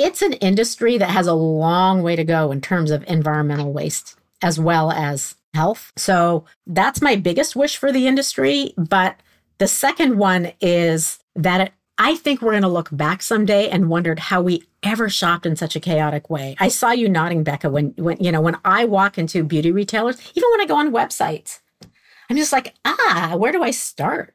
it's 0.00 0.22
an 0.22 0.32
industry 0.34 0.96
that 0.96 1.10
has 1.10 1.26
a 1.26 1.34
long 1.34 2.02
way 2.02 2.16
to 2.16 2.24
go 2.24 2.50
in 2.50 2.62
terms 2.62 2.90
of 2.90 3.04
environmental 3.06 3.72
waste 3.72 4.16
as 4.42 4.58
well 4.58 4.90
as 4.90 5.34
health. 5.52 5.92
So 5.96 6.46
that's 6.66 7.02
my 7.02 7.16
biggest 7.16 7.54
wish 7.54 7.76
for 7.76 7.92
the 7.92 8.06
industry. 8.06 8.72
But 8.78 9.20
the 9.58 9.68
second 9.68 10.16
one 10.16 10.52
is 10.60 11.18
that 11.36 11.60
it, 11.60 11.72
I 11.98 12.16
think 12.16 12.40
we're 12.40 12.52
going 12.52 12.62
to 12.62 12.68
look 12.68 12.88
back 12.90 13.20
someday 13.20 13.68
and 13.68 13.90
wondered 13.90 14.18
how 14.18 14.40
we 14.40 14.64
ever 14.82 15.10
shopped 15.10 15.44
in 15.44 15.54
such 15.54 15.76
a 15.76 15.80
chaotic 15.80 16.30
way. 16.30 16.56
I 16.58 16.68
saw 16.68 16.92
you 16.92 17.06
nodding, 17.06 17.42
Becca, 17.42 17.68
when 17.68 17.92
when 17.98 18.16
you 18.18 18.32
know 18.32 18.40
when 18.40 18.56
I 18.64 18.86
walk 18.86 19.18
into 19.18 19.44
beauty 19.44 19.70
retailers, 19.70 20.16
even 20.34 20.48
when 20.50 20.62
I 20.62 20.66
go 20.66 20.76
on 20.76 20.92
websites, 20.92 21.60
I'm 22.30 22.38
just 22.38 22.54
like, 22.54 22.74
ah, 22.86 23.34
where 23.36 23.52
do 23.52 23.62
I 23.62 23.70
start? 23.70 24.34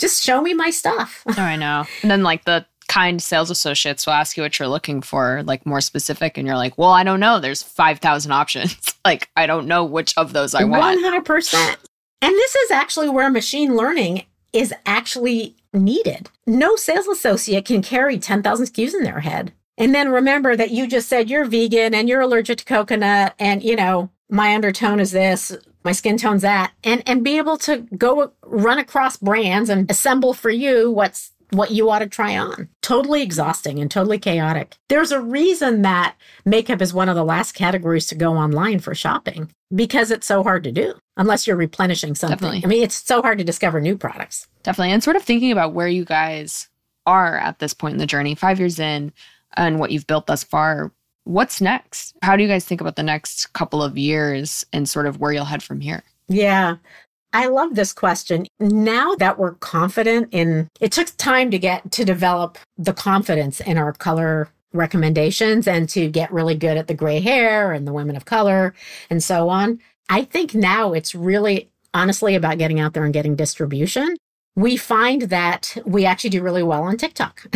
Just 0.00 0.24
show 0.24 0.42
me 0.42 0.54
my 0.54 0.70
stuff. 0.70 1.22
Oh, 1.28 1.34
I 1.40 1.54
know. 1.54 1.84
And 2.02 2.10
then 2.10 2.24
like 2.24 2.44
the 2.46 2.66
kind 2.88 3.22
sales 3.22 3.50
associates 3.50 4.06
will 4.06 4.14
ask 4.14 4.36
you 4.36 4.42
what 4.42 4.58
you're 4.58 4.68
looking 4.68 5.02
for, 5.02 5.42
like 5.44 5.66
more 5.66 5.80
specific, 5.80 6.38
and 6.38 6.46
you're 6.46 6.56
like, 6.56 6.76
well, 6.78 6.90
I 6.90 7.04
don't 7.04 7.20
know. 7.20 7.40
There's 7.40 7.62
5,000 7.62 8.32
options. 8.32 8.94
like, 9.04 9.30
I 9.36 9.46
don't 9.46 9.66
know 9.66 9.84
which 9.84 10.16
of 10.16 10.32
those 10.32 10.54
I 10.54 10.64
want. 10.64 11.04
100%. 11.04 11.76
And 12.22 12.32
this 12.32 12.54
is 12.54 12.70
actually 12.70 13.08
where 13.08 13.30
machine 13.30 13.76
learning 13.76 14.24
is 14.52 14.72
actually 14.86 15.56
needed. 15.72 16.30
No 16.46 16.76
sales 16.76 17.08
associate 17.08 17.64
can 17.64 17.82
carry 17.82 18.18
10,000 18.18 18.66
SKUs 18.66 18.94
in 18.94 19.02
their 19.02 19.20
head. 19.20 19.52
And 19.76 19.94
then 19.94 20.10
remember 20.10 20.56
that 20.56 20.70
you 20.70 20.86
just 20.86 21.08
said 21.08 21.28
you're 21.28 21.44
vegan 21.44 21.94
and 21.94 22.08
you're 22.08 22.20
allergic 22.20 22.58
to 22.58 22.64
coconut 22.64 23.34
and, 23.38 23.62
you 23.62 23.74
know, 23.74 24.10
my 24.30 24.54
undertone 24.54 25.00
is 25.00 25.10
this, 25.10 25.56
my 25.84 25.92
skin 25.92 26.16
tone's 26.16 26.42
that, 26.42 26.72
and 26.82 27.02
and 27.06 27.22
be 27.22 27.36
able 27.36 27.58
to 27.58 27.86
go 27.96 28.32
run 28.42 28.78
across 28.78 29.16
brands 29.16 29.68
and 29.68 29.88
assemble 29.90 30.32
for 30.32 30.50
you 30.50 30.90
what's 30.90 31.32
what 31.54 31.70
you 31.70 31.90
ought 31.90 32.00
to 32.00 32.06
try 32.06 32.36
on. 32.36 32.68
Totally 32.82 33.22
exhausting 33.22 33.78
and 33.78 33.90
totally 33.90 34.18
chaotic. 34.18 34.76
There's 34.88 35.12
a 35.12 35.20
reason 35.20 35.82
that 35.82 36.16
makeup 36.44 36.82
is 36.82 36.92
one 36.92 37.08
of 37.08 37.16
the 37.16 37.24
last 37.24 37.52
categories 37.52 38.06
to 38.08 38.14
go 38.14 38.36
online 38.36 38.80
for 38.80 38.94
shopping 38.94 39.50
because 39.74 40.10
it's 40.10 40.26
so 40.26 40.42
hard 40.42 40.64
to 40.64 40.72
do 40.72 40.94
unless 41.16 41.46
you're 41.46 41.56
replenishing 41.56 42.14
something. 42.14 42.36
Definitely. 42.36 42.64
I 42.64 42.68
mean, 42.68 42.82
it's 42.82 43.04
so 43.06 43.22
hard 43.22 43.38
to 43.38 43.44
discover 43.44 43.80
new 43.80 43.96
products. 43.96 44.48
Definitely. 44.62 44.92
And 44.92 45.02
sort 45.02 45.16
of 45.16 45.22
thinking 45.22 45.52
about 45.52 45.72
where 45.72 45.88
you 45.88 46.04
guys 46.04 46.68
are 47.06 47.38
at 47.38 47.58
this 47.58 47.74
point 47.74 47.92
in 47.92 47.98
the 47.98 48.06
journey, 48.06 48.34
five 48.34 48.58
years 48.58 48.78
in, 48.78 49.12
and 49.56 49.78
what 49.78 49.90
you've 49.90 50.06
built 50.06 50.26
thus 50.26 50.42
far. 50.42 50.92
What's 51.24 51.60
next? 51.60 52.14
How 52.22 52.36
do 52.36 52.42
you 52.42 52.48
guys 52.48 52.64
think 52.64 52.80
about 52.80 52.96
the 52.96 53.02
next 53.02 53.52
couple 53.52 53.82
of 53.82 53.96
years 53.96 54.64
and 54.72 54.88
sort 54.88 55.06
of 55.06 55.20
where 55.20 55.32
you'll 55.32 55.44
head 55.44 55.62
from 55.62 55.80
here? 55.80 56.02
Yeah. 56.28 56.76
I 57.34 57.48
love 57.48 57.74
this 57.74 57.92
question. 57.92 58.46
Now 58.60 59.16
that 59.16 59.38
we're 59.38 59.54
confident 59.54 60.28
in 60.30 60.68
it 60.80 60.92
took 60.92 61.08
time 61.16 61.50
to 61.50 61.58
get 61.58 61.90
to 61.92 62.04
develop 62.04 62.58
the 62.78 62.92
confidence 62.92 63.60
in 63.60 63.76
our 63.76 63.92
color 63.92 64.48
recommendations 64.72 65.66
and 65.66 65.88
to 65.88 66.08
get 66.08 66.32
really 66.32 66.54
good 66.54 66.76
at 66.76 66.86
the 66.86 66.94
gray 66.94 67.20
hair 67.20 67.72
and 67.72 67.86
the 67.86 67.92
women 67.92 68.16
of 68.16 68.24
color 68.24 68.72
and 69.10 69.22
so 69.22 69.48
on. 69.48 69.80
I 70.08 70.22
think 70.22 70.54
now 70.54 70.92
it's 70.92 71.14
really 71.14 71.70
honestly 71.92 72.36
about 72.36 72.58
getting 72.58 72.78
out 72.78 72.92
there 72.92 73.04
and 73.04 73.12
getting 73.12 73.34
distribution. 73.34 74.16
We 74.56 74.76
find 74.76 75.22
that 75.22 75.76
we 75.84 76.04
actually 76.04 76.30
do 76.30 76.42
really 76.42 76.62
well 76.62 76.84
on 76.84 76.96
TikTok. 76.96 77.46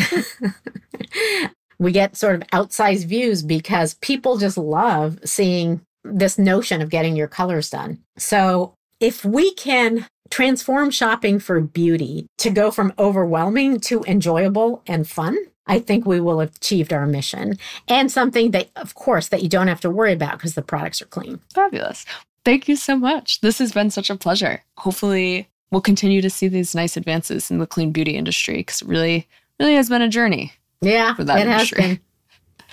we 1.79 1.93
get 1.93 2.17
sort 2.17 2.35
of 2.35 2.41
outsized 2.49 3.05
views 3.05 3.43
because 3.43 3.95
people 3.95 4.39
just 4.39 4.59
love 4.59 5.21
seeing 5.25 5.83
this 6.03 6.39
notion 6.39 6.83
of 6.83 6.91
getting 6.91 7.15
your 7.15 7.29
colors 7.29 7.71
done. 7.71 8.01
So 8.17 8.75
if 9.01 9.25
we 9.25 9.55
can 9.55 10.07
transform 10.31 10.91
shopping 10.91 11.39
for 11.39 11.61
beauty 11.61 12.27
to 12.39 12.51
go 12.51 12.71
from 12.71 12.93
overwhelming 12.99 13.81
to 13.81 14.03
enjoyable 14.07 14.83
and 14.87 15.09
fun, 15.09 15.37
I 15.67 15.79
think 15.79 16.07
we 16.07 16.21
will 16.21 16.41
have 16.41 16.57
achieved 16.57 16.93
our 16.93 17.07
mission 17.07 17.59
and 17.87 18.11
something 18.11 18.51
that, 18.53 18.71
of 18.77 18.95
course, 18.95 19.29
that 19.29 19.43
you 19.43 19.49
don't 19.49 19.69
have 19.69 19.81
to 19.83 19.91
worry 19.91 20.13
about 20.13 20.33
because 20.33 20.55
the 20.55 20.63
products 20.63 21.03
are 21.03 21.07
clean. 21.07 21.41
Fabulous. 21.55 22.05
Thank 22.45 22.69
you 22.69 22.77
so 22.77 22.97
much. 22.97 23.41
This 23.41 23.59
has 23.59 23.73
been 23.73 23.91
such 23.91 24.09
a 24.09 24.17
pleasure. 24.17 24.63
Hopefully, 24.79 25.49
we'll 25.71 25.83
continue 25.83 26.23
to 26.23 26.31
see 26.31 26.49
these 26.49 26.75
nice 26.75 26.97
advances 26.97 27.51
in 27.51 27.59
the 27.59 27.67
clean 27.67 27.93
beauty 27.93 28.17
industry 28.17 28.57
because 28.57 28.81
it 28.81 28.89
really, 28.89 29.29
really 29.61 29.75
has 29.75 29.89
been 29.89 30.03
a 30.03 30.09
journey. 30.09 30.53
Yeah, 30.81 31.15
it 31.19 31.29
industry. 31.29 31.83
has 31.83 31.91
been. 31.97 32.01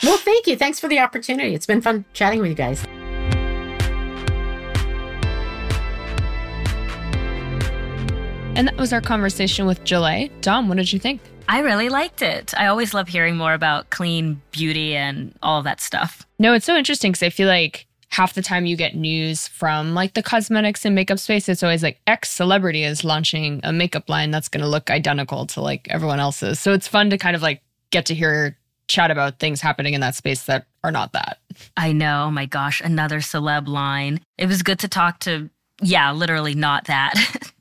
Well, 0.04 0.18
thank 0.18 0.48
you. 0.48 0.56
Thanks 0.56 0.80
for 0.80 0.88
the 0.88 1.00
opportunity. 1.00 1.54
It's 1.54 1.66
been 1.66 1.82
fun 1.82 2.06
chatting 2.14 2.40
with 2.40 2.50
you 2.50 2.56
guys. 2.56 2.86
And 8.56 8.70
that 8.70 8.78
was 8.78 8.94
our 8.94 9.02
conversation 9.02 9.66
with 9.66 9.84
Jaleh. 9.84 10.32
Dom, 10.40 10.70
what 10.70 10.78
did 10.78 10.94
you 10.94 10.98
think? 10.98 11.20
I 11.50 11.60
really 11.60 11.90
liked 11.90 12.22
it. 12.22 12.54
I 12.58 12.68
always 12.68 12.94
love 12.94 13.10
hearing 13.10 13.36
more 13.36 13.54
about 13.54 13.90
clean 13.90 14.42
beauty 14.52 14.96
and 14.96 15.38
all 15.44 15.62
that 15.64 15.82
stuff. 15.82 16.26
No, 16.40 16.54
it's 16.54 16.66
so 16.66 16.78
interesting 16.78 17.12
because 17.12 17.24
I 17.24 17.30
feel 17.30 17.50
like 17.50 17.86
half 18.10 18.34
the 18.34 18.42
time 18.42 18.66
you 18.66 18.78
get 18.78 18.96
news 18.96 19.50
from 19.50 19.94
like 19.94 20.14
the 20.14 20.24
cosmetics 20.24 20.86
and 20.86 20.96
makeup 20.96 21.20
space, 21.20 21.50
it's 21.50 21.64
always 21.64 21.84
like 21.84 22.00
X 22.08 22.30
celebrity 22.30 22.84
is 22.84 23.04
launching 23.04 23.60
a 23.64 23.74
makeup 23.74 24.08
line 24.08 24.32
that's 24.32 24.48
going 24.48 24.64
to 24.64 24.70
look 24.70 24.90
identical 24.90 25.46
to 25.48 25.60
like 25.60 25.88
everyone 25.90 26.22
else's. 26.22 26.58
So 26.58 26.72
it's 26.72 26.88
fun 26.88 27.10
to 27.10 27.18
kind 27.18 27.36
of 27.36 27.42
like 27.42 27.62
get 27.92 28.06
to 28.06 28.16
hear 28.16 28.58
chat 28.88 29.12
about 29.12 29.40
things 29.40 29.60
happening 29.60 29.96
in 29.96 30.02
that 30.02 30.16
space 30.16 30.46
that 30.46 30.66
are 30.82 30.92
not 30.92 31.12
that. 31.12 31.40
I 31.76 31.92
know. 31.92 32.32
My 32.32 32.46
gosh, 32.46 32.80
another 32.80 33.20
celeb 33.20 33.68
line. 33.68 34.22
It 34.38 34.46
was 34.46 34.64
good 34.64 34.80
to 34.80 34.88
talk 34.88 35.20
to, 35.22 35.50
yeah, 35.82 36.14
literally 36.14 36.56
not 36.56 36.86
that. 36.86 37.52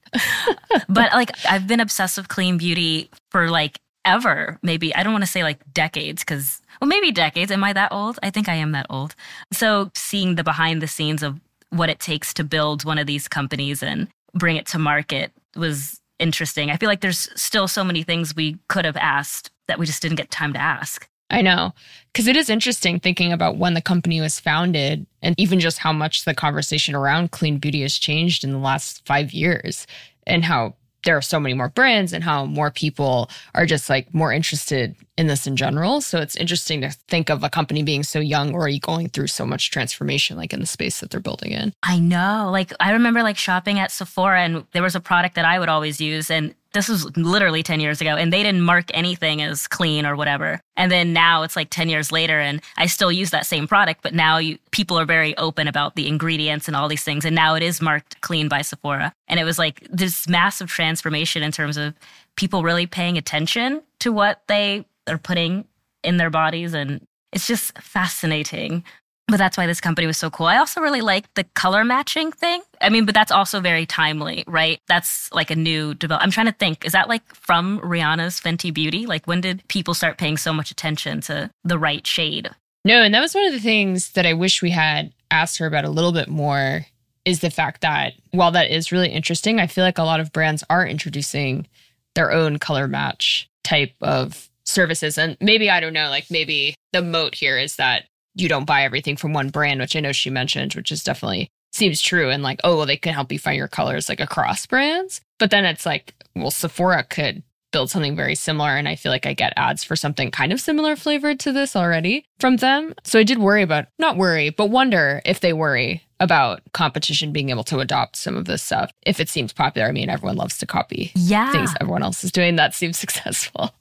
but 0.89 1.13
like 1.13 1.31
I've 1.49 1.67
been 1.67 1.81
obsessed 1.81 2.17
with 2.17 2.29
clean 2.29 2.59
beauty 2.59 3.11
for 3.31 3.51
like 3.51 3.79
ever. 4.05 4.59
Maybe 4.63 4.95
I 4.95 5.03
don't 5.03 5.13
want 5.13 5.25
to 5.25 5.31
say 5.31 5.43
like 5.43 5.61
decades 5.73 6.23
because 6.23 6.61
well 6.81 6.89
maybe 6.89 7.11
decades. 7.13 7.51
Am 7.51 7.65
I 7.65 7.73
that 7.73 7.93
old? 7.93 8.19
I 8.23 8.31
think 8.31 8.49
I 8.49 8.55
am 8.55 8.73
that 8.73 8.87
old. 8.91 9.15
So 9.53 9.91
seeing 9.95 10.35
the 10.35 10.45
behind 10.45 10.83
the 10.83 10.89
scenes 10.89 11.23
of 11.23 11.41
what 11.71 11.91
it 11.91 11.99
takes 11.99 12.33
to 12.35 12.45
build 12.45 12.85
one 12.85 12.99
of 12.99 13.07
these 13.07 13.29
companies 13.29 13.83
and 13.83 14.09
bring 14.35 14.57
it 14.57 14.67
to 14.67 14.79
market 14.79 15.33
was 15.57 16.01
interesting. 16.19 16.71
I 16.71 16.77
feel 16.77 16.89
like 16.89 17.01
there's 17.01 17.29
still 17.41 17.69
so 17.69 17.85
many 17.85 18.03
things 18.03 18.35
we 18.35 18.59
could 18.69 18.85
have 18.85 18.97
asked 18.97 19.51
that 19.67 19.79
we 19.79 19.87
just 19.87 20.03
didn't 20.03 20.17
get 20.17 20.31
time 20.31 20.53
to 20.53 20.61
ask. 20.61 21.09
I 21.31 21.43
know. 21.43 21.73
Because 22.13 22.29
it 22.29 22.37
is 22.37 22.51
interesting 22.51 23.01
thinking 23.01 23.33
about 23.33 23.57
when 23.57 23.75
the 23.75 23.81
company 23.81 24.21
was 24.21 24.39
founded 24.39 25.07
and 25.23 25.35
even 25.39 25.59
just 25.59 25.79
how 25.79 25.93
much 25.93 26.25
the 26.25 26.35
conversation 26.35 26.95
around 26.95 27.33
clean 27.33 27.59
beauty 27.59 27.83
has 27.83 27.97
changed 27.97 28.45
in 28.45 28.53
the 28.53 28.59
last 28.59 29.05
five 29.07 29.33
years 29.33 29.87
and 30.27 30.45
how 30.45 30.75
there 31.05 31.17
are 31.17 31.23
so 31.23 31.39
many 31.39 31.55
more 31.55 31.69
brands 31.69 32.13
and 32.13 32.25
how 32.25 32.45
more 32.45 32.71
people 32.71 33.31
are 33.55 33.67
just 33.67 33.89
like 33.89 34.13
more 34.13 34.33
interested 34.33 34.97
in 35.17 35.27
this 35.27 35.47
in 35.47 35.57
general. 35.57 36.01
So 36.01 36.19
it's 36.19 36.37
interesting 36.37 36.81
to 36.81 36.91
think 37.09 37.31
of 37.31 37.45
a 37.45 37.51
company 37.51 37.83
being 37.83 38.03
so 38.03 38.19
young 38.19 38.55
already 38.55 38.79
going 38.79 39.11
through 39.11 39.29
so 39.29 39.47
much 39.47 39.71
transformation, 39.71 40.37
like 40.37 40.53
in 40.53 40.61
the 40.61 40.67
space 40.67 41.01
that 41.01 41.11
they're 41.11 41.21
building 41.21 41.53
in. 41.53 41.73
I 41.83 41.99
know. 41.99 42.49
Like 42.51 42.73
I 42.81 42.93
remember 42.93 43.23
like 43.23 43.37
shopping 43.37 43.79
at 43.79 43.93
Sephora 43.93 44.41
and 44.43 44.65
there 44.73 44.83
was 44.83 44.95
a 44.95 45.01
product 45.01 45.35
that 45.37 45.45
I 45.45 45.59
would 45.59 45.69
always 45.69 46.01
use 46.01 46.31
and 46.31 46.55
this 46.75 46.89
was 46.89 47.17
literally 47.17 47.63
10 47.63 47.81
years 47.81 48.01
ago 48.01 48.17
and 48.17 48.33
they 48.33 48.43
didn't 48.43 48.61
mark 48.61 48.91
anything 48.93 49.41
as 49.41 49.67
clean 49.67 50.05
or 50.05 50.17
whatever. 50.17 50.61
And 50.77 50.91
then 50.93 51.13
now 51.13 51.43
it's 51.43 51.57
like 51.57 51.71
10 51.71 51.89
years 51.89 52.13
later 52.13 52.39
and 52.39 52.61
i 52.77 52.87
still 52.87 53.11
use 53.11 53.31
that 53.31 53.47
same 53.47 53.67
product 53.67 54.03
but 54.03 54.13
now 54.13 54.39
you, 54.39 54.59
people 54.73 54.99
are 54.99 55.07
very 55.07 55.37
open 55.39 55.69
about 55.69 55.95
the 55.95 56.07
ingredients 56.09 56.69
and 56.69 56.77
all 56.77 56.89
these 56.89 57.05
things 57.05 57.25
and 57.25 57.35
now 57.35 57.55
it 57.55 57.63
is 57.63 57.81
marked 57.81 58.21
clean 58.21 58.49
by 58.49 58.61
sephora. 58.61 59.13
And 59.29 59.41
it 59.41 59.45
was 59.45 59.59
like 59.59 59.87
this 59.91 60.29
massive 60.29 60.69
transformation 60.69 61.43
in 61.43 61.53
terms 61.53 61.77
of 61.77 61.95
people 62.37 62.63
really 62.63 62.87
paying 62.87 63.17
attention 63.17 63.81
to 64.01 64.13
what 64.13 64.43
they 64.49 64.85
are 65.07 65.19
putting 65.19 65.65
in 66.03 66.17
their 66.17 66.31
bodies 66.31 66.75
and 66.75 67.07
it's 67.33 67.47
just 67.47 67.77
fascinating 67.79 68.85
but 69.29 69.39
that's 69.39 69.57
why 69.57 69.67
this 69.67 69.81
company 69.81 70.07
was 70.07 70.19
so 70.19 70.31
cool. 70.31 70.47
I 70.47 70.59
also 70.59 70.81
really 70.81 71.01
like 71.01 71.33
the 71.35 71.45
color 71.55 71.85
matching 71.85 72.31
thing. 72.31 72.63
I 72.81 72.91
mean, 72.91 73.07
but 73.07 73.15
that's 73.15 73.33
also 73.33 73.61
very 73.61 73.87
timely, 73.87 74.45
right? 74.47 74.81
That's 74.87 75.33
like 75.33 75.51
a 75.51 75.57
new 75.57 75.95
develop. 75.95 76.23
I'm 76.23 76.31
trying 76.31 76.47
to 76.47 76.53
think, 76.53 76.85
is 76.85 76.93
that 76.93 77.09
like 77.09 77.23
from 77.35 77.81
Rihanna's 77.81 78.41
Fenty 78.41 78.73
Beauty? 78.73 79.07
Like 79.07 79.27
when 79.27 79.41
did 79.41 79.67
people 79.69 79.95
start 79.95 80.19
paying 80.19 80.37
so 80.37 80.53
much 80.53 80.71
attention 80.71 81.21
to 81.23 81.51
the 81.65 81.79
right 81.79 82.07
shade? 82.07 82.51
No, 82.85 83.03
and 83.03 83.15
that 83.15 83.21
was 83.21 83.35
one 83.35 83.47
of 83.47 83.53
the 83.53 83.61
things 83.61 84.13
that 84.13 84.27
I 84.27 84.35
wish 84.35 84.61
we 84.61 84.71
had 84.71 85.13
asked 85.31 85.59
her 85.59 85.67
about 85.67 85.87
a 85.87 85.91
little 85.91 86.13
bit 86.13 86.29
more 86.29 86.85
is 87.25 87.41
the 87.41 87.51
fact 87.51 87.81
that 87.81 88.13
while 88.33 88.51
that 88.51 88.71
is 88.71 88.93
really 88.93 89.09
interesting, 89.09 89.59
I 89.59 89.67
feel 89.67 89.85
like 89.85 89.97
a 89.97 90.03
lot 90.03 90.21
of 90.21 90.33
brands 90.33 90.63
are 90.69 90.87
introducing 90.87 91.67
their 92.15 92.31
own 92.31 92.59
color 92.59 92.87
match 92.87 93.49
type 93.63 93.95
of 94.03 94.51
services. 94.67 95.17
And 95.17 95.39
maybe, 95.41 95.71
I 95.71 95.81
don't 95.81 95.95
know, 95.95 96.11
like 96.11 96.31
maybe 96.31 96.75
the 96.93 97.01
moat 97.01 97.35
here 97.35 97.57
is 97.59 97.77
that 97.77 98.05
you 98.35 98.49
don't 98.49 98.67
buy 98.67 98.83
everything 98.83 99.17
from 99.17 99.33
one 99.33 99.51
brand, 99.51 99.81
which 99.81 99.97
I 99.97 100.01
know 100.01 100.13
she 100.13 100.31
mentioned, 100.31 100.75
which 100.75 100.93
is 100.93 101.05
definitely 101.05 101.49
seems 101.73 102.01
true. 102.01 102.31
And 102.31 102.43
like, 102.43 102.61
oh, 102.65 102.77
well, 102.77 102.87
they 102.87 102.97
can 102.97 103.15
help 103.15 103.33
you 103.33 103.39
find 103.39 103.57
your 103.57 103.69
colors 103.69 104.09
like 104.09 104.21
across 104.21 104.67
brands. 104.67 105.21
But 105.39 105.51
then 105.51 105.65
it's 105.65 105.87
like, 105.87 106.15
well, 106.37 106.51
Sephora 106.51 107.05
could 107.05 107.43
build 107.73 107.91
something 107.91 108.15
very 108.15 108.37
similar. 108.37 108.71
And 108.71 108.89
I 108.89 108.95
feel 108.95 109.11
like 109.11 109.27
I 109.27 109.33
get 109.35 109.53
ads 109.57 109.83
for 109.83 109.97
something 109.97 110.31
kind 110.31 110.53
of 110.53 110.61
similar 110.61 110.95
flavored 110.95 111.41
to 111.41 111.53
this 111.53 111.75
already 111.75 112.25
from 112.39 112.59
them. 112.59 112.95
So 113.03 113.19
I 113.19 113.25
did 113.25 113.39
worry 113.39 113.63
about, 113.63 113.87
not 113.99 114.17
worry, 114.17 114.51
but 114.51 114.71
wonder 114.71 115.21
if 115.25 115.41
they 115.41 115.53
worry 115.53 116.05
about 116.25 116.61
competition 116.73 117.33
being 117.33 117.51
able 117.51 117.63
to 117.65 117.79
adopt 117.79 118.17
some 118.17 118.37
of 118.37 118.47
this 118.47 118.63
stuff 118.63 118.91
if 119.07 119.21
it 119.21 119.29
seems 119.29 119.53
popular. 119.53 119.87
I 119.87 119.93
mean, 119.93 120.11
everyone 120.11 120.37
loves 120.37 120.59
to 120.59 120.67
copy 120.67 121.13
yeah. 121.15 121.53
things 121.53 121.73
everyone 121.81 122.03
else 122.03 122.25
is 122.25 122.33
doing 122.33 122.57
that 122.57 122.75
seems 122.75 122.99
successful. 123.05 123.73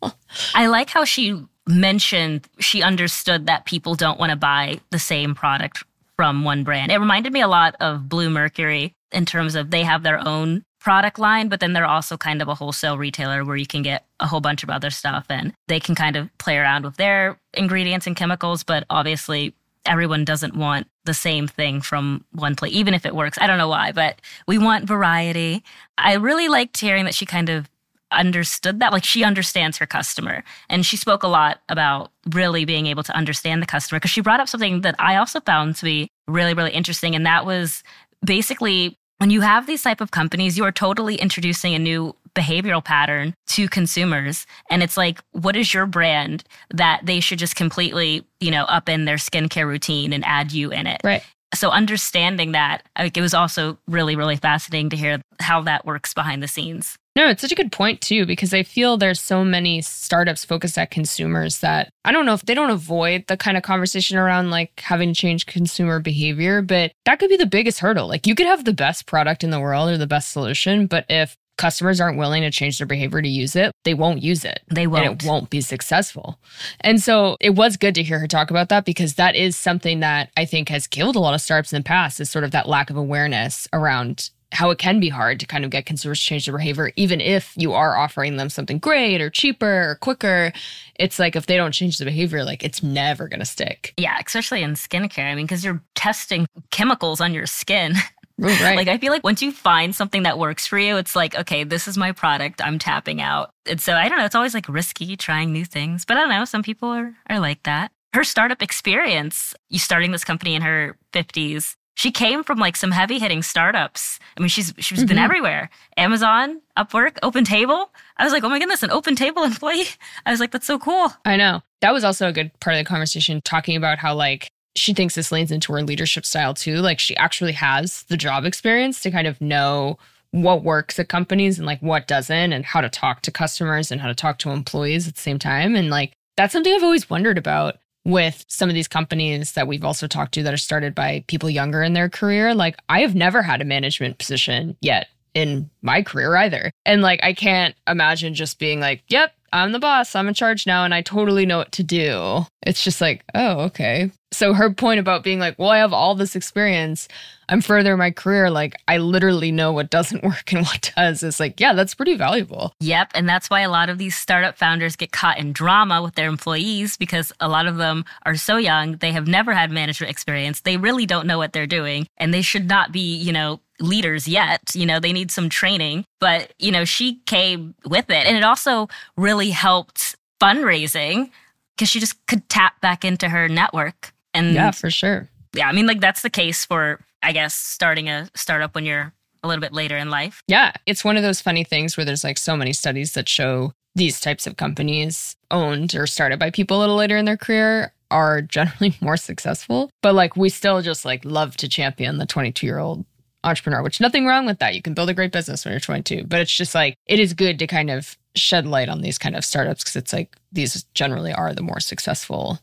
I 0.53 0.67
like 0.67 0.89
how 0.89 1.05
she 1.05 1.41
mentioned 1.67 2.47
she 2.59 2.83
understood 2.83 3.47
that 3.47 3.65
people 3.65 3.95
don't 3.95 4.19
want 4.19 4.31
to 4.31 4.35
buy 4.35 4.79
the 4.91 4.99
same 4.99 5.33
product 5.33 5.83
from 6.15 6.43
one 6.43 6.63
brand. 6.63 6.91
It 6.91 6.99
reminded 6.99 7.33
me 7.33 7.41
a 7.41 7.47
lot 7.47 7.75
of 7.79 8.01
Bluemercury 8.01 8.93
in 9.11 9.25
terms 9.25 9.55
of 9.55 9.71
they 9.71 9.83
have 9.83 10.03
their 10.03 10.25
own 10.25 10.63
product 10.79 11.17
line, 11.17 11.47
but 11.47 11.59
then 11.61 11.73
they're 11.73 11.85
also 11.85 12.17
kind 12.17 12.41
of 12.41 12.49
a 12.49 12.55
wholesale 12.55 12.97
retailer 12.97 13.45
where 13.45 13.55
you 13.55 13.65
can 13.65 13.81
get 13.81 14.05
a 14.19 14.27
whole 14.27 14.41
bunch 14.41 14.63
of 14.63 14.69
other 14.69 14.89
stuff 14.89 15.25
and 15.29 15.53
they 15.67 15.79
can 15.79 15.95
kind 15.95 16.17
of 16.17 16.29
play 16.37 16.57
around 16.57 16.83
with 16.83 16.97
their 16.97 17.37
ingredients 17.53 18.05
and 18.05 18.17
chemicals. 18.17 18.63
But 18.63 18.85
obviously, 18.89 19.55
everyone 19.85 20.25
doesn't 20.25 20.55
want 20.55 20.87
the 21.05 21.13
same 21.13 21.47
thing 21.47 21.81
from 21.81 22.23
one 22.31 22.55
place, 22.55 22.73
even 22.73 22.93
if 22.93 23.05
it 23.05 23.15
works. 23.15 23.37
I 23.41 23.47
don't 23.47 23.57
know 23.57 23.67
why, 23.67 23.91
but 23.91 24.21
we 24.47 24.57
want 24.57 24.85
variety. 24.85 25.63
I 25.97 26.13
really 26.13 26.47
liked 26.47 26.79
hearing 26.79 27.05
that 27.05 27.15
she 27.15 27.25
kind 27.25 27.49
of 27.49 27.69
understood 28.11 28.79
that. 28.79 28.91
Like 28.91 29.03
she 29.03 29.23
understands 29.23 29.77
her 29.77 29.85
customer. 29.85 30.43
And 30.69 30.85
she 30.85 30.97
spoke 30.97 31.23
a 31.23 31.27
lot 31.27 31.61
about 31.69 32.11
really 32.31 32.65
being 32.65 32.87
able 32.87 33.03
to 33.03 33.15
understand 33.15 33.61
the 33.61 33.67
customer 33.67 33.99
because 33.99 34.11
she 34.11 34.21
brought 34.21 34.39
up 34.39 34.47
something 34.47 34.81
that 34.81 34.95
I 34.99 35.15
also 35.15 35.39
found 35.41 35.75
to 35.77 35.85
be 35.85 36.09
really, 36.27 36.53
really 36.53 36.71
interesting. 36.71 37.15
And 37.15 37.25
that 37.25 37.45
was 37.45 37.83
basically 38.23 38.97
when 39.17 39.29
you 39.29 39.41
have 39.41 39.67
these 39.67 39.81
type 39.81 40.01
of 40.01 40.11
companies, 40.11 40.57
you 40.57 40.63
are 40.63 40.71
totally 40.71 41.15
introducing 41.15 41.73
a 41.73 41.79
new 41.79 42.15
behavioral 42.35 42.83
pattern 42.83 43.33
to 43.47 43.67
consumers. 43.67 44.45
And 44.69 44.81
it's 44.81 44.97
like, 44.97 45.21
what 45.31 45.55
is 45.55 45.73
your 45.73 45.85
brand 45.85 46.43
that 46.73 47.01
they 47.03 47.19
should 47.19 47.39
just 47.39 47.55
completely, 47.55 48.25
you 48.39 48.51
know, 48.51 48.63
up 48.63 48.89
in 48.89 49.05
their 49.05 49.17
skincare 49.17 49.67
routine 49.67 50.13
and 50.13 50.25
add 50.25 50.51
you 50.51 50.71
in 50.71 50.87
it? 50.87 51.01
Right. 51.03 51.23
So 51.53 51.69
understanding 51.69 52.53
that, 52.53 52.81
like, 52.97 53.15
it 53.15 53.21
was 53.21 53.35
also 53.35 53.77
really, 53.87 54.15
really 54.15 54.37
fascinating 54.37 54.89
to 54.89 54.95
hear 54.95 55.21
how 55.39 55.61
that 55.61 55.85
works 55.85 56.13
behind 56.13 56.41
the 56.41 56.47
scenes. 56.47 56.97
No, 57.15 57.29
it's 57.29 57.41
such 57.41 57.51
a 57.51 57.55
good 57.55 57.71
point 57.71 58.01
too, 58.01 58.25
because 58.25 58.55
I 58.55 58.63
feel 58.63 58.97
there's 58.97 59.21
so 59.21 59.45
many 59.45 59.81
startups 59.83 60.43
focused 60.43 60.79
at 60.79 60.89
consumers 60.89 61.59
that 61.59 61.89
I 62.03 62.11
don't 62.11 62.25
know 62.25 62.33
if 62.33 62.41
they 62.41 62.55
don't 62.55 62.71
avoid 62.71 63.25
the 63.27 63.37
kind 63.37 63.55
of 63.55 63.61
conversation 63.61 64.17
around 64.17 64.49
like 64.49 64.79
having 64.79 65.13
to 65.13 65.21
change 65.21 65.45
consumer 65.45 65.99
behavior, 65.99 66.63
but 66.63 66.91
that 67.05 67.19
could 67.19 67.29
be 67.29 67.37
the 67.37 67.45
biggest 67.45 67.81
hurdle. 67.81 68.07
Like 68.07 68.25
you 68.25 68.33
could 68.33 68.47
have 68.47 68.65
the 68.65 68.73
best 68.73 69.05
product 69.05 69.43
in 69.43 69.51
the 69.51 69.59
world 69.59 69.91
or 69.91 69.97
the 69.99 70.07
best 70.07 70.31
solution, 70.31 70.87
but 70.87 71.05
if 71.07 71.37
customers 71.57 72.01
aren't 72.01 72.17
willing 72.17 72.41
to 72.41 72.51
change 72.51 72.77
their 72.77 72.87
behavior 72.87 73.21
to 73.21 73.29
use 73.29 73.55
it, 73.55 73.71
they 73.83 73.93
won't 73.93 74.21
use 74.21 74.43
it. 74.43 74.61
They 74.69 74.87
won't. 74.87 75.05
And 75.05 75.21
it 75.21 75.27
won't 75.27 75.49
be 75.49 75.61
successful. 75.61 76.39
And 76.81 77.01
so 77.01 77.37
it 77.39 77.51
was 77.51 77.77
good 77.77 77.95
to 77.95 78.03
hear 78.03 78.19
her 78.19 78.27
talk 78.27 78.49
about 78.49 78.69
that 78.69 78.85
because 78.85 79.15
that 79.15 79.35
is 79.35 79.55
something 79.55 79.99
that 79.99 80.29
I 80.37 80.45
think 80.45 80.69
has 80.69 80.87
killed 80.87 81.15
a 81.15 81.19
lot 81.19 81.33
of 81.33 81.41
startups 81.41 81.73
in 81.73 81.79
the 81.79 81.83
past 81.83 82.19
is 82.19 82.29
sort 82.29 82.43
of 82.43 82.51
that 82.51 82.67
lack 82.67 82.89
of 82.89 82.97
awareness 82.97 83.67
around 83.73 84.29
how 84.53 84.69
it 84.69 84.77
can 84.77 84.99
be 84.99 85.09
hard 85.09 85.39
to 85.39 85.45
kind 85.45 85.65
of 85.65 85.71
get 85.71 85.85
consumers 85.85 86.19
to 86.19 86.25
change 86.25 86.45
their 86.45 86.55
behavior, 86.55 86.91
even 86.95 87.19
if 87.19 87.53
you 87.57 87.73
are 87.73 87.97
offering 87.97 88.37
them 88.37 88.49
something 88.49 88.77
great 88.77 89.19
or 89.19 89.29
cheaper 89.29 89.91
or 89.91 89.95
quicker. 89.95 90.53
It's 90.95 91.17
like 91.19 91.35
if 91.35 91.47
they 91.47 91.57
don't 91.57 91.71
change 91.71 91.97
the 91.97 92.05
behavior, 92.05 92.43
like 92.43 92.63
it's 92.63 92.83
never 92.83 93.27
going 93.27 93.39
to 93.39 93.45
stick. 93.45 93.93
Yeah, 93.97 94.17
especially 94.25 94.61
in 94.61 94.73
skincare. 94.73 95.31
I 95.31 95.35
mean, 95.35 95.45
because 95.45 95.65
you're 95.65 95.81
testing 95.95 96.45
chemicals 96.69 97.19
on 97.19 97.33
your 97.33 97.47
skin. 97.47 97.95
Right. 98.37 98.75
like 98.75 98.87
I 98.87 98.97
feel 98.97 99.13
like 99.13 99.23
once 99.23 99.41
you 99.41 99.51
find 99.51 99.95
something 99.95 100.23
that 100.23 100.39
works 100.39 100.65
for 100.65 100.79
you, 100.79 100.97
it's 100.97 101.15
like, 101.15 101.37
okay, 101.37 101.63
this 101.63 101.87
is 101.87 101.97
my 101.97 102.11
product. 102.11 102.61
I'm 102.63 102.79
tapping 102.79 103.21
out. 103.21 103.51
And 103.67 103.79
so 103.79 103.93
I 103.93 104.09
don't 104.09 104.17
know, 104.17 104.25
it's 104.25 104.35
always 104.35 104.53
like 104.53 104.67
risky 104.67 105.15
trying 105.15 105.53
new 105.53 105.65
things. 105.65 106.03
But 106.05 106.17
I 106.17 106.21
don't 106.21 106.29
know, 106.29 106.45
some 106.45 106.63
people 106.63 106.89
are 106.89 107.13
are 107.29 107.39
like 107.39 107.63
that. 107.63 107.91
Her 108.13 108.23
startup 108.23 108.61
experience, 108.61 109.53
you 109.69 109.79
starting 109.79 110.11
this 110.11 110.23
company 110.23 110.55
in 110.55 110.61
her 110.61 110.97
50s, 111.13 111.75
she 111.95 112.11
came 112.11 112.43
from 112.43 112.57
like 112.57 112.75
some 112.75 112.91
heavy 112.91 113.19
hitting 113.19 113.43
startups. 113.43 114.19
I 114.35 114.41
mean, 114.41 114.49
she's 114.49 114.73
she's 114.79 114.99
mm-hmm. 114.99 115.07
been 115.07 115.17
everywhere. 115.19 115.69
Amazon, 115.97 116.61
Upwork, 116.77 117.19
OpenTable. 117.21 117.87
I 118.17 118.23
was 118.23 118.33
like, 118.33 118.43
oh 118.43 118.49
my 118.49 118.59
goodness, 118.59 118.83
an 118.83 118.91
Open 118.91 119.15
Table 119.15 119.43
employee. 119.43 119.85
I 120.25 120.31
was 120.31 120.39
like, 120.39 120.51
that's 120.51 120.65
so 120.65 120.79
cool. 120.79 121.11
I 121.25 121.37
know. 121.37 121.61
That 121.81 121.93
was 121.93 122.03
also 122.03 122.27
a 122.27 122.33
good 122.33 122.51
part 122.59 122.75
of 122.75 122.79
the 122.79 122.89
conversation, 122.89 123.41
talking 123.41 123.75
about 123.75 123.99
how 123.99 124.15
like 124.15 124.51
she 124.75 124.93
thinks 124.93 125.15
this 125.15 125.31
leans 125.31 125.51
into 125.51 125.73
her 125.73 125.83
leadership 125.83 126.25
style 126.25 126.53
too. 126.53 126.77
Like 126.77 126.99
she 126.99 127.15
actually 127.17 127.53
has 127.53 128.03
the 128.03 128.17
job 128.17 128.45
experience 128.45 129.01
to 129.01 129.11
kind 129.11 129.27
of 129.27 129.39
know 129.39 129.97
what 130.31 130.63
works 130.63 130.97
at 130.97 131.09
companies 131.09 131.59
and 131.59 131.67
like 131.67 131.79
what 131.81 132.07
doesn't 132.07 132.53
and 132.53 132.65
how 132.65 132.81
to 132.81 132.89
talk 132.89 133.21
to 133.21 133.31
customers 133.31 133.91
and 133.91 134.01
how 134.01 134.07
to 134.07 134.15
talk 134.15 134.39
to 134.39 134.49
employees 134.49 135.07
at 135.07 135.15
the 135.15 135.21
same 135.21 135.37
time. 135.37 135.75
And 135.75 135.89
like 135.89 136.13
that's 136.37 136.53
something 136.53 136.73
I've 136.73 136.83
always 136.83 137.09
wondered 137.09 137.37
about 137.37 137.75
with 138.05 138.43
some 138.47 138.69
of 138.69 138.75
these 138.75 138.87
companies 138.87 139.53
that 139.53 139.67
we've 139.67 139.83
also 139.83 140.07
talked 140.07 140.33
to 140.33 140.43
that 140.43 140.53
are 140.53 140.57
started 140.57 140.93
by 140.93 141.23
people 141.27 141.49
younger 141.49 141.81
in 141.81 141.93
their 141.93 142.09
career. 142.09 142.53
Like, 142.53 142.77
I 142.89 143.01
have 143.01 143.15
never 143.15 143.41
had 143.41 143.61
a 143.61 143.65
management 143.65 144.17
position 144.17 144.75
yet 144.81 145.07
in 145.33 145.69
my 145.81 146.01
career 146.01 146.35
either. 146.35 146.71
And 146.85 147.01
like, 147.01 147.21
I 147.23 147.33
can't 147.33 147.75
imagine 147.87 148.33
just 148.33 148.59
being 148.59 148.79
like, 148.79 149.03
yep, 149.07 149.33
I'm 149.53 149.71
the 149.71 149.79
boss, 149.79 150.15
I'm 150.15 150.27
in 150.27 150.33
charge 150.33 150.65
now, 150.65 150.83
and 150.83 150.95
I 150.95 151.01
totally 151.03 151.45
know 151.45 151.59
what 151.59 151.71
to 151.73 151.83
do. 151.83 152.45
It's 152.65 152.83
just 152.83 152.99
like, 152.99 153.23
oh, 153.35 153.61
okay. 153.65 154.11
So 154.31 154.53
her 154.53 154.73
point 154.73 154.99
about 154.99 155.23
being 155.23 155.37
like, 155.37 155.59
well, 155.59 155.69
I 155.69 155.77
have 155.77 155.93
all 155.93 156.15
this 156.15 156.35
experience. 156.35 157.07
I'm 157.49 157.61
further 157.61 157.93
in 157.93 157.99
my 157.99 158.09
career. 158.09 158.49
Like, 158.49 158.75
I 158.87 158.97
literally 158.97 159.51
know 159.51 159.71
what 159.71 159.91
doesn't 159.91 160.23
work 160.23 160.51
and 160.51 160.65
what 160.65 160.91
does. 160.95 161.21
Is 161.21 161.39
like, 161.39 161.59
yeah, 161.59 161.73
that's 161.73 161.93
pretty 161.93 162.15
valuable. 162.15 162.73
Yep. 162.79 163.11
And 163.13 163.29
that's 163.29 163.49
why 163.49 163.61
a 163.61 163.69
lot 163.69 163.89
of 163.89 163.99
these 163.99 164.15
startup 164.15 164.57
founders 164.57 164.95
get 164.95 165.11
caught 165.11 165.37
in 165.37 165.53
drama 165.53 166.01
with 166.01 166.15
their 166.15 166.29
employees 166.29 166.97
because 166.97 167.31
a 167.39 167.47
lot 167.47 167.67
of 167.67 167.77
them 167.77 168.05
are 168.25 168.35
so 168.35 168.57
young. 168.57 168.97
They 168.97 169.11
have 169.11 169.27
never 169.27 169.53
had 169.53 169.69
management 169.69 170.09
experience. 170.09 170.61
They 170.61 170.77
really 170.77 171.05
don't 171.05 171.27
know 171.27 171.37
what 171.37 171.53
they're 171.53 171.67
doing. 171.67 172.07
And 172.17 172.33
they 172.33 172.41
should 172.41 172.67
not 172.67 172.91
be, 172.91 173.15
you 173.15 173.31
know, 173.31 173.59
leaders 173.79 174.27
yet. 174.27 174.61
You 174.73 174.85
know, 174.85 174.99
they 174.99 175.13
need 175.13 175.31
some 175.31 175.49
training. 175.49 176.05
But, 176.19 176.53
you 176.59 176.71
know, 176.71 176.85
she 176.85 177.15
came 177.25 177.75
with 177.85 178.09
it. 178.09 178.25
And 178.25 178.37
it 178.37 178.43
also 178.43 178.87
really 179.17 179.49
helped 179.49 180.15
fundraising 180.41 181.29
because 181.75 181.89
she 181.89 181.99
just 181.99 182.25
could 182.27 182.47
tap 182.49 182.79
back 182.81 183.03
into 183.03 183.29
her 183.29 183.47
network. 183.47 184.13
And 184.33 184.53
yeah, 184.53 184.71
for 184.71 184.89
sure. 184.89 185.29
Yeah. 185.53 185.67
I 185.67 185.71
mean, 185.71 185.87
like 185.87 185.99
that's 185.99 186.21
the 186.21 186.29
case 186.29 186.65
for, 186.65 186.99
I 187.21 187.31
guess, 187.31 187.53
starting 187.53 188.09
a 188.09 188.29
startup 188.35 188.75
when 188.75 188.85
you're 188.85 189.13
a 189.43 189.47
little 189.47 189.61
bit 189.61 189.73
later 189.73 189.97
in 189.97 190.09
life. 190.09 190.41
Yeah. 190.47 190.71
It's 190.85 191.03
one 191.03 191.17
of 191.17 191.23
those 191.23 191.41
funny 191.41 191.63
things 191.63 191.97
where 191.97 192.05
there's 192.05 192.23
like 192.23 192.37
so 192.37 192.55
many 192.55 192.73
studies 192.73 193.13
that 193.13 193.29
show 193.29 193.73
these 193.95 194.19
types 194.19 194.47
of 194.47 194.57
companies 194.57 195.35
owned 195.51 195.93
or 195.93 196.07
started 196.07 196.39
by 196.39 196.49
people 196.49 196.77
a 196.77 196.79
little 196.79 196.95
later 196.95 197.17
in 197.17 197.25
their 197.25 197.37
career 197.37 197.93
are 198.09 198.41
generally 198.41 198.95
more 199.01 199.17
successful. 199.17 199.89
But 200.01 200.15
like 200.15 200.35
we 200.35 200.49
still 200.49 200.81
just 200.81 201.05
like 201.05 201.25
love 201.25 201.57
to 201.57 201.67
champion 201.67 202.17
the 202.17 202.25
22 202.25 202.65
year 202.65 202.79
old 202.79 203.05
entrepreneur, 203.43 203.83
which 203.83 203.99
nothing 203.99 204.25
wrong 204.25 204.45
with 204.45 204.59
that. 204.59 204.75
You 204.75 204.81
can 204.81 204.93
build 204.93 205.09
a 205.09 205.13
great 205.13 205.31
business 205.31 205.65
when 205.65 205.73
you're 205.73 205.79
22, 205.79 206.25
but 206.25 206.39
it's 206.39 206.55
just 206.55 206.75
like 206.75 206.95
it 207.05 207.19
is 207.19 207.33
good 207.33 207.59
to 207.59 207.67
kind 207.67 207.89
of 207.89 208.17
shed 208.35 208.65
light 208.65 208.89
on 208.89 209.01
these 209.01 209.17
kind 209.17 209.35
of 209.35 209.45
startups 209.45 209.83
because 209.83 209.95
it's 209.95 210.13
like 210.13 210.35
these 210.51 210.83
generally 210.93 211.33
are 211.33 211.53
the 211.53 211.61
more 211.61 211.79
successful. 211.79 212.59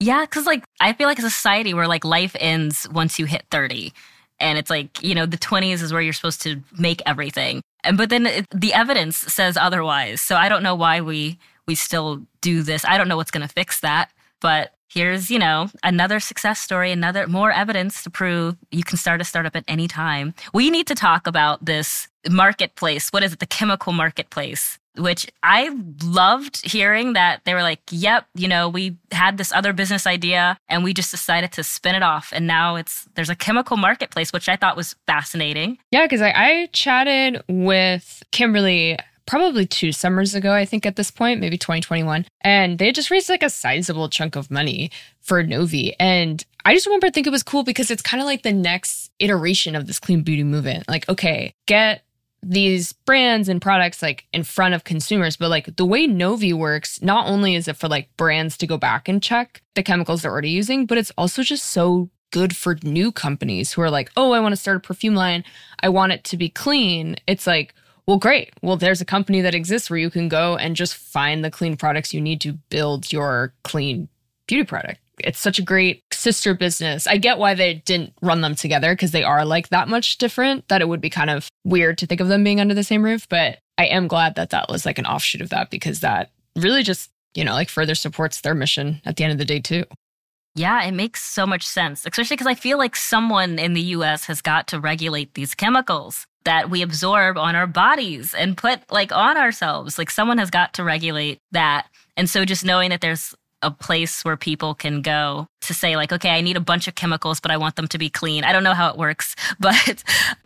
Yeah, 0.00 0.22
because 0.22 0.46
like 0.46 0.64
I 0.80 0.92
feel 0.92 1.06
like 1.06 1.18
a 1.18 1.22
society 1.22 1.72
where 1.72 1.88
like 1.88 2.04
life 2.04 2.36
ends 2.38 2.88
once 2.90 3.18
you 3.18 3.24
hit 3.24 3.44
30. 3.50 3.92
And 4.38 4.58
it's 4.58 4.68
like, 4.68 5.02
you 5.02 5.14
know, 5.14 5.24
the 5.24 5.38
20s 5.38 5.82
is 5.82 5.92
where 5.92 6.02
you're 6.02 6.12
supposed 6.12 6.42
to 6.42 6.60
make 6.78 7.00
everything. 7.06 7.62
And 7.84 7.96
but 7.96 8.10
then 8.10 8.26
it, 8.26 8.46
the 8.54 8.74
evidence 8.74 9.16
says 9.16 9.56
otherwise. 9.56 10.20
So 10.20 10.36
I 10.36 10.48
don't 10.48 10.62
know 10.62 10.74
why 10.74 11.00
we 11.00 11.38
we 11.66 11.74
still 11.74 12.22
do 12.40 12.62
this. 12.62 12.84
I 12.84 12.98
don't 12.98 13.08
know 13.08 13.16
what's 13.16 13.30
going 13.30 13.46
to 13.46 13.52
fix 13.52 13.80
that. 13.80 14.10
But 14.40 14.72
here's, 14.88 15.30
you 15.30 15.38
know, 15.38 15.68
another 15.82 16.20
success 16.20 16.60
story, 16.60 16.92
another 16.92 17.26
more 17.26 17.52
evidence 17.52 18.02
to 18.04 18.10
prove 18.10 18.56
you 18.70 18.84
can 18.84 18.96
start 18.96 19.20
a 19.20 19.24
startup 19.24 19.56
at 19.56 19.64
any 19.68 19.88
time. 19.88 20.34
We 20.52 20.70
need 20.70 20.86
to 20.88 20.94
talk 20.94 21.26
about 21.26 21.64
this 21.64 22.08
marketplace. 22.28 23.10
What 23.10 23.22
is 23.22 23.32
it? 23.32 23.38
The 23.38 23.46
chemical 23.46 23.92
marketplace 23.92 24.78
which 24.98 25.26
I 25.42 25.70
loved 26.02 26.64
hearing 26.64 27.12
that 27.14 27.42
they 27.44 27.54
were 27.54 27.62
like, 27.62 27.80
yep, 27.90 28.26
you 28.34 28.48
know, 28.48 28.68
we 28.68 28.96
had 29.12 29.38
this 29.38 29.52
other 29.52 29.72
business 29.72 30.06
idea 30.06 30.58
and 30.68 30.84
we 30.84 30.94
just 30.94 31.10
decided 31.10 31.52
to 31.52 31.64
spin 31.64 31.94
it 31.94 32.02
off. 32.02 32.32
And 32.32 32.46
now 32.46 32.76
it's, 32.76 33.06
there's 33.14 33.30
a 33.30 33.36
chemical 33.36 33.76
marketplace, 33.76 34.32
which 34.32 34.48
I 34.48 34.56
thought 34.56 34.76
was 34.76 34.96
fascinating. 35.06 35.78
Yeah, 35.90 36.04
because 36.04 36.22
I, 36.22 36.32
I 36.34 36.68
chatted 36.72 37.42
with 37.48 38.22
Kimberly 38.32 38.98
probably 39.26 39.66
two 39.66 39.92
summers 39.92 40.34
ago, 40.34 40.52
I 40.52 40.64
think 40.64 40.86
at 40.86 40.96
this 40.96 41.10
point, 41.10 41.40
maybe 41.40 41.58
2021. 41.58 42.26
And 42.42 42.78
they 42.78 42.92
just 42.92 43.10
raised 43.10 43.28
like 43.28 43.42
a 43.42 43.50
sizable 43.50 44.08
chunk 44.08 44.36
of 44.36 44.50
money 44.50 44.90
for 45.20 45.42
Novi. 45.42 45.94
And 45.98 46.44
I 46.64 46.74
just 46.74 46.86
remember 46.86 47.08
I 47.08 47.10
think 47.10 47.26
it 47.26 47.30
was 47.30 47.42
cool 47.42 47.64
because 47.64 47.90
it's 47.90 48.02
kind 48.02 48.20
of 48.20 48.26
like 48.26 48.42
the 48.42 48.52
next 48.52 49.10
iteration 49.18 49.76
of 49.76 49.86
this 49.86 49.98
clean 49.98 50.22
beauty 50.22 50.44
movement. 50.44 50.88
Like, 50.88 51.08
okay, 51.08 51.54
get 51.66 52.02
these 52.42 52.92
brands 52.92 53.48
and 53.48 53.60
products 53.60 54.02
like 54.02 54.26
in 54.32 54.44
front 54.44 54.74
of 54.74 54.84
consumers 54.84 55.36
but 55.36 55.48
like 55.48 55.74
the 55.76 55.86
way 55.86 56.06
novi 56.06 56.52
works 56.52 57.02
not 57.02 57.26
only 57.26 57.56
is 57.56 57.66
it 57.66 57.76
for 57.76 57.88
like 57.88 58.14
brands 58.16 58.56
to 58.56 58.66
go 58.66 58.76
back 58.76 59.08
and 59.08 59.22
check 59.22 59.62
the 59.74 59.82
chemicals 59.82 60.22
they're 60.22 60.30
already 60.30 60.50
using 60.50 60.86
but 60.86 60.96
it's 60.96 61.10
also 61.18 61.42
just 61.42 61.66
so 61.66 62.08
good 62.30 62.54
for 62.54 62.76
new 62.84 63.10
companies 63.10 63.72
who 63.72 63.82
are 63.82 63.90
like 63.90 64.12
oh 64.16 64.32
i 64.32 64.38
want 64.38 64.52
to 64.52 64.56
start 64.56 64.76
a 64.76 64.80
perfume 64.80 65.14
line 65.14 65.42
i 65.80 65.88
want 65.88 66.12
it 66.12 66.22
to 66.22 66.36
be 66.36 66.48
clean 66.48 67.16
it's 67.26 67.46
like 67.46 67.74
well 68.06 68.18
great 68.18 68.52
well 68.62 68.76
there's 68.76 69.00
a 69.00 69.04
company 69.04 69.40
that 69.40 69.54
exists 69.54 69.90
where 69.90 69.98
you 69.98 70.10
can 70.10 70.28
go 70.28 70.56
and 70.56 70.76
just 70.76 70.94
find 70.94 71.44
the 71.44 71.50
clean 71.50 71.76
products 71.76 72.14
you 72.14 72.20
need 72.20 72.40
to 72.40 72.52
build 72.70 73.12
your 73.12 73.52
clean 73.62 74.08
beauty 74.46 74.64
product 74.64 75.00
it's 75.20 75.38
such 75.38 75.58
a 75.58 75.62
great 75.62 76.02
sister 76.12 76.54
business. 76.54 77.06
I 77.06 77.16
get 77.16 77.38
why 77.38 77.54
they 77.54 77.74
didn't 77.74 78.12
run 78.20 78.40
them 78.40 78.54
together 78.54 78.92
because 78.92 79.12
they 79.12 79.22
are 79.22 79.44
like 79.44 79.68
that 79.68 79.88
much 79.88 80.18
different 80.18 80.68
that 80.68 80.80
it 80.80 80.88
would 80.88 81.00
be 81.00 81.10
kind 81.10 81.30
of 81.30 81.48
weird 81.64 81.98
to 81.98 82.06
think 82.06 82.20
of 82.20 82.28
them 82.28 82.44
being 82.44 82.60
under 82.60 82.74
the 82.74 82.84
same 82.84 83.02
roof. 83.02 83.28
But 83.28 83.58
I 83.78 83.86
am 83.86 84.08
glad 84.08 84.34
that 84.34 84.50
that 84.50 84.68
was 84.68 84.84
like 84.84 84.98
an 84.98 85.06
offshoot 85.06 85.40
of 85.40 85.50
that 85.50 85.70
because 85.70 86.00
that 86.00 86.30
really 86.54 86.82
just, 86.82 87.10
you 87.34 87.44
know, 87.44 87.52
like 87.52 87.68
further 87.68 87.94
supports 87.94 88.40
their 88.40 88.54
mission 88.54 89.00
at 89.04 89.16
the 89.16 89.24
end 89.24 89.32
of 89.32 89.38
the 89.38 89.44
day, 89.44 89.60
too. 89.60 89.84
Yeah, 90.54 90.82
it 90.84 90.92
makes 90.92 91.22
so 91.22 91.46
much 91.46 91.66
sense, 91.66 92.06
especially 92.06 92.34
because 92.34 92.46
I 92.46 92.54
feel 92.54 92.78
like 92.78 92.96
someone 92.96 93.58
in 93.58 93.74
the 93.74 93.82
US 93.82 94.24
has 94.24 94.40
got 94.40 94.68
to 94.68 94.80
regulate 94.80 95.34
these 95.34 95.54
chemicals 95.54 96.26
that 96.46 96.70
we 96.70 96.80
absorb 96.80 97.36
on 97.36 97.54
our 97.54 97.66
bodies 97.66 98.32
and 98.32 98.56
put 98.56 98.80
like 98.90 99.12
on 99.12 99.36
ourselves. 99.36 99.98
Like 99.98 100.10
someone 100.10 100.38
has 100.38 100.48
got 100.48 100.72
to 100.74 100.84
regulate 100.84 101.40
that. 101.52 101.88
And 102.16 102.30
so 102.30 102.44
just 102.44 102.64
knowing 102.64 102.90
that 102.90 103.02
there's 103.02 103.34
a 103.62 103.70
place 103.70 104.24
where 104.24 104.36
people 104.36 104.74
can 104.74 105.02
go 105.02 105.48
to 105.62 105.72
say 105.72 105.96
like 105.96 106.12
okay 106.12 106.28
i 106.28 106.42
need 106.42 106.58
a 106.58 106.60
bunch 106.60 106.86
of 106.86 106.94
chemicals 106.94 107.40
but 107.40 107.50
i 107.50 107.56
want 107.56 107.74
them 107.74 107.88
to 107.88 107.96
be 107.96 108.10
clean 108.10 108.44
i 108.44 108.52
don't 108.52 108.62
know 108.62 108.74
how 108.74 108.90
it 108.90 108.98
works 108.98 109.34
but 109.58 110.04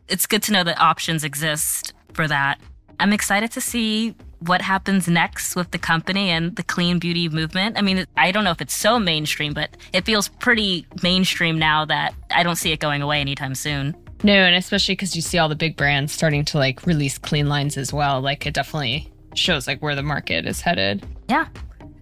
it's 0.09 0.27
good 0.27 0.43
to 0.45 0.53
know 0.53 0.63
that 0.63 0.81
options 0.81 1.25
exist 1.25 1.93
for 2.13 2.29
that 2.29 2.61
i'm 3.01 3.13
excited 3.13 3.51
to 3.51 3.61
see 3.61 4.15
what 4.39 4.63
happens 4.63 5.09
next 5.09 5.57
with 5.57 5.73
the 5.73 5.79
company 5.79 6.31
and 6.31 6.55
the 6.55 6.63
clean 6.63 7.01
beauty 7.01 7.29
movement 7.29 7.77
i 7.77 7.83
mean 7.83 8.07
i 8.17 8.31
don't 8.31 8.45
know 8.45 8.53
if 8.53 8.63
it's 8.63 8.77
so 8.77 8.97
mainstream 8.97 9.53
but 9.53 9.77
it 9.93 10.07
feels 10.07 10.29
pretty 10.29 10.87
mainstream 11.03 11.59
now 11.59 11.85
that 11.85 12.15
i 12.31 12.45
don't 12.45 12.57
see 12.57 12.71
it 12.71 12.79
going 12.79 13.03
away 13.03 13.21
anytime 13.21 13.57
soon 13.57 13.95
no 14.23 14.33
and 14.33 14.55
especially 14.55 14.93
because 14.95 15.17
you 15.17 15.23
see 15.23 15.39
all 15.39 15.49
the 15.49 15.57
big 15.57 15.77
brands 15.77 16.13
starting 16.13 16.45
to 16.45 16.59
like 16.59 16.87
release 16.87 17.19
clean 17.19 17.49
lines 17.49 17.77
as 17.77 17.93
well 17.93 18.21
like 18.21 18.47
it 18.47 18.55
definitely 18.55 19.11
shows 19.35 19.67
like 19.67 19.81
where 19.81 19.95
the 19.95 20.03
market 20.03 20.47
is 20.47 20.61
headed 20.61 21.05
yeah 21.29 21.47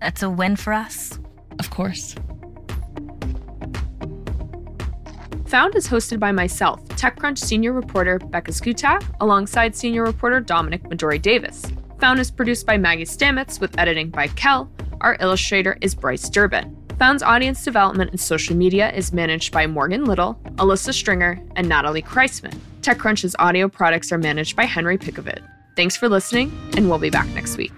that's 0.01 0.23
a 0.23 0.31
win 0.31 0.57
for 0.57 0.73
us. 0.73 1.19
Of 1.59 1.71
course. 1.71 2.15
Found 5.47 5.75
is 5.77 5.89
hosted 5.89 6.19
by 6.19 6.31
myself, 6.31 6.87
TechCrunch 6.89 7.39
senior 7.39 7.73
reporter 7.73 8.19
Becca 8.19 8.53
Szkutak, 8.53 9.03
alongside 9.21 9.75
senior 9.75 10.05
reporter 10.05 10.41
Dominic 10.41 10.83
Madori 10.85 11.21
Davis. 11.21 11.65
Found 12.01 12.21
is 12.21 12.31
produced 12.31 12.67
by 12.67 12.77
Maggie 12.77 13.05
Stamets 13.05 13.61
with 13.61 13.77
editing 13.79 14.11
by 14.11 14.29
Kel. 14.29 14.71
Our 15.01 15.17
illustrator 15.21 15.79
is 15.81 15.95
Bryce 15.95 16.29
Durbin. 16.29 16.78
Found's 16.99 17.23
audience 17.23 17.63
development 17.63 18.11
and 18.11 18.19
social 18.19 18.57
media 18.57 18.91
is 18.91 19.13
managed 19.13 19.53
by 19.53 19.69
Morgan 19.69 20.05
Little, 20.05 20.35
Alyssa 20.57 20.93
Stringer, 20.93 21.41
and 21.55 21.69
Natalie 21.69 22.03
Kreisman. 22.03 22.59
TechCrunch's 22.81 23.37
audio 23.39 23.69
products 23.69 24.11
are 24.11 24.19
managed 24.19 24.57
by 24.57 24.65
Henry 24.65 24.99
Pickavet. 24.99 25.41
Thanks 25.77 25.97
for 25.97 26.09
listening, 26.09 26.51
and 26.77 26.91
we'll 26.91 26.99
be 26.99 27.09
back 27.09 27.29
next 27.29 27.57
week. 27.57 27.73